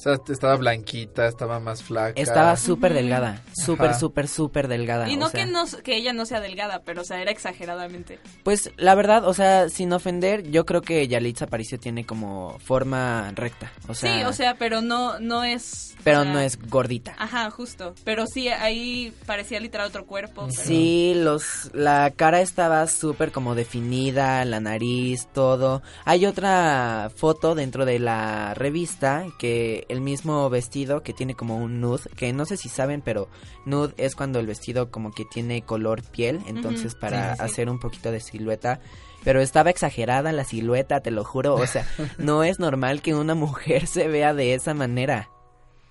O 0.00 0.02
sea, 0.02 0.16
estaba 0.30 0.56
blanquita, 0.56 1.26
estaba 1.28 1.60
más 1.60 1.82
flaca. 1.82 2.18
Estaba 2.18 2.56
súper 2.56 2.94
delgada, 2.94 3.42
súper, 3.52 3.94
súper, 3.94 4.28
súper 4.28 4.66
delgada. 4.66 5.06
Y 5.10 5.16
o 5.16 5.18
no 5.18 5.28
sea. 5.28 5.44
que, 5.44 5.50
no 5.50 5.64
que 5.84 5.94
ella 5.96 6.14
no 6.14 6.24
sea 6.24 6.40
delgada, 6.40 6.80
pero 6.86 7.02
o 7.02 7.04
sea, 7.04 7.20
era 7.20 7.30
exageradamente. 7.30 8.18
Pues 8.42 8.70
la 8.78 8.94
verdad, 8.94 9.26
o 9.28 9.34
sea, 9.34 9.68
sin 9.68 9.92
ofender, 9.92 10.50
yo 10.50 10.64
creo 10.64 10.80
que 10.80 11.06
Yalitza 11.06 11.44
Aparicio 11.44 11.78
tiene 11.78 12.06
como 12.06 12.58
forma 12.60 13.30
recta. 13.34 13.70
O 13.88 13.94
sea, 13.94 14.14
sí, 14.14 14.24
o 14.24 14.32
sea, 14.32 14.54
pero 14.54 14.80
no, 14.80 15.20
no 15.20 15.44
es... 15.44 15.94
pero 16.02 16.20
o 16.20 16.22
sea, 16.22 16.32
no 16.32 16.40
es 16.40 16.58
gordita. 16.58 17.14
Ajá, 17.18 17.50
justo. 17.50 17.94
Pero 18.02 18.24
sí, 18.26 18.48
ahí 18.48 19.12
parecía 19.26 19.60
literal 19.60 19.88
otro 19.88 20.06
cuerpo. 20.06 20.46
pero- 20.50 20.62
Sí, 20.66 21.12
los, 21.14 21.70
la 21.74 22.10
cara 22.16 22.40
estaba 22.40 22.86
súper 22.86 23.32
como 23.32 23.54
definida, 23.54 24.42
la 24.46 24.60
nariz, 24.60 25.28
todo. 25.34 25.82
Hay 26.06 26.24
otra 26.24 27.10
foto 27.14 27.54
dentro 27.54 27.84
de 27.84 27.98
la 27.98 28.54
revista 28.54 29.26
que 29.38 29.84
el 29.90 30.00
mismo 30.00 30.48
vestido 30.50 31.02
que 31.02 31.12
tiene 31.12 31.34
como 31.34 31.56
un 31.56 31.80
nude, 31.80 32.08
que 32.16 32.32
no 32.32 32.46
sé 32.46 32.56
si 32.56 32.68
saben, 32.68 33.02
pero 33.02 33.28
nude 33.64 33.94
es 33.96 34.14
cuando 34.14 34.38
el 34.38 34.46
vestido 34.46 34.90
como 34.90 35.12
que 35.12 35.24
tiene 35.24 35.62
color 35.62 36.02
piel, 36.02 36.40
entonces 36.46 36.94
para 36.94 37.22
sí, 37.22 37.30
sí, 37.30 37.36
sí. 37.38 37.44
hacer 37.44 37.70
un 37.70 37.78
poquito 37.78 38.10
de 38.10 38.20
silueta. 38.20 38.80
Pero 39.22 39.40
estaba 39.40 39.68
exagerada 39.68 40.32
la 40.32 40.44
silueta, 40.44 41.00
te 41.00 41.10
lo 41.10 41.24
juro. 41.24 41.54
O 41.54 41.66
sea, 41.66 41.86
no 42.18 42.42
es 42.42 42.58
normal 42.58 43.02
que 43.02 43.14
una 43.14 43.34
mujer 43.34 43.86
se 43.86 44.08
vea 44.08 44.32
de 44.32 44.54
esa 44.54 44.72
manera. 44.72 45.28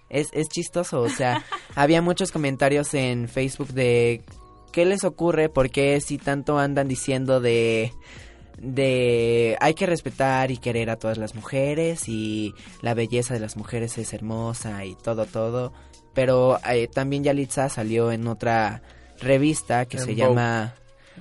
Es, 0.10 0.30
es 0.34 0.50
chistoso, 0.50 1.02
o 1.02 1.10
sea, 1.10 1.44
había 1.76 2.02
muchos 2.02 2.32
comentarios 2.32 2.96
en 2.96 3.28
Facebook 3.28 3.68
de 3.68 4.24
qué 4.72 4.86
les 4.86 5.04
ocurre, 5.04 5.50
por 5.50 5.70
qué 5.70 6.02
si 6.02 6.18
tanto 6.18 6.58
andan 6.58 6.88
diciendo 6.88 7.40
de 7.40 7.94
de 8.62 9.58
hay 9.60 9.74
que 9.74 9.86
respetar 9.86 10.52
y 10.52 10.58
querer 10.58 10.90
a 10.90 10.98
todas 10.98 11.18
las 11.18 11.36
mujeres 11.36 12.08
y 12.10 12.54
la 12.82 12.94
belleza 12.94 13.34
de 13.34 13.40
las 13.40 13.58
mujeres 13.58 13.98
es 13.98 14.14
hermosa 14.14 14.86
y 14.86 14.96
todo 14.96 15.26
todo, 15.26 15.74
pero 16.14 16.60
eh, 16.70 16.88
también 16.88 17.24
Yalitza 17.24 17.70
salió 17.70 18.12
en 18.12 18.28
otra 18.28 18.82
revista 19.20 19.86
que 19.86 19.98
En 19.98 20.04
se 20.04 20.10
Vogue. 20.12 20.18
llama 20.24 20.74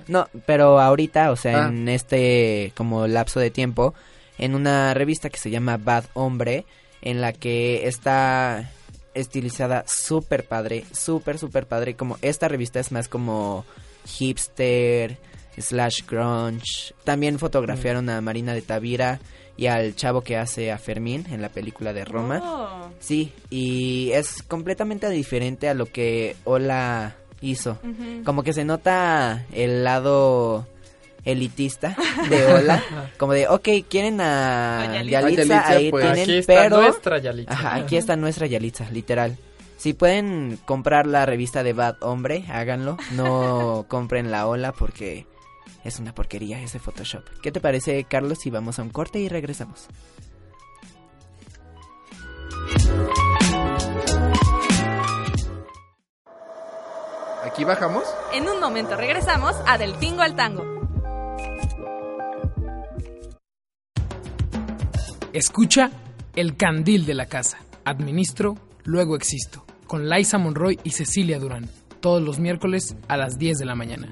no, 0.07 0.27
pero 0.45 0.79
ahorita, 0.79 1.29
o 1.31 1.35
sea, 1.35 1.65
Ah. 1.65 1.69
en 1.69 1.89
este 1.89 2.71
como 2.75 3.05
lapso 3.07 3.39
de 3.39 3.51
tiempo, 3.51 3.93
en 4.37 4.55
una 4.55 4.93
revista 4.93 5.29
que 5.29 5.37
se 5.39 5.49
llama 5.49 5.75
Bad 5.77 6.05
Hombre, 6.13 6.65
en 7.01 7.19
la 7.21 7.33
que 7.33 7.87
está 7.87 8.71
estilizada 9.13 9.83
súper 9.87 10.45
padre, 10.47 10.85
súper, 10.93 11.37
súper 11.37 11.67
padre. 11.67 11.95
Como 11.95 12.17
esta 12.21 12.47
revista 12.47 12.79
es 12.79 12.91
más 12.93 13.09
como 13.09 13.65
hipster, 14.05 15.17
slash 15.59 16.05
grunge. 16.07 16.93
También 17.03 17.39
fotografiaron 17.39 18.09
a 18.09 18.21
Marina 18.21 18.53
de 18.53 18.61
Tavira 18.61 19.19
y 19.57 19.67
al 19.67 19.95
chavo 19.95 20.21
que 20.21 20.37
hace 20.37 20.71
a 20.71 20.77
Fermín 20.77 21.25
en 21.29 21.41
la 21.41 21.49
película 21.49 21.93
de 21.93 22.05
Roma. 22.05 22.41
Oh. 22.43 22.89
Sí, 22.99 23.33
y 23.49 24.11
es 24.13 24.41
completamente 24.43 25.09
diferente 25.09 25.67
a 25.67 25.73
lo 25.73 25.85
que 25.85 26.35
Ola 26.45 27.15
hizo. 27.41 27.77
Como 28.23 28.43
que 28.43 28.53
se 28.53 28.63
nota 28.63 29.45
el 29.51 29.83
lado 29.83 30.65
elitista 31.25 31.95
de 32.29 32.45
Ola, 32.53 32.83
como 33.17 33.33
de, 33.33 33.47
ok, 33.47 33.67
quieren 33.89 34.21
a 34.21 34.81
A 34.81 35.03
Yalitza. 35.03 35.21
Yalitza, 35.21 35.41
A 35.41 35.45
Yalitza, 35.45 35.69
ahí 35.69 35.91
pues, 35.91 36.05
tienen, 36.05 36.23
aquí 36.23 36.37
está 36.37 36.53
pero... 36.53 36.81
nuestra 36.81 37.17
Yalitza. 37.19 37.53
Ajá, 37.53 37.75
aquí 37.75 37.97
está 37.97 38.15
nuestra 38.15 38.47
Yalitza, 38.47 38.89
literal. 38.91 39.37
Si 39.77 39.93
pueden 39.93 40.59
comprar 40.65 41.07
la 41.07 41.25
revista 41.25 41.63
de 41.63 41.73
Bad 41.73 41.97
Hombre, 42.01 42.43
háganlo. 42.49 42.97
No 43.11 43.85
compren 43.87 44.29
la 44.29 44.47
Ola 44.47 44.73
porque 44.73 45.25
es 45.83 45.99
una 45.99 46.13
porquería 46.13 46.61
ese 46.61 46.79
Photoshop. 46.79 47.23
¿Qué 47.41 47.51
te 47.51 47.61
parece, 47.61 48.03
Carlos, 48.03 48.39
si 48.39 48.49
vamos 48.49 48.79
a 48.79 48.83
un 48.83 48.89
corte 48.89 49.19
y 49.19 49.29
regresamos? 49.29 49.87
Aquí 57.43 57.63
bajamos. 57.63 58.03
En 58.33 58.47
un 58.47 58.59
momento 58.59 58.95
regresamos 58.95 59.55
a 59.65 59.77
Del 59.77 59.97
Tingo 59.97 60.21
al 60.21 60.35
Tango. 60.35 60.79
Escucha 65.33 65.91
El 66.35 66.57
Candil 66.57 67.05
de 67.05 67.13
la 67.13 67.27
Casa. 67.27 67.59
Administro, 67.85 68.55
luego 68.83 69.15
existo. 69.15 69.65
Con 69.87 70.09
Liza 70.09 70.37
Monroy 70.37 70.79
y 70.83 70.91
Cecilia 70.91 71.39
Durán. 71.39 71.69
Todos 72.01 72.21
los 72.21 72.39
miércoles 72.39 72.95
a 73.07 73.17
las 73.17 73.37
10 73.37 73.57
de 73.57 73.65
la 73.65 73.75
mañana. 73.75 74.11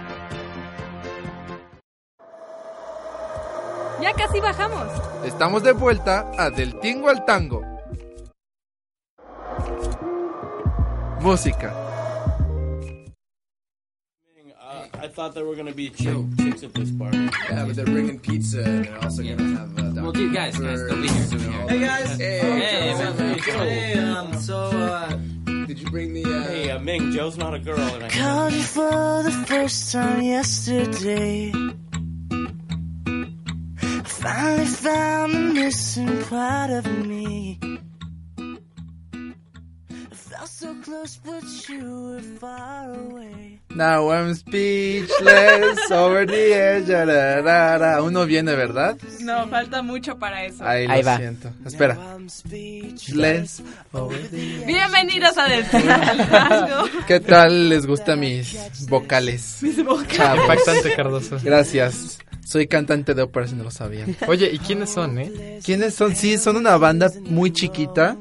Ya 4.01 4.13
casi 4.13 4.39
bajamos. 4.39 4.87
Estamos 5.25 5.63
de 5.63 5.73
vuelta 5.73 6.31
a 6.37 6.49
Del 6.49 6.79
Tingo 6.79 7.09
al 7.09 7.23
Tango. 7.25 7.61
Música. 11.21 11.71
I 15.03 15.07
thought 15.07 15.33
there 15.33 15.45
were 15.45 15.55
gonna 15.55 15.73
be 15.73 15.89
chick, 15.89 16.15
chicks 16.37 16.63
at 16.63 16.73
this 16.73 16.91
party. 16.91 17.17
Yeah, 17.49 17.65
but 17.65 17.75
they're 17.75 17.85
bringing 17.85 18.19
pizza 18.19 18.63
and 18.63 18.85
they're 18.85 19.03
also 19.03 19.23
gonna 19.23 19.57
have. 19.57 19.77
Uh, 19.77 20.01
Well, 20.01 20.11
dude, 20.11 20.33
guys, 20.33 20.57
guys, 20.57 20.79
don't 20.87 21.01
be 21.01 21.07
here, 21.07 21.25
don't 21.25 21.39
be 21.39 21.43
here. 21.43 21.67
Hey 21.69 21.79
guys. 21.79 22.17
Hey, 22.17 22.93
man. 22.97 23.39
Hey, 23.39 23.99
um, 23.99 24.33
so, 24.39 24.57
uh, 24.57 25.09
Did 25.67 25.79
you 25.79 25.89
bring 25.89 26.13
the? 26.13 26.23
Uh... 26.23 26.43
Hey, 26.43 26.69
uh, 26.71 26.79
Ming, 26.79 27.11
Joe's 27.11 27.37
not 27.37 27.53
a 27.53 27.59
girl, 27.59 27.79
and 27.79 28.03
I 28.03 28.09
Called 28.09 28.53
you 28.53 28.61
for 28.61 29.23
the 29.23 29.31
first 29.47 29.91
time 29.91 30.21
yesterday. 30.21 31.51
Finally 34.21 34.65
found 34.65 35.33
the 35.33 35.39
missing 35.61 36.23
part 36.29 36.69
of 36.69 36.85
me. 37.07 37.57
Felt 40.11 40.47
so 40.47 40.73
close, 40.83 41.17
but 41.25 41.43
you 41.69 42.11
were 42.11 42.21
far 42.39 42.93
away. 42.93 43.59
Now 43.73 44.09
I'm 44.11 44.35
speechless 44.35 45.89
over 45.91 46.25
the 46.25 46.53
edge. 46.53 46.87
da, 46.87 47.05
da, 47.05 47.41
da, 47.41 47.77
da. 47.79 47.95
Aún 47.97 48.13
no 48.13 48.25
viene, 48.25 48.53
¿verdad? 48.55 48.97
No, 49.21 49.47
falta 49.47 49.81
mucho 49.81 50.19
para 50.19 50.45
eso. 50.45 50.63
Ahí, 50.63 50.85
Ahí 50.87 51.01
lo 51.01 51.05
va. 51.09 51.17
siento. 51.17 51.51
Espera. 51.65 51.97
Speechless 52.29 53.63
over 53.93 54.17
the 54.29 54.65
Bienvenidos 54.65 55.35
a 55.37 55.47
Tango. 55.71 56.83
¿Qué 57.07 57.19
tal 57.21 57.69
les 57.69 57.85
gustan 57.87 58.19
mis 58.19 58.87
vocales? 58.87 59.57
Mis 59.61 59.83
vocales. 59.83 60.15
Chavos. 60.17 60.41
Impactante, 60.43 60.95
Cardoso. 60.95 61.37
Gracias. 61.43 62.19
Soy 62.45 62.67
cantante 62.67 63.13
de 63.13 63.21
ópera, 63.21 63.47
si 63.47 63.55
no 63.55 63.63
lo 63.63 63.71
sabían. 63.71 64.15
Oye, 64.27 64.49
¿y 64.51 64.59
quiénes 64.59 64.89
son, 64.89 65.17
eh? 65.19 65.59
¿Quiénes 65.63 65.93
son? 65.93 66.15
Sí, 66.15 66.37
son 66.37 66.57
una 66.57 66.77
banda 66.77 67.11
muy 67.25 67.51
chiquita. 67.51 68.17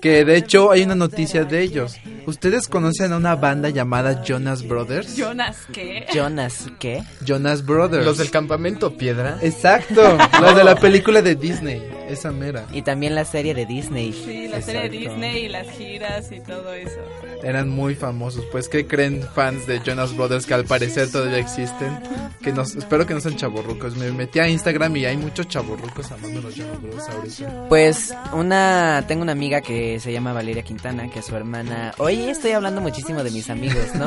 Que 0.00 0.24
de 0.24 0.36
hecho 0.36 0.70
hay 0.70 0.82
una 0.82 0.94
noticia 0.94 1.44
de 1.44 1.62
ellos. 1.62 1.96
¿Ustedes 2.26 2.68
conocen 2.68 3.12
a 3.12 3.16
una 3.16 3.36
banda 3.36 3.70
llamada 3.70 4.22
Jonas 4.22 4.66
Brothers? 4.66 5.16
Jonas, 5.16 5.58
¿qué? 5.72 6.06
Jonas, 6.12 6.66
¿qué? 6.78 7.02
Jonas 7.24 7.64
Brothers. 7.64 8.04
Los 8.04 8.18
del 8.18 8.30
campamento 8.30 8.96
Piedra. 8.96 9.38
Exacto. 9.42 10.18
Los 10.40 10.56
de 10.56 10.64
la 10.64 10.76
película 10.76 11.22
de 11.22 11.34
Disney. 11.34 11.82
Esa 12.08 12.32
mera. 12.32 12.66
Y 12.72 12.82
también 12.82 13.14
la 13.14 13.24
serie 13.24 13.54
de 13.54 13.66
Disney. 13.66 14.12
Sí, 14.12 14.48
la 14.48 14.60
serie 14.60 14.88
de 14.88 14.96
Exacto. 14.96 15.14
Disney 15.14 15.44
y 15.44 15.48
las 15.48 15.70
giras 15.70 16.32
y 16.32 16.40
todo 16.40 16.74
eso. 16.74 16.98
Eran 17.44 17.68
muy 17.68 17.94
famosos. 17.94 18.44
Pues, 18.50 18.68
¿qué 18.68 18.84
creen 18.88 19.22
fans 19.22 19.64
de 19.68 19.80
Jonas 19.80 20.16
Brothers 20.16 20.44
que 20.44 20.54
al 20.54 20.64
parecer 20.64 21.10
todavía 21.12 21.38
existen? 21.38 22.00
Que 22.42 22.52
nos, 22.52 22.74
espero 22.74 23.06
que 23.06 23.14
no 23.14 23.20
sean 23.20 23.36
chaborrucos. 23.36 23.96
Me 23.96 24.10
metí 24.10 24.40
a 24.40 24.48
Instagram 24.48 24.96
y 24.96 25.04
hay 25.04 25.16
muchos 25.16 25.46
chaborrucos 25.46 26.10
amando 26.10 26.40
a 26.40 26.42
los 26.42 26.56
Jonas 26.56 26.82
Brothers 26.82 27.08
ahorita. 27.10 27.68
Pues 27.68 28.12
una 28.32 29.04
tengo 29.06 29.22
una 29.22 29.32
amiga 29.32 29.60
que 29.60 30.00
se 30.00 30.12
llama 30.12 30.32
Valeria 30.32 30.64
Quintana, 30.64 31.08
que 31.10 31.22
su 31.22 31.36
hermana, 31.36 31.94
hoy 31.98 32.09
estoy 32.18 32.52
hablando 32.52 32.80
muchísimo 32.80 33.22
de 33.22 33.30
mis 33.30 33.50
amigos, 33.50 33.94
¿no? 33.94 34.06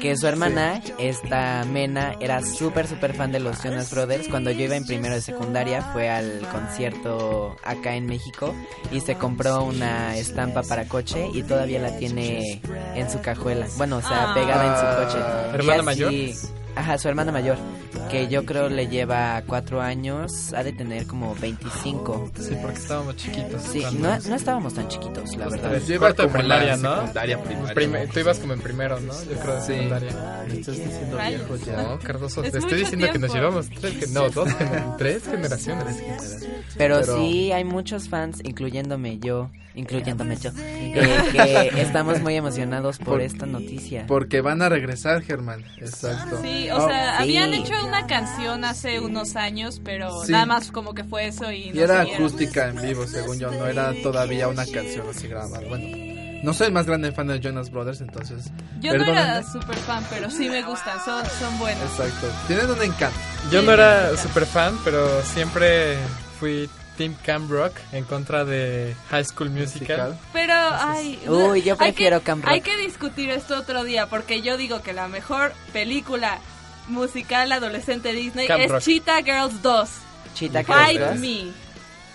Que 0.00 0.16
su 0.16 0.26
hermana, 0.26 0.80
esta 0.98 1.64
Mena, 1.64 2.14
era 2.20 2.42
súper 2.42 2.86
súper 2.86 3.14
fan 3.14 3.32
de 3.32 3.40
los 3.40 3.62
Jonas 3.62 3.90
Brothers. 3.90 4.28
Cuando 4.28 4.50
yo 4.50 4.64
iba 4.64 4.76
en 4.76 4.86
primero 4.86 5.14
de 5.14 5.20
secundaria 5.20 5.82
fue 5.92 6.08
al 6.08 6.40
concierto 6.52 7.56
acá 7.64 7.96
en 7.96 8.06
México 8.06 8.54
y 8.90 9.00
se 9.00 9.16
compró 9.16 9.64
una 9.64 10.16
estampa 10.16 10.62
para 10.62 10.86
coche 10.86 11.28
y 11.32 11.42
todavía 11.42 11.80
la 11.80 11.96
tiene 11.98 12.60
en 12.94 13.10
su 13.10 13.20
cajuela. 13.20 13.66
Bueno, 13.76 13.96
o 13.98 14.02
sea, 14.02 14.32
pegada 14.34 14.64
en 14.66 14.76
su 14.78 15.04
coche. 15.04 15.24
Ah. 15.24 15.50
¿Hermana 15.54 15.82
mayor? 15.82 16.12
Ajá, 16.76 16.96
su 16.98 17.08
hermana 17.08 17.32
mayor, 17.32 17.56
que 18.10 18.28
yo 18.28 18.44
creo 18.46 18.68
le 18.68 18.86
lleva 18.88 19.42
cuatro 19.46 19.80
años, 19.80 20.52
ha 20.54 20.62
de 20.62 20.72
tener 20.72 21.06
como 21.06 21.34
25. 21.34 22.30
Sí, 22.38 22.56
porque 22.62 22.78
estábamos 22.78 23.16
chiquitos. 23.16 23.62
Sí, 23.62 23.84
no, 23.98 24.16
no 24.18 24.34
estábamos 24.34 24.74
tan 24.74 24.88
chiquitos, 24.88 25.36
la 25.36 25.48
verdad. 25.48 25.80
Yo 25.86 25.94
iba 25.94 26.14
como 26.14 26.28
en 26.38 26.48
la 26.48 26.56
primaria, 26.58 26.76
¿no? 26.76 26.96
secundaria, 27.00 27.42
primaria. 27.42 27.74
Prime- 27.74 28.06
tú 28.08 28.20
ibas 28.20 28.38
como 28.38 28.52
en 28.54 28.60
primero, 28.60 29.00
¿no? 29.00 29.12
Yo 29.24 29.36
creo 29.40 29.56
en 29.56 29.62
Sí. 29.62 29.66
secundaria. 29.74 30.10
Estás 30.48 30.76
diciendo 30.76 31.16
viejo 31.28 31.56
ya. 31.66 31.82
No, 31.82 31.98
Cardoso, 31.98 32.44
Es 32.44 32.52
te 32.52 32.58
estoy 32.58 32.78
diciendo 32.80 33.06
que 33.12 33.18
nos 33.18 33.32
tiempo. 33.32 33.50
llevamos 33.50 33.68
tres, 33.80 34.10
no, 34.12 34.28
dos, 34.30 34.48
tres 34.98 35.24
generaciones. 35.24 35.96
Pero, 36.78 37.00
Pero- 37.00 37.18
sí, 37.18 37.52
hay 37.52 37.64
muchos 37.64 38.08
fans, 38.08 38.38
incluyéndome 38.44 39.18
yo, 39.18 39.50
incluyéndome 39.74 40.36
yo, 40.36 40.50
eh, 40.58 41.70
que 41.72 41.80
estamos 41.80 42.20
muy 42.20 42.34
emocionados 42.36 42.98
por, 42.98 43.06
Por- 43.06 43.20
esta 43.22 43.46
noticia. 43.46 44.04
Porque 44.06 44.40
van 44.40 44.62
a 44.62 44.68
regresar, 44.68 45.22
Germán. 45.22 45.64
Exacto. 45.78 46.40
Sí, 46.42 46.68
o 46.70 46.76
Oh, 46.76 46.88
sea, 46.88 47.16
sí. 47.18 47.22
habían 47.22 47.54
hecho 47.54 47.72
una 47.86 48.06
canción 48.06 48.64
hace 48.64 49.00
unos 49.00 49.36
años, 49.36 49.80
pero 49.84 50.24
Sí. 50.24 50.32
nada 50.32 50.46
más 50.46 50.70
como 50.72 50.94
que 50.94 51.04
fue 51.04 51.26
eso 51.26 51.50
y 51.52 51.68
Y 51.68 51.72
no 51.72 51.82
era 51.82 52.00
siguieron. 52.02 52.26
acústica 52.26 52.68
en 52.68 52.82
vivo, 52.82 53.06
según 53.06 53.38
yo. 53.38 53.50
No 53.50 53.66
era 53.66 53.92
todavía 54.02 54.48
una 54.48 54.66
canción 54.66 55.06
así 55.08 55.28
grabada. 55.28 55.60
Bueno, 55.68 55.86
no 56.42 56.54
soy 56.54 56.68
el 56.68 56.72
más 56.72 56.86
grande 56.86 57.12
fan 57.12 57.26
de 57.28 57.38
Jonas 57.40 57.70
Brothers, 57.70 58.00
entonces. 58.00 58.50
Yo 58.80 58.96
no 58.96 59.04
era 59.04 59.42
super 59.42 59.76
fan, 59.76 60.04
pero 60.10 60.30
sí 60.30 60.48
me 60.48 60.62
gustan, 60.62 60.98
son, 61.04 61.22
son 61.38 61.58
buenos. 61.58 61.82
Exacto. 61.90 62.26
Tienen 62.46 62.70
un 62.70 62.82
encanto. 62.82 63.18
Yo 63.52 63.62
no 63.62 63.72
era 63.72 64.16
super 64.16 64.46
fan, 64.46 64.76
pero 64.84 65.22
siempre 65.22 65.96
fui 66.40 66.68
Team 67.00 67.16
Camp 67.24 67.50
Rock 67.50 67.72
en 67.92 68.04
contra 68.04 68.44
de 68.44 68.94
High 69.08 69.24
School 69.24 69.48
Musical. 69.48 70.18
Pero, 70.34 70.52
ay. 70.54 71.18
Uy, 71.26 71.62
yo 71.62 71.72
hay 71.78 71.92
prefiero 71.92 72.18
que, 72.18 72.24
Camp 72.26 72.44
Rock. 72.44 72.52
Hay 72.52 72.60
que 72.60 72.76
discutir 72.76 73.30
esto 73.30 73.56
otro 73.56 73.84
día, 73.84 74.06
porque 74.06 74.42
yo 74.42 74.58
digo 74.58 74.82
que 74.82 74.92
la 74.92 75.08
mejor 75.08 75.54
película 75.72 76.40
musical 76.88 77.50
adolescente 77.52 78.12
Disney 78.12 78.46
Camp 78.46 78.60
es 78.60 78.70
Rock. 78.70 78.82
Cheetah 78.82 79.22
Girls 79.22 79.62
2. 79.62 79.88
Cheetah 80.34 80.62
Girls 80.62 81.12
2. 81.12 81.18
Me. 81.20 81.44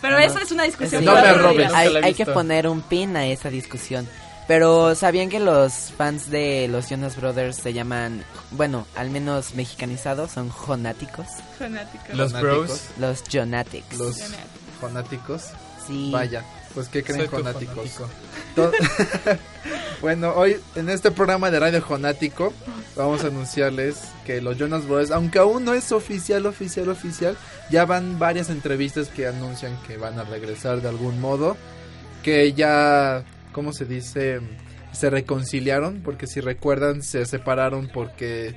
Pero 0.01 0.19
No. 0.19 0.23
eso 0.23 0.37
es 0.37 0.51
una 0.51 0.65
discusión 0.65 1.01
Sí, 1.01 1.05
No 1.07 1.15
me 1.15 1.33
robes. 1.33 1.73
hay, 1.73 2.13
que 2.13 2.27
poner 2.27 2.67
un 2.67 2.83
pin 2.83 3.17
a 3.17 3.25
esa 3.25 3.49
discusión. 3.49 4.07
Pero 4.47 4.93
¿sabían 4.93 5.29
que 5.29 5.39
los 5.39 5.91
fans 5.97 6.29
de 6.29 6.67
los 6.67 6.87
Jonas 6.87 7.15
Brothers 7.15 7.55
se 7.57 7.73
llaman, 7.73 8.23
bueno, 8.51 8.85
al 8.95 9.09
menos 9.09 9.55
mexicanizados, 9.55 10.29
son 10.29 10.49
jonáticos? 10.51 11.25
Fanáticos. 11.57 12.15
Los 12.15 12.33
Bros. 12.33 12.81
Los 12.99 13.23
Jonatics. 13.27 13.97
Los 13.97 14.21
fanáticos. 14.87 15.51
Sí. 15.87 16.09
Vaya, 16.11 16.43
pues 16.73 16.89
¿qué 16.89 17.03
creen 17.03 17.21
Soy 17.21 17.27
fanáticos? 17.29 18.01
bueno, 20.01 20.33
hoy 20.35 20.57
en 20.75 20.89
este 20.89 21.11
programa 21.11 21.51
de 21.51 21.59
Radio 21.59 21.81
Jonático 21.81 22.53
vamos 22.95 23.23
a 23.23 23.27
anunciarles 23.27 24.01
que 24.25 24.41
los 24.41 24.57
Jonas 24.57 24.87
Brothers, 24.87 25.11
aunque 25.11 25.39
aún 25.39 25.65
no 25.65 25.73
es 25.73 25.91
oficial, 25.91 26.45
oficial, 26.45 26.89
oficial, 26.89 27.37
ya 27.69 27.85
van 27.85 28.17
varias 28.19 28.49
entrevistas 28.49 29.09
que 29.09 29.27
anuncian 29.27 29.77
que 29.87 29.97
van 29.97 30.19
a 30.19 30.23
regresar 30.23 30.81
de 30.81 30.89
algún 30.89 31.19
modo, 31.19 31.57
que 32.23 32.53
ya, 32.53 33.23
¿cómo 33.51 33.73
se 33.73 33.85
dice? 33.85 34.39
Se 34.91 35.09
reconciliaron, 35.09 36.01
porque 36.01 36.27
si 36.27 36.39
recuerdan, 36.39 37.01
se 37.01 37.25
separaron 37.25 37.89
porque, 37.93 38.55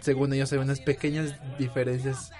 según 0.00 0.32
ellos, 0.32 0.52
hay 0.52 0.58
unas 0.58 0.80
pequeñas 0.80 1.34
diferencias 1.58 2.30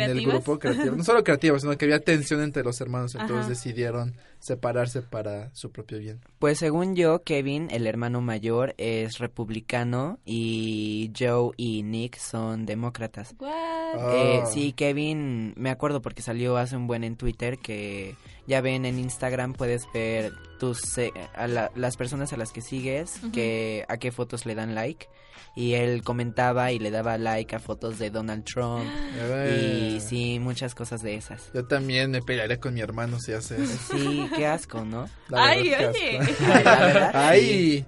en 0.00 0.10
el 0.10 0.26
grupo 0.26 0.58
creativo. 0.58 0.96
No 0.96 1.04
solo 1.04 1.24
creativas, 1.24 1.62
sino 1.62 1.76
que 1.76 1.84
había 1.84 2.00
tensión 2.00 2.42
entre 2.42 2.62
los 2.62 2.80
hermanos, 2.80 3.14
entonces 3.14 3.38
Ajá. 3.38 3.48
decidieron 3.48 4.14
separarse 4.46 5.02
para 5.02 5.54
su 5.54 5.72
propio 5.72 5.98
bien. 5.98 6.20
Pues 6.38 6.58
según 6.58 6.94
yo, 6.94 7.22
Kevin, 7.24 7.68
el 7.70 7.86
hermano 7.86 8.20
mayor, 8.20 8.74
es 8.78 9.18
republicano 9.18 10.18
y 10.24 11.10
Joe 11.18 11.50
y 11.56 11.82
Nick 11.82 12.16
son 12.18 12.64
demócratas. 12.66 13.32
Eh, 13.32 14.40
Ah. 14.42 14.46
sí, 14.46 14.72
Kevin, 14.72 15.54
me 15.56 15.70
acuerdo 15.70 16.02
porque 16.02 16.22
salió 16.22 16.56
hace 16.56 16.76
un 16.76 16.86
buen 16.86 17.02
en 17.04 17.16
Twitter 17.16 17.58
que 17.58 18.14
ya 18.46 18.60
ven 18.60 18.84
en 18.84 18.98
Instagram 18.98 19.54
puedes 19.54 19.86
ver 19.92 20.32
tus 20.60 20.96
eh, 20.98 21.10
a 21.34 21.46
la- 21.48 21.70
las 21.74 21.96
personas 21.96 22.32
a 22.32 22.36
las 22.36 22.52
que 22.52 22.60
sigues, 22.60 23.20
que 23.32 23.84
a 23.88 23.96
qué 23.98 24.10
fotos 24.12 24.46
le 24.46 24.54
dan 24.54 24.74
like 24.74 25.06
y 25.54 25.72
él 25.74 26.02
comentaba 26.02 26.70
y 26.72 26.78
le 26.78 26.90
daba 26.90 27.16
like 27.18 27.54
a 27.56 27.58
fotos 27.58 27.98
de 27.98 28.10
Donald 28.10 28.44
Trump 28.44 28.84
Eh. 29.18 29.94
y 29.96 30.00
sí, 30.00 30.38
muchas 30.40 30.74
cosas 30.74 31.02
de 31.02 31.14
esas. 31.14 31.50
Yo 31.54 31.64
también 31.66 32.10
me 32.10 32.20
pelearía 32.22 32.58
con 32.60 32.74
mi 32.74 32.80
hermano 32.80 33.18
si 33.20 33.32
hace 33.32 33.62
eso. 33.62 33.96
Sí, 33.96 34.28
qué 34.36 34.46
asco, 34.46 34.84
¿no? 34.84 35.08
La 35.28 35.44
Ay, 35.48 35.70
verdad, 35.70 35.90
oye. 35.90 36.18
Ay, 36.18 36.64
la 36.64 36.78
verdad, 36.86 37.10
Ay. 37.14 37.84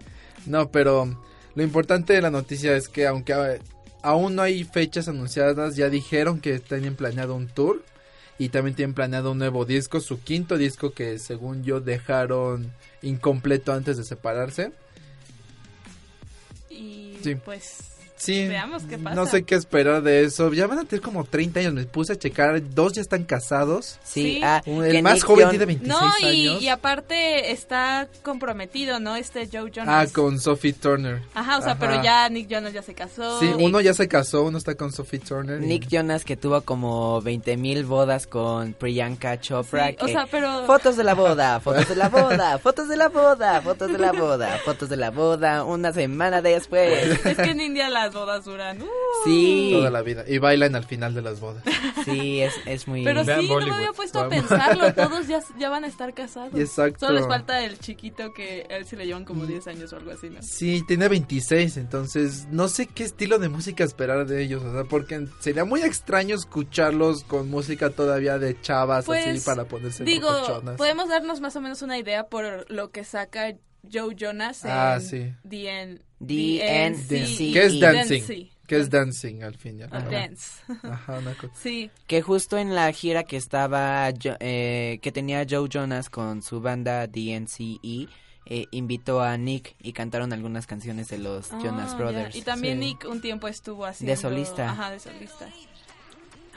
No, 0.46 0.70
pero 0.70 1.20
lo 1.55 1.62
importante 1.62 2.12
de 2.14 2.22
la 2.22 2.30
noticia 2.30 2.76
es 2.76 2.88
que 2.88 3.07
aunque 3.07 3.32
a- 3.34 3.59
aún 4.03 4.34
no 4.36 4.42
hay 4.42 4.64
fechas 4.64 5.09
anunciadas, 5.09 5.76
ya 5.76 5.88
dijeron 5.90 6.40
que 6.40 6.59
tienen 6.59 6.94
planeado 6.96 7.34
un 7.34 7.49
tour 7.49 7.82
y 8.38 8.49
también 8.51 8.76
tienen 8.76 8.94
planeado 8.94 9.32
un 9.32 9.38
nuevo 9.38 9.64
disco, 9.64 10.01
su 10.01 10.22
quinto 10.22 10.57
disco 10.57 10.92
que 10.92 11.18
según 11.18 11.64
yo 11.64 11.80
dejaron 11.80 12.72
incompleto 13.03 13.72
antes 13.72 13.96
de 13.96 14.05
separarse. 14.05 14.72
Y 16.70 17.18
Sí. 17.22 17.34
pues 17.34 17.78
Sí, 18.19 18.47
veamos 18.49 18.83
qué 18.85 18.99
pasa. 18.99 19.14
no 19.16 19.27
sé 19.27 19.45
qué 19.45 19.55
esperar 19.55 20.03
de 20.03 20.25
eso. 20.25 20.53
Ya 20.53 20.66
van 20.66 20.81
a 20.81 20.85
tener 20.85 21.01
como 21.03 21.25
30 21.25 21.61
años, 21.61 21.73
me 21.73 21.85
puse 21.85 22.12
a 22.12 22.16
checar, 22.16 22.61
dos 22.75 22.93
ya 22.93 23.01
están 23.03 23.25
casados. 23.25 23.99
Sí, 24.05 24.19
Sí. 24.35 24.41
ah, 24.45 24.61
El 24.66 25.03
más 25.03 25.23
joven 25.23 25.49
tiene 25.51 25.64
26 25.66 25.89
No, 26.01 26.29
y, 26.29 26.49
años. 26.49 26.62
y 26.62 26.69
aparte 26.69 27.53
está 27.53 28.09
comprometido, 28.23 29.01
¿no? 29.01 29.16
Este 29.16 29.49
Joe 29.51 29.69
Ah, 29.69 29.73
Jonas. 29.73 30.12
con 30.12 30.39
Sophie 30.41 30.73
Turner. 30.73 31.23
Ajá, 31.35 31.59
o 31.59 31.62
sea, 31.62 31.73
Ajá. 31.73 31.81
pero 31.81 32.03
ya 32.03 32.29
Nick 32.29 32.49
Jonas 32.49 32.73
ya 32.73 32.83
se 32.83 32.95
casó. 32.95 33.39
Sí, 33.41 33.47
uno 33.59 33.81
ya 33.81 33.95
se 33.95 34.09
casó, 34.09 34.43
uno 34.43 34.59
está 34.59 34.75
con 34.75 34.93
Sophie 34.93 35.21
Turner. 35.21 35.62
y- 35.62 35.66
Nick 35.66 35.89
Jonas 35.89 36.25
que 36.25 36.37
tuvo 36.37 36.61
como 36.62 37.21
20 37.23 37.57
mil 37.57 37.85
bodas 37.85 38.27
con 38.27 38.73
Priyanka 38.75 39.41
Chopra. 39.41 39.89
Sí, 39.91 39.97
o 40.01 40.09
sea, 40.09 40.27
pero- 40.31 40.66
Fotos 40.66 40.97
de 40.97 41.05
la 41.05 41.14
boda, 41.14 41.61
fotos 41.61 41.89
de 41.89 41.97
la 41.97 42.09
boda, 42.09 42.59
fotos 42.62 42.89
de 42.89 42.97
la 42.97 43.09
boda, 43.09 43.61
fotos 43.62 43.91
de 43.93 43.99
la 43.99 44.12
boda, 44.12 44.59
fotos 44.64 44.89
de 44.89 44.97
la 44.97 45.11
boda, 45.11 45.64
una 45.64 45.93
semana 45.93 46.43
después. 46.43 47.25
Es 47.25 47.37
que 47.37 47.51
en 47.51 47.61
India 47.61 47.89
las 48.09 48.14
bodas 48.14 48.44
duran. 48.44 48.82
uh. 48.82 48.86
Sí. 49.24 49.70
Toda 49.72 49.90
la 49.90 50.02
vida. 50.02 50.24
Y 50.26 50.38
bailan 50.38 50.74
al 50.74 50.84
final 50.84 51.14
de 51.14 51.22
las 51.22 51.40
bodas. 51.40 51.62
Sí, 52.04 52.40
es, 52.40 52.54
es 52.66 52.88
muy... 52.88 53.04
Pero 53.04 53.24
Vean 53.24 53.40
sí, 53.40 53.48
no 53.48 53.61
me 53.61 53.74
había 53.74 53.92
puesto 53.92 54.20
a 54.20 54.28
pensarlo. 54.28 54.92
Todos 54.94 55.26
ya, 55.28 55.40
ya 55.59 55.68
van 55.68 55.84
a 55.84 55.88
estar 55.88 56.14
casados. 56.14 56.59
Exacto. 56.59 57.06
Solo 57.06 57.18
les 57.18 57.28
falta 57.28 57.62
el 57.64 57.78
chiquito 57.78 58.32
que 58.32 58.66
a 58.70 58.76
él 58.76 58.86
se 58.86 58.96
le 58.96 59.06
llevan 59.06 59.24
como 59.24 59.44
10 59.46 59.66
años 59.68 59.92
o 59.92 59.96
algo 59.96 60.11
así, 60.12 60.30
¿no? 60.30 60.42
Sí, 60.42 60.82
tiene 60.86 61.09
26, 61.09 61.76
entonces 61.76 62.46
no 62.50 62.68
sé 62.68 62.86
qué 62.86 63.04
estilo 63.04 63.38
de 63.38 63.48
música 63.48 63.84
esperar 63.84 64.26
de 64.26 64.42
ellos, 64.42 64.62
o 64.64 64.72
sea, 64.72 64.84
porque 64.84 65.26
sería 65.40 65.64
muy 65.64 65.82
extraño 65.82 66.34
escucharlos 66.34 67.24
con 67.24 67.50
música 67.50 67.90
todavía 67.90 68.38
de 68.38 68.61
chavas 68.61 69.00
así 69.00 69.06
Pues, 69.06 69.44
para 69.44 69.64
ponerse 69.64 70.04
Digo, 70.04 70.28
podemos 70.76 71.09
darnos 71.09 71.40
más 71.40 71.56
o 71.56 71.61
menos 71.61 71.82
una 71.82 71.98
idea 71.98 72.26
por 72.28 72.70
lo 72.70 72.90
que 72.90 73.04
saca 73.04 73.54
Joe 73.93 74.14
Jonas 74.14 74.64
en 74.64 74.70
Ah, 74.72 74.99
sí. 75.01 75.32
DN, 75.43 76.01
DNC. 76.20 77.53
¿Qué 77.53 77.64
es 77.64 77.80
dancing? 77.80 78.22
¿Qué 78.66 78.76
es 78.78 78.91
dancing 78.91 79.43
al 79.43 79.57
fin 79.57 79.78
y 79.78 79.82
al 79.82 79.89
Ah, 79.93 80.01
dance. 80.01 80.61
Ajá, 80.82 81.18
una 81.18 81.34
cosa. 81.34 81.53
Sí. 81.61 81.91
Que 82.07 82.20
justo 82.22 82.59
en 82.59 82.74
la 82.74 82.93
gira 82.93 83.24
que 83.24 83.36
estaba, 83.39 84.11
eh, 84.11 84.99
que 85.01 85.12
tenía 85.12 85.47
Joe 85.49 85.68
Jonas 85.70 86.11
con 86.11 86.43
su 86.43 86.61
banda 86.61 87.07
DNCE, 87.07 88.09
eh, 88.51 88.66
invitó 88.70 89.20
a 89.22 89.36
Nick 89.36 89.74
y 89.82 89.93
cantaron 89.93 90.32
algunas 90.32 90.66
canciones 90.66 91.09
de 91.09 91.18
los 91.18 91.51
Ah, 91.53 91.59
Jonas 91.62 91.93
ya. 91.93 91.97
Brothers. 91.99 92.36
Y 92.36 92.43
también 92.43 92.78
Sí. 92.80 92.84
Nick 92.86 93.05
un 93.09 93.20
tiempo 93.20 93.49
estuvo 93.49 93.84
haciendo... 93.86 94.16
solista. 94.20 94.70
Ajá, 94.70 94.91
de 94.91 95.01
solista. 95.01 95.49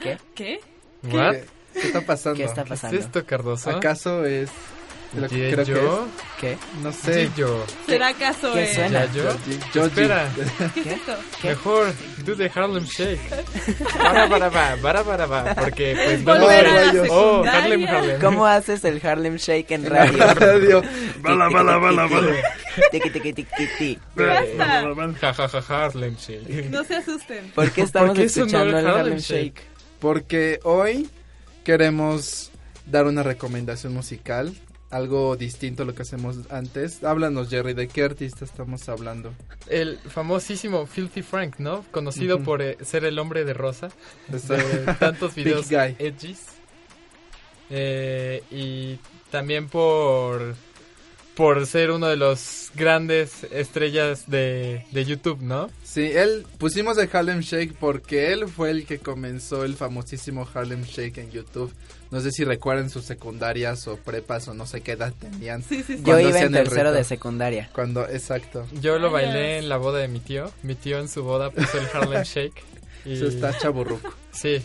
¿Qué? 0.00 0.18
¿Qué? 0.34 0.60
¿Qué, 1.02 1.44
qué 1.74 1.80
está 1.80 2.00
pasando? 2.02 2.36
¿Qué 2.36 2.44
está 2.44 2.64
¿Qué 2.64 2.68
pasando? 2.70 2.98
es 2.98 3.04
esto, 3.06 3.24
Cardoso? 3.26 3.70
¿Acaso 3.70 4.24
es 4.24 4.50
de 4.50 4.54
lo 5.14 5.28
que 5.28 5.48
¿Y 5.48 5.52
creo 5.52 5.64
yo? 5.64 6.08
que 6.40 6.46
¿Qué? 6.46 6.52
es? 6.52 6.58
No 6.82 6.92
sé. 6.92 7.30
yo. 7.36 7.64
¿Será 7.86 8.08
acaso 8.08 8.52
¿Qué 8.54 8.74
suena? 8.74 9.04
¿Ya 9.06 9.12
yo? 9.12 9.36
Yo- 9.74 9.84
Espera. 9.86 10.30
¿Qué 10.74 10.80
es 10.80 10.86
esto? 10.86 11.16
Mejor, 11.44 11.92
do 12.24 12.36
the 12.36 12.50
Harlem 12.54 12.84
Shake. 12.84 13.20
Para, 13.98 14.28
para, 14.28 14.50
para, 14.50 14.76
para, 14.80 15.04
para, 15.04 15.26
para, 15.28 15.54
porque 15.54 15.94
pues 16.04 16.22
no 16.22 16.34
Volver 16.38 16.66
a 16.66 16.92
la. 16.92 17.02
Oh. 17.10 17.44
Harlem, 17.44 17.86
Harlem. 17.86 18.20
¿Cómo 18.20 18.46
haces 18.46 18.84
el 18.84 19.04
Harlem 19.06 19.36
Shake 19.36 19.70
en 19.72 19.86
radio? 19.86 20.34
Radio. 20.34 20.82
Bala, 21.20 21.48
bala, 21.48 21.76
bala, 21.76 22.06
bala. 22.06 22.34
Tiqui, 22.90 23.10
tiqui, 23.10 23.32
tiqui, 23.32 23.50
tiqui. 23.56 23.98
Basta. 24.16 24.82
Ja, 25.20 25.34
ja, 25.34 25.48
ja, 25.48 25.84
Harlem 25.84 26.16
Shake. 26.16 26.68
No 26.70 26.82
se 26.84 26.96
asusten. 26.96 27.50
¿Por 27.54 27.70
qué 27.70 27.82
estamos 27.82 28.08
¿Por 28.10 28.16
qué 28.16 28.24
escuchando 28.24 28.78
el 28.78 28.86
Harlem 28.86 29.18
Shake? 29.18 29.60
Porque 30.00 30.58
hoy 30.64 31.08
queremos 31.64 32.50
dar 32.86 33.06
una 33.06 33.22
recomendación 33.22 33.94
musical, 33.94 34.52
algo 34.92 35.36
distinto 35.36 35.82
a 35.82 35.86
lo 35.86 35.94
que 35.94 36.02
hacemos 36.02 36.38
antes. 36.50 37.02
Háblanos, 37.02 37.48
Jerry, 37.48 37.72
¿de 37.72 37.88
qué 37.88 38.04
artista 38.04 38.44
estamos 38.44 38.88
hablando? 38.88 39.34
El 39.68 39.98
famosísimo 39.98 40.86
Filthy 40.86 41.22
Frank, 41.22 41.56
¿no? 41.58 41.84
Conocido 41.90 42.40
por 42.40 42.60
eh, 42.60 42.76
ser 42.82 43.04
el 43.04 43.18
hombre 43.18 43.44
de 43.44 43.54
rosa. 43.54 43.88
De 44.28 44.38
tantos 45.00 45.34
videos 45.34 45.70
edgys. 45.72 46.46
Eh, 47.70 48.42
y 48.50 48.98
también 49.30 49.68
por 49.68 50.54
por 51.34 51.66
ser 51.66 51.90
uno 51.90 52.08
de 52.08 52.16
los 52.16 52.70
grandes 52.74 53.44
estrellas 53.50 54.24
de, 54.28 54.84
de 54.90 55.04
YouTube, 55.04 55.40
¿no? 55.40 55.70
Sí, 55.82 56.02
él 56.02 56.46
pusimos 56.58 56.98
el 56.98 57.08
Harlem 57.12 57.40
Shake 57.40 57.74
porque 57.78 58.32
él 58.32 58.48
fue 58.48 58.70
el 58.70 58.86
que 58.86 58.98
comenzó 58.98 59.64
el 59.64 59.74
famosísimo 59.76 60.46
Harlem 60.52 60.82
Shake 60.82 61.18
en 61.18 61.30
YouTube. 61.30 61.72
No 62.10 62.20
sé 62.20 62.30
si 62.30 62.44
recuerdan 62.44 62.90
sus 62.90 63.04
secundarias 63.06 63.88
o 63.88 63.96
prepas 63.96 64.46
o 64.48 64.54
no 64.54 64.66
sé 64.66 64.82
qué 64.82 64.92
edad 64.92 65.14
tenían. 65.18 65.62
Sí, 65.62 65.82
sí, 65.82 65.96
sí. 65.96 66.02
Yo 66.04 66.20
iba 66.20 66.40
en 66.40 66.52
tercero 66.52 66.90
reto. 66.90 66.96
de 66.96 67.04
secundaria. 67.04 67.70
Cuando, 67.72 68.06
exacto. 68.06 68.66
Yo 68.80 68.98
lo 68.98 69.10
bailé 69.10 69.58
en 69.58 69.70
la 69.70 69.78
boda 69.78 69.98
de 70.00 70.08
mi 70.08 70.20
tío. 70.20 70.50
Mi 70.62 70.74
tío 70.74 70.98
en 70.98 71.08
su 71.08 71.22
boda 71.24 71.50
puso 71.50 71.78
el 71.78 71.86
Harlem 71.94 72.22
Shake. 72.24 72.62
Y 73.06 73.14
Eso 73.14 73.26
está 73.26 73.56
chaburruco. 73.58 74.12
Sí, 74.30 74.62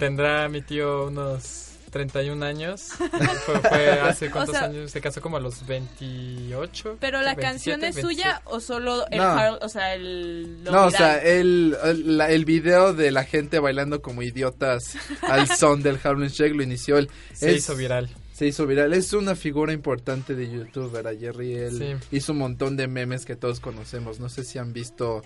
tendrá 0.00 0.48
mi 0.48 0.62
tío 0.62 1.06
unos 1.06 1.67
31 1.90 2.44
años. 2.44 2.82
Fue, 3.46 3.58
fue 3.60 3.90
hace 4.00 4.30
cuántos 4.30 4.56
sea- 4.56 4.66
años, 4.66 4.90
se 4.90 5.00
casó 5.00 5.20
como 5.20 5.36
a 5.36 5.40
los 5.40 5.66
28. 5.66 6.98
Pero 7.00 7.18
la 7.22 7.34
27, 7.34 7.42
canción 7.42 7.84
es 7.84 7.94
27. 7.96 8.02
suya 8.14 8.42
o 8.44 8.60
solo 8.60 9.06
el 9.10 9.18
No. 9.18 9.24
Harl- 9.24 9.58
o 9.62 9.68
sea, 9.68 9.94
el 9.94 10.62
No, 10.64 10.86
o 10.86 10.90
sea, 10.90 11.18
el, 11.22 11.76
el, 11.84 12.16
la- 12.18 12.30
el 12.30 12.44
video 12.44 12.92
de 12.94 13.10
la 13.10 13.24
gente 13.24 13.58
bailando 13.58 14.02
como 14.02 14.22
idiotas 14.22 14.96
al 15.22 15.46
son 15.48 15.82
del 15.82 15.98
Harlem 16.02 16.28
Shake 16.28 16.54
lo 16.54 16.62
inició 16.62 16.98
él. 16.98 17.08
Se 17.32 17.50
Es- 17.50 17.58
hizo 17.58 17.76
viral. 17.76 18.08
Se 18.32 18.46
hizo 18.46 18.68
viral. 18.68 18.92
Es 18.92 19.12
una 19.14 19.34
figura 19.34 19.72
importante 19.72 20.36
de 20.36 20.48
YouTube, 20.48 20.92
¿verdad, 20.92 21.10
Jerry? 21.18 21.54
Él 21.54 21.98
Sí. 22.00 22.16
hizo 22.16 22.30
un 22.32 22.38
montón 22.38 22.76
de 22.76 22.86
memes 22.86 23.24
que 23.24 23.34
todos 23.34 23.58
conocemos. 23.58 24.20
No 24.20 24.28
sé 24.28 24.44
si 24.44 24.58
han 24.58 24.72
visto 24.72 25.22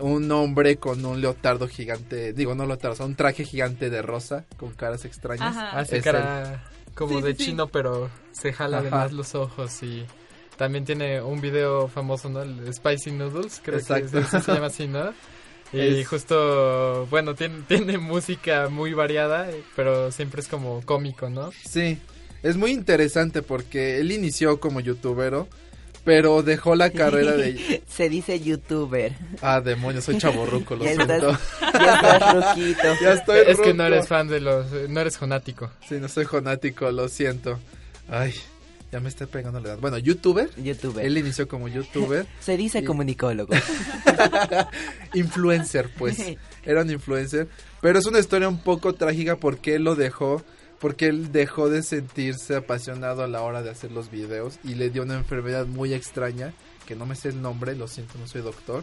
un 0.00 0.30
hombre 0.32 0.76
con 0.76 1.04
un 1.04 1.20
leotardo 1.20 1.68
gigante. 1.68 2.32
Digo, 2.32 2.54
no 2.54 2.66
leotardo, 2.66 2.92
o 2.94 2.96
sea, 2.96 3.06
un 3.06 3.14
traje 3.16 3.44
gigante 3.44 3.90
de 3.90 4.02
rosa 4.02 4.44
con 4.56 4.70
caras 4.72 5.04
extrañas. 5.04 5.56
Ajá. 5.56 5.78
Hace 5.78 5.98
Es 5.98 6.04
cara 6.04 6.64
como 6.94 7.18
Sí, 7.18 7.22
de 7.22 7.34
sí, 7.36 7.44
chino, 7.46 7.68
pero 7.68 8.10
se 8.32 8.52
jala 8.52 8.78
Ajá. 8.78 8.86
además 8.88 9.12
los 9.12 9.34
ojos 9.34 9.82
y 9.82 10.04
también 10.56 10.84
tiene 10.84 11.20
un 11.22 11.40
video 11.40 11.88
famoso, 11.88 12.28
¿no? 12.28 12.42
El 12.42 12.72
Spicy 12.72 13.12
Noodles, 13.12 13.60
creo 13.64 13.78
Exacto. 13.78 14.10
que 14.20 14.24
se, 14.24 14.40
se 14.40 14.52
llama 14.52 14.66
así, 14.66 14.86
¿no? 14.86 15.12
Y 15.74 16.00
Es- 16.00 16.08
justo, 16.08 17.06
bueno, 17.08 17.34
tiene, 17.34 17.62
tiene 17.66 17.96
música 17.96 18.68
muy 18.68 18.92
variada, 18.92 19.48
pero 19.74 20.12
siempre 20.12 20.42
es 20.42 20.48
como 20.48 20.82
cómico, 20.84 21.30
¿no? 21.30 21.50
Sí, 21.66 21.98
es 22.42 22.56
muy 22.58 22.72
interesante 22.72 23.40
porque 23.40 23.98
él 23.98 24.12
inició 24.12 24.60
como 24.60 24.80
youtubero, 24.80 25.48
pero 26.04 26.42
dejó 26.42 26.74
la 26.74 26.90
carrera 26.90 27.32
de... 27.32 27.82
Se 27.88 28.08
dice 28.08 28.40
youtuber. 28.40 29.12
Ah, 29.40 29.60
demonios, 29.60 30.04
soy 30.04 30.18
chaborruco, 30.18 30.74
lo 30.76 30.84
Ya 30.84 30.94
siento. 30.94 31.14
estás, 31.30 31.40
ya 31.72 31.94
estás 32.14 32.34
ruquito. 32.56 32.82
Ya 33.00 33.12
estoy 33.12 33.38
es 33.46 33.60
que 33.60 33.74
no 33.74 33.84
eres 33.84 34.08
fan 34.08 34.28
de 34.28 34.40
los, 34.40 34.66
no 34.88 35.00
eres 35.00 35.18
fanático. 35.18 35.70
Sí, 35.88 35.96
no 36.00 36.08
soy 36.08 36.24
fanático, 36.24 36.90
lo 36.90 37.08
siento. 37.08 37.58
Ay, 38.08 38.34
Ya 38.90 39.00
me 39.00 39.08
está 39.08 39.26
pegando 39.26 39.58
la 39.60 39.68
edad. 39.70 39.78
Bueno, 39.78 39.96
youtuber. 39.98 40.50
Youtuber. 40.56 41.04
Él 41.06 41.16
inició 41.16 41.48
como 41.48 41.68
youtuber. 41.68 42.26
Se 42.40 42.56
dice 42.56 42.80
Y- 42.80 42.84
comunicólogo. 42.84 43.54
influencer, 45.14 45.88
pues. 45.96 46.18
Era 46.64 46.82
un 46.82 46.90
influencer. 46.90 47.48
Pero 47.80 47.98
es 47.98 48.06
una 48.06 48.18
historia 48.18 48.48
un 48.48 48.58
poco 48.62 48.92
trágica 48.94 49.36
porque 49.36 49.74
él 49.76 49.84
lo 49.84 49.94
dejó. 49.94 50.42
Porque 50.82 51.06
él 51.06 51.30
dejó 51.30 51.70
de 51.70 51.84
sentirse 51.84 52.56
apasionado 52.56 53.22
a 53.22 53.28
la 53.28 53.42
hora 53.42 53.62
de 53.62 53.70
hacer 53.70 53.92
los 53.92 54.10
videos. 54.10 54.58
Y 54.64 54.74
le 54.74 54.90
dio 54.90 55.04
una 55.04 55.14
enfermedad 55.14 55.64
muy 55.66 55.94
extraña. 55.94 56.52
Que 56.88 56.96
no 56.96 57.06
me 57.06 57.14
sé 57.14 57.28
el 57.28 57.40
nombre, 57.40 57.76
lo 57.76 57.86
siento, 57.86 58.18
no 58.18 58.26
soy 58.26 58.42
doctor. 58.42 58.82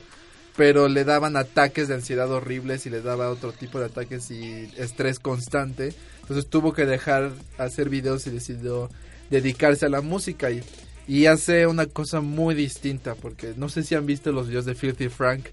Pero 0.56 0.88
le 0.88 1.04
daban 1.04 1.36
ataques 1.36 1.90
de 1.90 1.96
ansiedad 1.96 2.32
horribles 2.32 2.86
y 2.86 2.90
le 2.90 3.02
daba 3.02 3.30
otro 3.30 3.52
tipo 3.52 3.80
de 3.80 3.88
ataques 3.88 4.32
y 4.32 4.72
estrés 4.78 5.20
constante. 5.20 5.94
Entonces 6.22 6.48
tuvo 6.50 6.72
que 6.72 6.86
dejar 6.86 7.34
hacer 7.58 7.90
videos 7.90 8.26
y 8.28 8.30
decidió 8.30 8.90
dedicarse 9.30 9.86
a 9.86 9.90
la 9.90 10.00
música. 10.00 10.52
Y, 10.52 10.64
y 11.06 11.26
hace 11.26 11.68
una 11.68 11.86
cosa 11.86 12.22
muy 12.22 12.56
distinta. 12.56 13.16
Porque 13.16 13.56
no 13.58 13.68
sé 13.68 13.84
si 13.84 13.96
han 13.96 14.06
visto 14.06 14.32
los 14.32 14.48
videos 14.48 14.64
de 14.64 14.74
Filthy 14.74 15.10
Frank. 15.10 15.48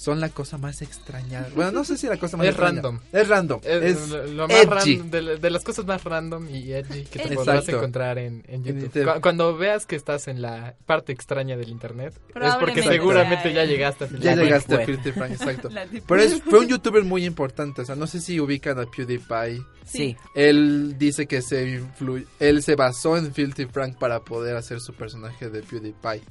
Son 0.00 0.18
la 0.18 0.30
cosa 0.30 0.56
más 0.56 0.80
extraña. 0.80 1.46
Bueno, 1.54 1.72
no 1.72 1.84
sé 1.84 1.98
si 1.98 2.06
la 2.06 2.16
cosa 2.16 2.38
más 2.38 2.46
Es 2.46 2.52
extraña. 2.52 2.76
random. 2.80 3.00
Es 3.12 3.28
random. 3.28 3.60
Es, 3.62 3.82
Es, 3.82 4.08
lo, 4.30 4.48
más 4.48 4.56
edgy. 4.56 4.96
random, 4.96 5.10
de, 5.10 5.36
de 5.36 5.50
las 5.50 5.62
cosas 5.62 5.84
más 5.84 6.02
random 6.04 6.48
y 6.48 6.72
edgy 6.72 7.02
que 7.04 7.18
te 7.18 7.34
podrás 7.34 7.68
encontrar 7.68 8.16
en, 8.16 8.42
en 8.48 8.64
YouTube. 8.64 9.04
Cu- 9.14 9.20
Cuando 9.20 9.54
veas 9.58 9.84
que 9.84 9.96
estás 9.96 10.26
en 10.28 10.40
la 10.40 10.74
parte 10.86 11.12
extraña 11.12 11.58
del 11.58 11.68
internet, 11.68 12.14
es 12.34 12.54
porque 12.56 12.82
seguramente 12.82 13.52
ya 13.52 13.66
llegaste 13.66 14.04
a 14.04 14.06
Filthy 14.06 14.24
Ya 14.24 14.36
llegaste 14.36 14.74
a 14.74 14.86
Filthy 14.86 15.12
Frank, 15.12 15.32
exacto. 15.32 15.68
Pero 16.08 16.22
es- 16.22 16.42
fue 16.44 16.60
un 16.60 16.68
youtuber 16.68 17.04
muy 17.04 17.26
importante. 17.26 17.82
O 17.82 17.84
sea, 17.84 17.94
no 17.94 18.06
sé 18.06 18.20
si 18.22 18.40
ubican 18.40 18.78
a 18.78 18.86
PewDiePie. 18.86 19.62
Sí. 19.84 20.16
Él 20.34 20.96
dice 20.98 21.26
que 21.26 21.42
se 21.42 21.78
influ- 21.78 22.24
él 22.38 22.62
se 22.62 22.74
basó 22.74 23.18
en 23.18 23.34
Filthy 23.34 23.66
Frank 23.66 23.98
para 23.98 24.20
poder 24.20 24.56
hacer 24.56 24.80
su 24.80 24.94
personaje 24.94 25.50
de 25.50 25.60
PewDiePie. 25.62 26.22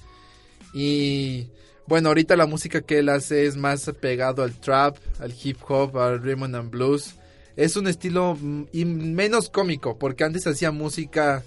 Y 0.74 1.48
bueno, 1.90 2.10
ahorita 2.10 2.36
la 2.36 2.46
música 2.46 2.82
que 2.82 3.00
él 3.00 3.10
hace 3.10 3.48
es 3.48 3.58
más 3.58 3.92
pegado 4.00 4.44
al 4.44 4.54
trap, 4.54 4.98
al 5.20 5.34
hip 5.44 5.58
hop, 5.68 5.98
al 5.98 6.22
rhythm 6.22 6.44
and 6.56 6.70
blues. 6.70 7.16
Es 7.56 7.76
un 7.76 7.88
estilo 7.88 8.38
mm, 8.40 8.66
y 8.72 8.86
menos 8.86 9.50
cómico, 9.50 9.98
porque 9.98 10.24
antes 10.24 10.46
hacía 10.46 10.72
música 10.72 11.44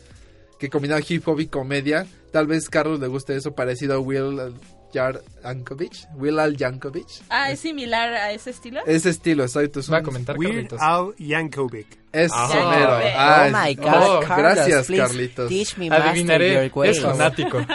que 0.59 0.68
combinaba 0.68 1.01
hip 1.09 1.26
hop 1.28 1.38
y 1.38 1.47
comedia. 1.47 2.07
Tal 2.32 2.49
vez 2.49 2.68
Carlos 2.68 2.99
le 2.99 3.07
guste 3.07 3.36
eso 3.36 3.55
parecido 3.55 3.95
a 3.95 4.01
Will 4.01 4.53
Jar 4.93 5.22
Yankovic. 5.45 6.09
Will 6.16 6.40
Al 6.40 6.57
Yankovic. 6.57 7.07
Ah, 7.28 7.53
es 7.53 7.61
similar 7.61 8.12
a 8.12 8.32
ese 8.32 8.51
estilo. 8.51 8.80
Ese 8.84 9.11
estilo, 9.11 9.45
exacto. 9.45 9.78
Es 9.78 9.93
Va 9.93 9.99
a 9.99 10.03
comentar 10.03 10.36
Carlitos. 10.36 10.80
Al 10.82 11.14
Yankovic. 11.18 12.01
Es 12.12 12.30
Ah. 12.34 12.48
mero. 12.76 12.96
Oh 12.98 13.16
Ah, 13.16 13.46
es- 13.46 13.52
my 13.52 13.74
God, 13.74 13.86
oh, 13.94 14.20
Carlos, 14.20 14.54
gracias, 14.56 14.86
Carlitos. 14.88 15.48
teach 15.48 15.76
me 15.78 15.88
Adivinaré, 15.90 16.70
your 16.70 16.86
es 16.86 17.00
fanático. 17.00 17.58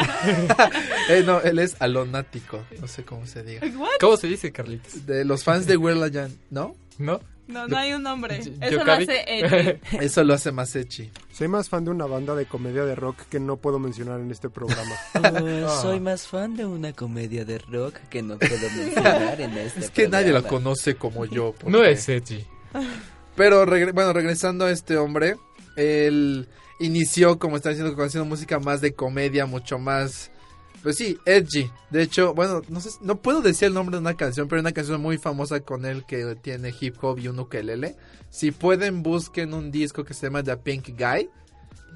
Eh, 1.09 1.23
no, 1.25 1.39
él 1.41 1.59
es 1.59 1.75
alonático. 1.79 2.63
No 2.79 2.88
sé 2.88 3.03
cómo 3.03 3.25
se 3.25 3.41
diga. 3.43 3.61
¿Cómo 3.99 4.17
se 4.17 4.27
dice, 4.27 4.51
Carlitos? 4.51 5.05
De 5.05 5.23
los 5.25 5.43
fans 5.43 5.65
de 5.65 5.77
Will 5.77 6.03
Al 6.03 6.11
Yan, 6.11 6.38
¿no? 6.49 6.75
¿No? 6.97 7.19
No, 7.47 7.65
no 7.65 7.77
hay 7.77 7.93
un 7.93 8.03
nombre. 8.03 8.41
Yo- 8.43 8.51
Eso 8.59 8.83
lo 8.83 8.91
hace. 8.91 9.79
Eso 10.01 10.23
lo 10.25 10.33
hace 10.33 10.51
más 10.51 10.75
echi. 10.75 11.09
Soy 11.31 11.47
más 11.47 11.69
fan 11.69 11.85
de 11.85 11.91
una 11.91 12.05
banda 12.05 12.35
de 12.35 12.45
comedia 12.45 12.83
de 12.83 12.93
rock 12.93 13.21
que 13.29 13.39
no 13.39 13.55
puedo 13.55 13.79
mencionar 13.79 14.19
en 14.19 14.29
este 14.31 14.49
programa. 14.49 14.91
Oh, 15.65 15.81
Soy 15.81 16.01
más 16.01 16.27
fan 16.27 16.57
de 16.57 16.65
una 16.65 16.91
comedia 16.91 17.45
de 17.45 17.57
rock 17.59 17.95
que 18.09 18.21
no 18.21 18.38
puedo 18.38 18.69
mencionar 18.75 19.39
en 19.39 19.57
este 19.57 19.79
Es 19.79 19.89
que 19.91 20.09
nadie 20.09 20.33
la 20.33 20.41
programa. 20.41 20.49
conoce 20.65 20.95
como 20.95 21.23
yo. 21.25 21.53
porque- 21.53 21.71
No 21.71 21.83
es 21.85 22.09
edgy. 22.09 22.45
Pero 23.38 23.65
regre- 23.65 23.93
bueno, 23.93 24.11
regresando 24.11 24.65
a 24.65 24.71
este 24.71 24.97
hombre, 24.97 25.38
él 25.77 26.49
inició, 26.79 27.39
como 27.39 27.55
está 27.55 27.69
diciendo, 27.69 27.95
haciendo 28.03 28.25
música 28.27 28.59
más 28.59 28.81
de 28.81 28.93
comedia, 28.93 29.45
mucho 29.45 29.79
más, 29.79 30.29
pues 30.83 30.97
sí, 30.97 31.17
edgy. 31.25 31.71
De 31.91 32.01
hecho, 32.01 32.33
bueno, 32.33 32.61
no 32.67 32.81
sé, 32.81 32.89
no 33.01 33.21
puedo 33.21 33.41
decir 33.41 33.67
el 33.67 33.73
nombre 33.73 33.95
de 33.95 34.01
una 34.01 34.15
canción, 34.17 34.47
pero 34.47 34.57
hay 34.59 34.61
una 34.61 34.73
canción 34.73 34.99
muy 35.01 35.17
famosa 35.17 35.59
con 35.61 35.85
él 35.85 36.03
que 36.05 36.35
tiene 36.41 36.73
hip 36.79 36.95
hop 37.01 37.19
y 37.19 37.27
un 37.29 37.39
ukelele. 37.39 37.95
Si 38.29 38.51
pueden, 38.51 39.03
busquen 39.03 39.53
un 39.53 39.71
disco 39.71 40.03
que 40.03 40.13
se 40.13 40.25
llama 40.27 40.43
The 40.43 40.57
Pink 40.57 40.89
Guy. 40.99 41.29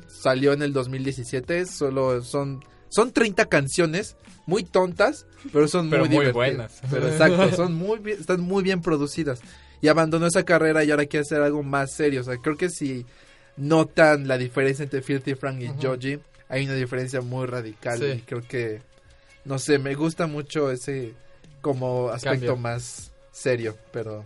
Salió 0.08 0.54
en 0.54 0.62
el 0.62 0.74
2017, 0.74 1.66
solo 1.66 2.22
son... 2.24 2.64
Son 2.94 3.14
30 3.14 3.46
canciones 3.46 4.18
muy 4.46 4.66
tontas, 4.66 5.26
pero 5.54 5.66
son 5.70 5.90
Pero 5.90 6.06
muy, 6.06 6.18
muy 6.18 6.32
buenas. 6.34 6.82
Pero 6.92 7.08
exacto, 7.08 7.50
son 7.56 7.74
muy 7.74 8.00
bien, 8.00 8.20
están 8.20 8.42
muy 8.42 8.64
bien 8.64 8.82
producidas. 8.82 9.40
Y 9.82 9.88
abandonó 9.88 10.28
esa 10.28 10.44
carrera 10.44 10.84
y 10.84 10.92
ahora 10.92 11.06
quiere 11.06 11.24
hacer 11.24 11.42
algo 11.42 11.64
más 11.64 11.92
serio. 11.94 12.22
O 12.22 12.24
sea, 12.24 12.38
creo 12.38 12.56
que 12.56 12.70
si 12.70 13.06
notan 13.58 14.28
la 14.28 14.38
diferencia 14.38 14.84
entre 14.84 15.02
Filthy 15.02 15.36
Frank 15.36 15.60
y 15.62 15.70
Ujú. 15.70 15.80
Joji, 15.82 16.20
hay 16.50 16.66
una 16.66 16.76
diferencia 16.76 17.22
muy 17.22 17.48
radical. 17.48 17.98
Sí. 18.00 18.06
Y 18.06 18.22
creo 18.22 18.42
que, 18.48 18.82
no 19.46 19.58
sé, 19.60 19.80
me 19.80 19.96
gusta 19.96 20.28
mucho 20.28 20.72
ese 20.72 21.14
como 21.62 22.10
aspecto 22.10 22.48
Cambio. 22.48 22.58
más 22.58 23.12
serio, 23.32 23.78
pero 23.92 24.24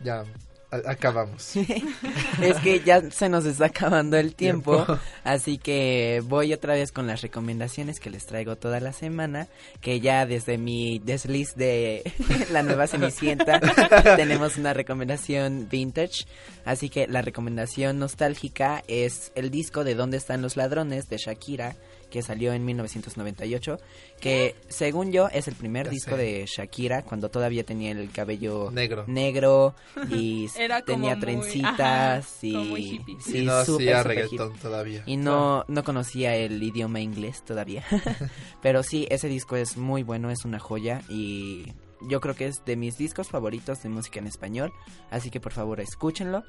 ya 0.00 0.24
acabamos. 0.70 1.56
es 2.42 2.56
que 2.62 2.80
ya 2.84 3.10
se 3.10 3.28
nos 3.28 3.44
está 3.44 3.66
acabando 3.66 4.16
el 4.16 4.34
tiempo, 4.34 4.84
Tiempo. 4.84 5.02
así 5.24 5.58
que 5.58 6.22
voy 6.26 6.52
otra 6.52 6.74
vez 6.74 6.92
con 6.92 7.06
las 7.06 7.22
recomendaciones 7.22 8.00
que 8.00 8.10
les 8.10 8.26
traigo 8.26 8.56
toda 8.56 8.80
la 8.80 8.92
semana, 8.92 9.48
que 9.80 10.00
ya 10.00 10.26
desde 10.26 10.58
mi 10.58 10.98
desliz 10.98 11.54
de 11.56 12.12
la 12.52 12.62
nueva 12.62 12.86
Cenicienta 12.86 13.60
tenemos 14.16 14.56
una 14.56 14.72
recomendación 14.72 15.68
vintage, 15.70 16.24
así 16.64 16.88
que 16.88 17.06
la 17.06 17.22
recomendación 17.22 17.98
nostálgica 17.98 18.82
es 18.88 19.32
el 19.34 19.50
disco 19.50 19.84
de 19.84 19.94
¿Dónde 19.94 20.16
están 20.16 20.42
los 20.42 20.56
ladrones? 20.56 21.08
de 21.08 21.16
Shakira, 21.18 21.76
que 22.10 22.22
salió 22.22 22.52
en 22.52 22.64
1998, 22.64 23.78
que 24.20 24.56
según 24.68 25.12
yo 25.12 25.28
es 25.28 25.48
el 25.48 25.54
primer 25.54 25.86
Ya 25.86 25.90
disco 25.92 26.16
sé. 26.16 26.22
de 26.22 26.46
Shakira 26.46 27.02
cuando 27.02 27.30
todavía 27.30 27.64
tenía 27.64 27.92
el 27.92 28.10
cabello 28.10 28.70
Negro. 28.70 29.04
negro 29.06 29.74
y 30.10 30.48
Era 30.58 30.82
como 30.82 30.96
tenía 30.96 31.14
muy- 31.14 31.20
trencitas 31.20 32.26
ajá, 32.26 32.36
y 32.42 32.52
como 32.52 32.64
muy 32.66 32.80
hippie. 32.82 33.16
sí, 33.20 33.38
Y 33.38 33.44
no 33.44 33.52
hacía 33.52 34.02
reggaetón 34.02 34.54
todavía. 34.58 35.02
Y 35.06 35.16
no, 35.16 35.64
no 35.68 35.84
conocía 35.84 36.34
el 36.36 36.62
idioma 36.62 37.00
inglés 37.00 37.42
todavía. 37.44 37.84
Pero 38.62 38.82
sí, 38.82 39.06
ese 39.10 39.28
disco 39.28 39.56
es 39.56 39.76
muy 39.76 40.02
bueno, 40.02 40.30
es 40.30 40.44
una 40.44 40.58
joya 40.58 41.02
y 41.08 41.72
yo 42.08 42.20
creo 42.20 42.34
que 42.34 42.46
es 42.46 42.64
de 42.64 42.76
mis 42.76 42.96
discos 42.96 43.28
favoritos 43.28 43.82
de 43.82 43.88
música 43.88 44.18
en 44.20 44.26
español. 44.26 44.72
Así 45.10 45.30
que 45.30 45.40
por 45.40 45.52
favor 45.52 45.80
escúchenlo. 45.80 46.42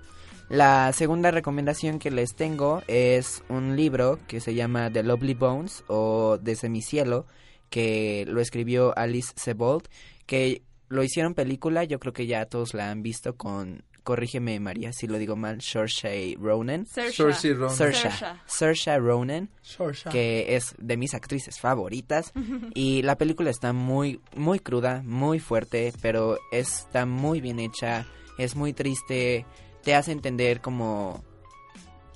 La 0.50 0.92
segunda 0.94 1.32
recomendación 1.32 2.00
que 2.00 2.12
les 2.12 2.36
tengo 2.36 2.84
es 2.88 3.44
un 3.50 3.76
libro 3.76 4.20
que 4.28 4.40
se 4.42 4.54
llama 4.54 4.92
The 4.92 5.04
Lovely 5.04 5.34
Bones 5.34 5.84
o 5.88 6.38
Desde 6.42 6.70
mi 6.70 6.82
cielo, 6.82 7.26
que 7.70 8.26
lo 8.28 8.42
escribió 8.42 8.98
Alice 8.98 9.34
Sebold, 9.36 9.88
que 10.26 10.64
lo 10.90 11.04
hicieron 11.04 11.34
película, 11.34 11.86
yo 11.86 12.00
creo 12.00 12.14
que 12.14 12.28
ya 12.28 12.46
todos 12.46 12.74
la 12.74 12.92
han 12.92 13.02
visto 13.02 13.38
con, 13.38 13.84
corrígeme 14.04 14.60
María 14.60 14.92
si 14.92 15.08
lo 15.08 15.18
digo 15.18 15.36
mal, 15.36 15.62
Saoirse 15.62 16.36
Ronan. 16.40 16.86
Saoirse. 16.86 17.16
Saoirse 17.16 17.54
Ronan. 17.54 17.76
Saoirse. 17.76 18.10
Saoirse. 18.10 18.42
Saoirse 18.46 18.98
Ronan, 19.00 19.50
Saoirse. 19.62 20.10
que 20.10 20.56
es 20.56 20.76
de 20.78 20.98
mis 20.98 21.14
actrices 21.14 21.60
favoritas. 21.60 22.34
y 22.74 23.02
la 23.04 23.18
película 23.18 23.50
está 23.50 23.74
muy, 23.74 24.20
muy 24.36 24.60
cruda, 24.60 25.02
muy 25.06 25.40
fuerte, 25.40 25.94
pero 26.02 26.38
está 26.52 27.06
muy 27.06 27.42
bien 27.42 27.60
hecha, 27.60 28.06
es 28.38 28.56
muy 28.56 28.74
triste, 28.74 29.46
te 29.84 29.96
hace 29.96 30.12
entender 30.12 30.62
como 30.62 31.24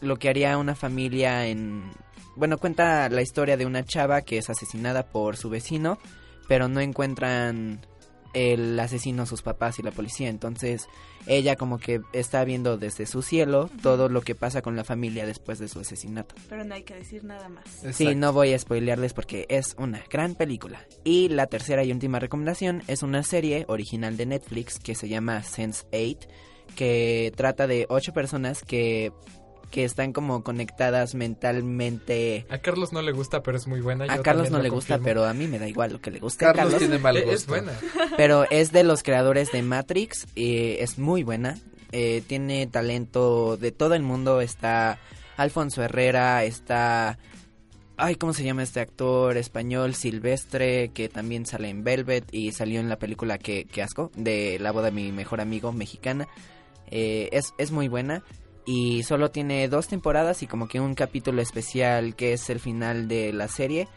lo 0.01 0.17
que 0.17 0.29
haría 0.29 0.57
una 0.57 0.75
familia 0.75 1.47
en... 1.47 1.91
Bueno, 2.35 2.57
cuenta 2.57 3.09
la 3.09 3.21
historia 3.21 3.57
de 3.57 3.65
una 3.65 3.85
chava 3.85 4.21
que 4.21 4.37
es 4.37 4.49
asesinada 4.49 5.09
por 5.09 5.37
su 5.37 5.49
vecino, 5.49 5.97
pero 6.47 6.67
no 6.67 6.81
encuentran 6.81 7.85
el 8.35 8.77
asesino 8.77 9.23
a 9.23 9.25
sus 9.25 9.41
papás 9.41 9.79
y 9.79 9.83
la 9.83 9.91
policía. 9.91 10.29
Entonces 10.29 10.87
ella 11.25 11.55
como 11.55 11.79
que 11.79 12.01
está 12.13 12.43
viendo 12.43 12.77
desde 12.77 13.05
su 13.05 13.21
cielo 13.21 13.69
todo 13.81 14.09
lo 14.09 14.21
que 14.21 14.35
pasa 14.35 14.61
con 14.61 14.75
la 14.75 14.83
familia 14.83 15.25
después 15.25 15.57
de 15.57 15.67
su 15.69 15.79
asesinato. 15.79 16.35
Pero 16.49 16.63
no 16.65 16.75
hay 16.75 16.83
que 16.83 16.93
decir 16.93 17.23
nada 17.23 17.49
más. 17.49 17.63
Sí, 17.93 18.13
no 18.13 18.33
voy 18.33 18.53
a 18.53 18.59
spoilearles 18.59 19.13
porque 19.13 19.45
es 19.49 19.75
una 19.79 20.03
gran 20.11 20.35
película. 20.35 20.85
Y 21.03 21.29
la 21.29 21.47
tercera 21.47 21.83
y 21.83 21.91
última 21.91 22.19
recomendación 22.19 22.83
es 22.87 23.01
una 23.01 23.23
serie 23.23 23.65
original 23.69 24.17
de 24.17 24.25
Netflix 24.25 24.79
que 24.79 24.95
se 24.95 25.07
llama 25.07 25.41
Sense8, 25.41 26.27
que 26.75 27.33
trata 27.35 27.67
de 27.67 27.85
ocho 27.89 28.13
personas 28.13 28.61
que, 28.61 29.11
que 29.71 29.83
están 29.83 30.13
como 30.13 30.43
conectadas 30.43 31.15
mentalmente. 31.15 32.45
A 32.49 32.59
Carlos 32.59 32.93
no 32.93 33.01
le 33.01 33.11
gusta, 33.11 33.41
pero 33.41 33.57
es 33.57 33.67
muy 33.67 33.81
buena. 33.81 34.05
A 34.05 34.17
yo 34.17 34.23
Carlos 34.23 34.51
no 34.51 34.59
le 34.59 34.69
gusta, 34.69 34.99
pero 34.99 35.25
a 35.25 35.33
mí 35.33 35.47
me 35.47 35.59
da 35.59 35.67
igual 35.67 35.93
lo 35.93 36.01
que 36.01 36.11
le 36.11 36.19
gusta. 36.19 36.53
Carlos 36.53 36.77
tiene 36.77 36.99
mal 36.99 37.17
Eh, 37.17 37.21
gusto. 37.21 37.35
Es 37.35 37.47
buena. 37.47 37.71
Pero 38.17 38.45
es 38.49 38.71
de 38.71 38.83
los 38.83 39.03
creadores 39.03 39.51
de 39.51 39.61
Matrix, 39.61 40.27
eh, 40.35 40.77
es 40.81 40.97
muy 40.97 41.23
buena, 41.23 41.57
eh, 41.91 42.21
tiene 42.27 42.67
talento 42.67 43.57
de 43.57 43.71
todo 43.71 43.93
el 43.95 44.03
mundo, 44.03 44.41
está 44.41 44.99
Alfonso 45.37 45.81
Herrera, 45.83 46.43
está... 46.43 47.17
Ay, 47.97 48.15
¿cómo 48.15 48.33
se 48.33 48.43
llama 48.43 48.63
este 48.63 48.81
actor 48.81 49.37
español? 49.37 49.95
Silvestre, 49.95 50.89
que 50.89 51.07
también 51.07 51.45
sale 51.45 51.69
en 51.69 51.85
Velvet 51.85 52.25
y 52.33 52.51
salió 52.51 52.81
en 52.81 52.89
la 52.89 52.99
película 52.99 53.37
que, 53.37 53.63
que 53.65 53.81
asco, 53.81 54.11
de 54.15 54.57
la 54.59 54.71
boda 54.71 54.85
de 54.87 54.91
mi 54.91 55.11
mejor 55.13 55.39
amigo, 55.39 55.71
mexicana. 55.71 56.27
Eh, 56.91 57.29
es, 57.31 57.53
es 57.57 57.71
muy 57.71 57.87
buena. 57.87 58.23
y 58.67 59.03
solo 59.03 59.29
tiene 59.29 59.67
dos 59.67 59.87
temporadas 59.87 60.41
y 60.41 60.47
como 60.47 60.67
que 60.67 60.79
un 60.79 60.95
capítulo 60.95 61.39
especial 61.41 62.15
que 62.15 62.33
es 62.33 62.49
el 62.49 62.59
final 62.59 63.07
de 63.07 63.31
la 63.31 63.47
serie. 63.47 63.87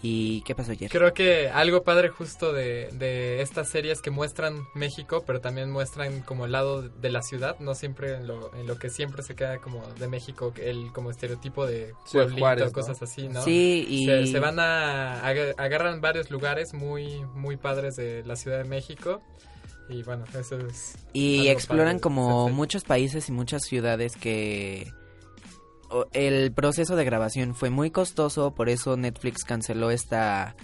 ¿Y 0.00 0.42
qué 0.42 0.54
pasó 0.54 0.70
ayer? 0.72 0.88
Creo 0.90 1.12
que 1.12 1.48
algo 1.48 1.82
padre 1.82 2.08
justo 2.08 2.52
de, 2.52 2.88
de 2.92 3.42
estas 3.42 3.68
series 3.68 4.00
que 4.00 4.10
muestran 4.12 4.64
México, 4.74 5.24
pero 5.26 5.40
también 5.40 5.70
muestran 5.72 6.20
como 6.22 6.44
el 6.46 6.52
lado 6.52 6.82
de 6.82 7.10
la 7.10 7.20
ciudad, 7.22 7.58
no 7.58 7.74
siempre 7.74 8.14
en 8.14 8.28
lo, 8.28 8.54
en 8.54 8.66
lo 8.68 8.78
que 8.78 8.90
siempre 8.90 9.22
se 9.24 9.34
queda 9.34 9.58
como 9.58 9.84
de 9.94 10.06
México, 10.06 10.52
el 10.60 10.92
como 10.92 11.10
estereotipo 11.10 11.66
de 11.66 11.94
pueblito, 12.12 12.38
Juárez, 12.40 12.66
¿no? 12.66 12.72
cosas 12.72 13.02
así, 13.02 13.28
¿no? 13.28 13.42
Sí, 13.42 13.86
y- 13.88 14.06
Se, 14.06 14.26
se 14.28 14.38
van 14.40 14.60
a, 14.60 15.20
aga- 15.26 15.54
agarran 15.58 16.00
varios 16.00 16.30
lugares 16.30 16.74
muy, 16.74 17.20
muy 17.34 17.56
padres 17.56 17.96
de 17.96 18.22
la 18.24 18.36
Ciudad 18.36 18.58
de 18.62 18.68
México 18.68 19.20
y 19.88 20.02
bueno, 20.02 20.24
eso 20.38 20.58
es... 20.66 20.94
Y 21.12 21.48
exploran 21.48 21.98
como 21.98 22.48
muchos 22.50 22.84
países 22.84 23.28
y 23.28 23.32
muchas 23.32 23.62
ciudades 23.64 24.16
que 24.16 24.92
el 26.12 26.52
proceso 26.52 26.96
de 26.96 27.04
grabación 27.04 27.54
fue 27.54 27.70
muy 27.70 27.90
costoso, 27.90 28.50
por 28.54 28.68
eso 28.68 28.96
Netflix 28.96 29.44
canceló 29.44 29.90
esta 29.90 30.54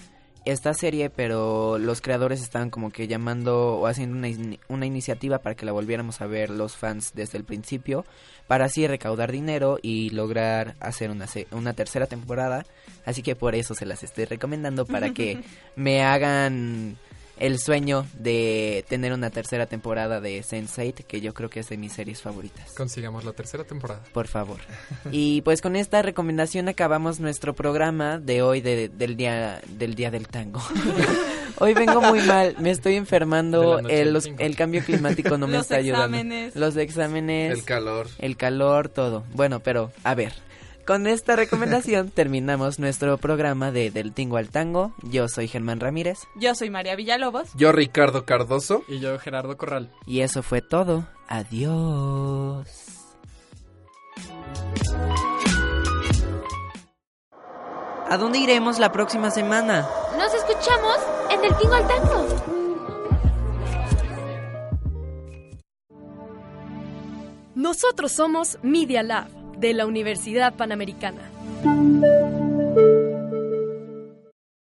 esta 0.44 0.74
serie, 0.74 1.08
pero 1.08 1.78
los 1.78 2.02
creadores 2.02 2.42
estaban 2.42 2.68
como 2.68 2.90
que 2.90 3.08
llamando 3.08 3.78
o 3.78 3.86
haciendo 3.86 4.18
una, 4.18 4.28
in- 4.28 4.58
una 4.68 4.84
iniciativa 4.84 5.38
para 5.38 5.54
que 5.54 5.64
la 5.64 5.72
volviéramos 5.72 6.20
a 6.20 6.26
ver 6.26 6.50
los 6.50 6.76
fans 6.76 7.12
desde 7.14 7.38
el 7.38 7.44
principio, 7.44 8.04
para 8.46 8.66
así 8.66 8.86
recaudar 8.86 9.32
dinero 9.32 9.78
y 9.80 10.10
lograr 10.10 10.74
hacer 10.80 11.10
una, 11.10 11.26
se- 11.28 11.46
una 11.50 11.72
tercera 11.72 12.06
temporada. 12.06 12.66
Así 13.06 13.22
que 13.22 13.34
por 13.36 13.54
eso 13.54 13.74
se 13.74 13.86
las 13.86 14.02
estoy 14.02 14.26
recomendando 14.26 14.84
para 14.84 15.14
que 15.14 15.42
me 15.76 16.02
hagan 16.02 16.98
el 17.38 17.58
sueño 17.58 18.06
de 18.18 18.84
tener 18.88 19.12
una 19.12 19.30
tercera 19.30 19.66
temporada 19.66 20.20
de 20.20 20.40
Sense8, 20.42 21.04
que 21.04 21.20
yo 21.20 21.34
creo 21.34 21.50
que 21.50 21.60
es 21.60 21.68
de 21.68 21.76
mis 21.76 21.92
series 21.92 22.22
favoritas. 22.22 22.72
Consigamos 22.76 23.24
la 23.24 23.32
tercera 23.32 23.64
temporada. 23.64 24.02
Por 24.12 24.28
favor. 24.28 24.58
Y 25.10 25.42
pues 25.42 25.60
con 25.60 25.76
esta 25.76 26.02
recomendación 26.02 26.68
acabamos 26.68 27.20
nuestro 27.20 27.54
programa 27.54 28.18
de 28.18 28.42
hoy 28.42 28.60
de- 28.60 28.88
del 28.88 29.16
día 29.16 29.60
del 29.68 29.94
día 29.94 30.10
del 30.10 30.28
tango. 30.28 30.60
hoy 31.58 31.74
vengo 31.74 32.00
muy 32.00 32.20
mal, 32.22 32.56
me 32.58 32.70
estoy 32.70 32.94
enfermando, 32.96 33.78
el, 33.80 34.12
los- 34.12 34.28
el 34.38 34.56
cambio 34.56 34.82
climático 34.84 35.36
no 35.38 35.46
me 35.46 35.54
Los 35.54 35.62
está 35.62 35.76
ayudando. 35.76 36.16
exámenes. 36.16 36.56
Los 36.56 36.76
exámenes, 36.76 37.52
El 37.58 37.64
calor. 37.64 38.08
el 38.18 38.36
calor, 38.36 38.88
todo. 38.88 39.24
Bueno, 39.34 39.60
pero 39.60 39.90
a 40.04 40.14
ver. 40.14 40.32
Con 40.86 41.06
esta 41.06 41.34
recomendación 41.34 42.10
terminamos 42.14 42.78
nuestro 42.78 43.16
programa 43.16 43.70
de 43.70 43.90
Del 43.90 44.12
Tingo 44.12 44.36
al 44.36 44.50
Tango. 44.50 44.92
Yo 45.02 45.28
soy 45.28 45.48
Germán 45.48 45.80
Ramírez. 45.80 46.18
Yo 46.36 46.54
soy 46.54 46.68
María 46.68 46.94
Villalobos. 46.94 47.48
Yo, 47.54 47.72
Ricardo 47.72 48.26
Cardoso. 48.26 48.82
Y 48.86 49.00
yo, 49.00 49.18
Gerardo 49.18 49.56
Corral. 49.56 49.90
Y 50.06 50.20
eso 50.20 50.42
fue 50.42 50.60
todo. 50.60 51.06
Adiós. 51.26 52.68
¿A 58.10 58.18
dónde 58.18 58.38
iremos 58.38 58.78
la 58.78 58.92
próxima 58.92 59.30
semana? 59.30 59.88
Nos 60.18 60.34
escuchamos 60.34 60.98
en 61.30 61.44
el 61.44 61.56
Tingo 61.56 61.74
al 61.74 61.88
Tango. 61.88 62.26
Nosotros 67.54 68.12
somos 68.12 68.58
Media 68.62 69.02
Lab 69.02 69.43
de 69.58 69.74
la 69.74 69.86
Universidad 69.86 70.54
Panamericana. 70.54 71.22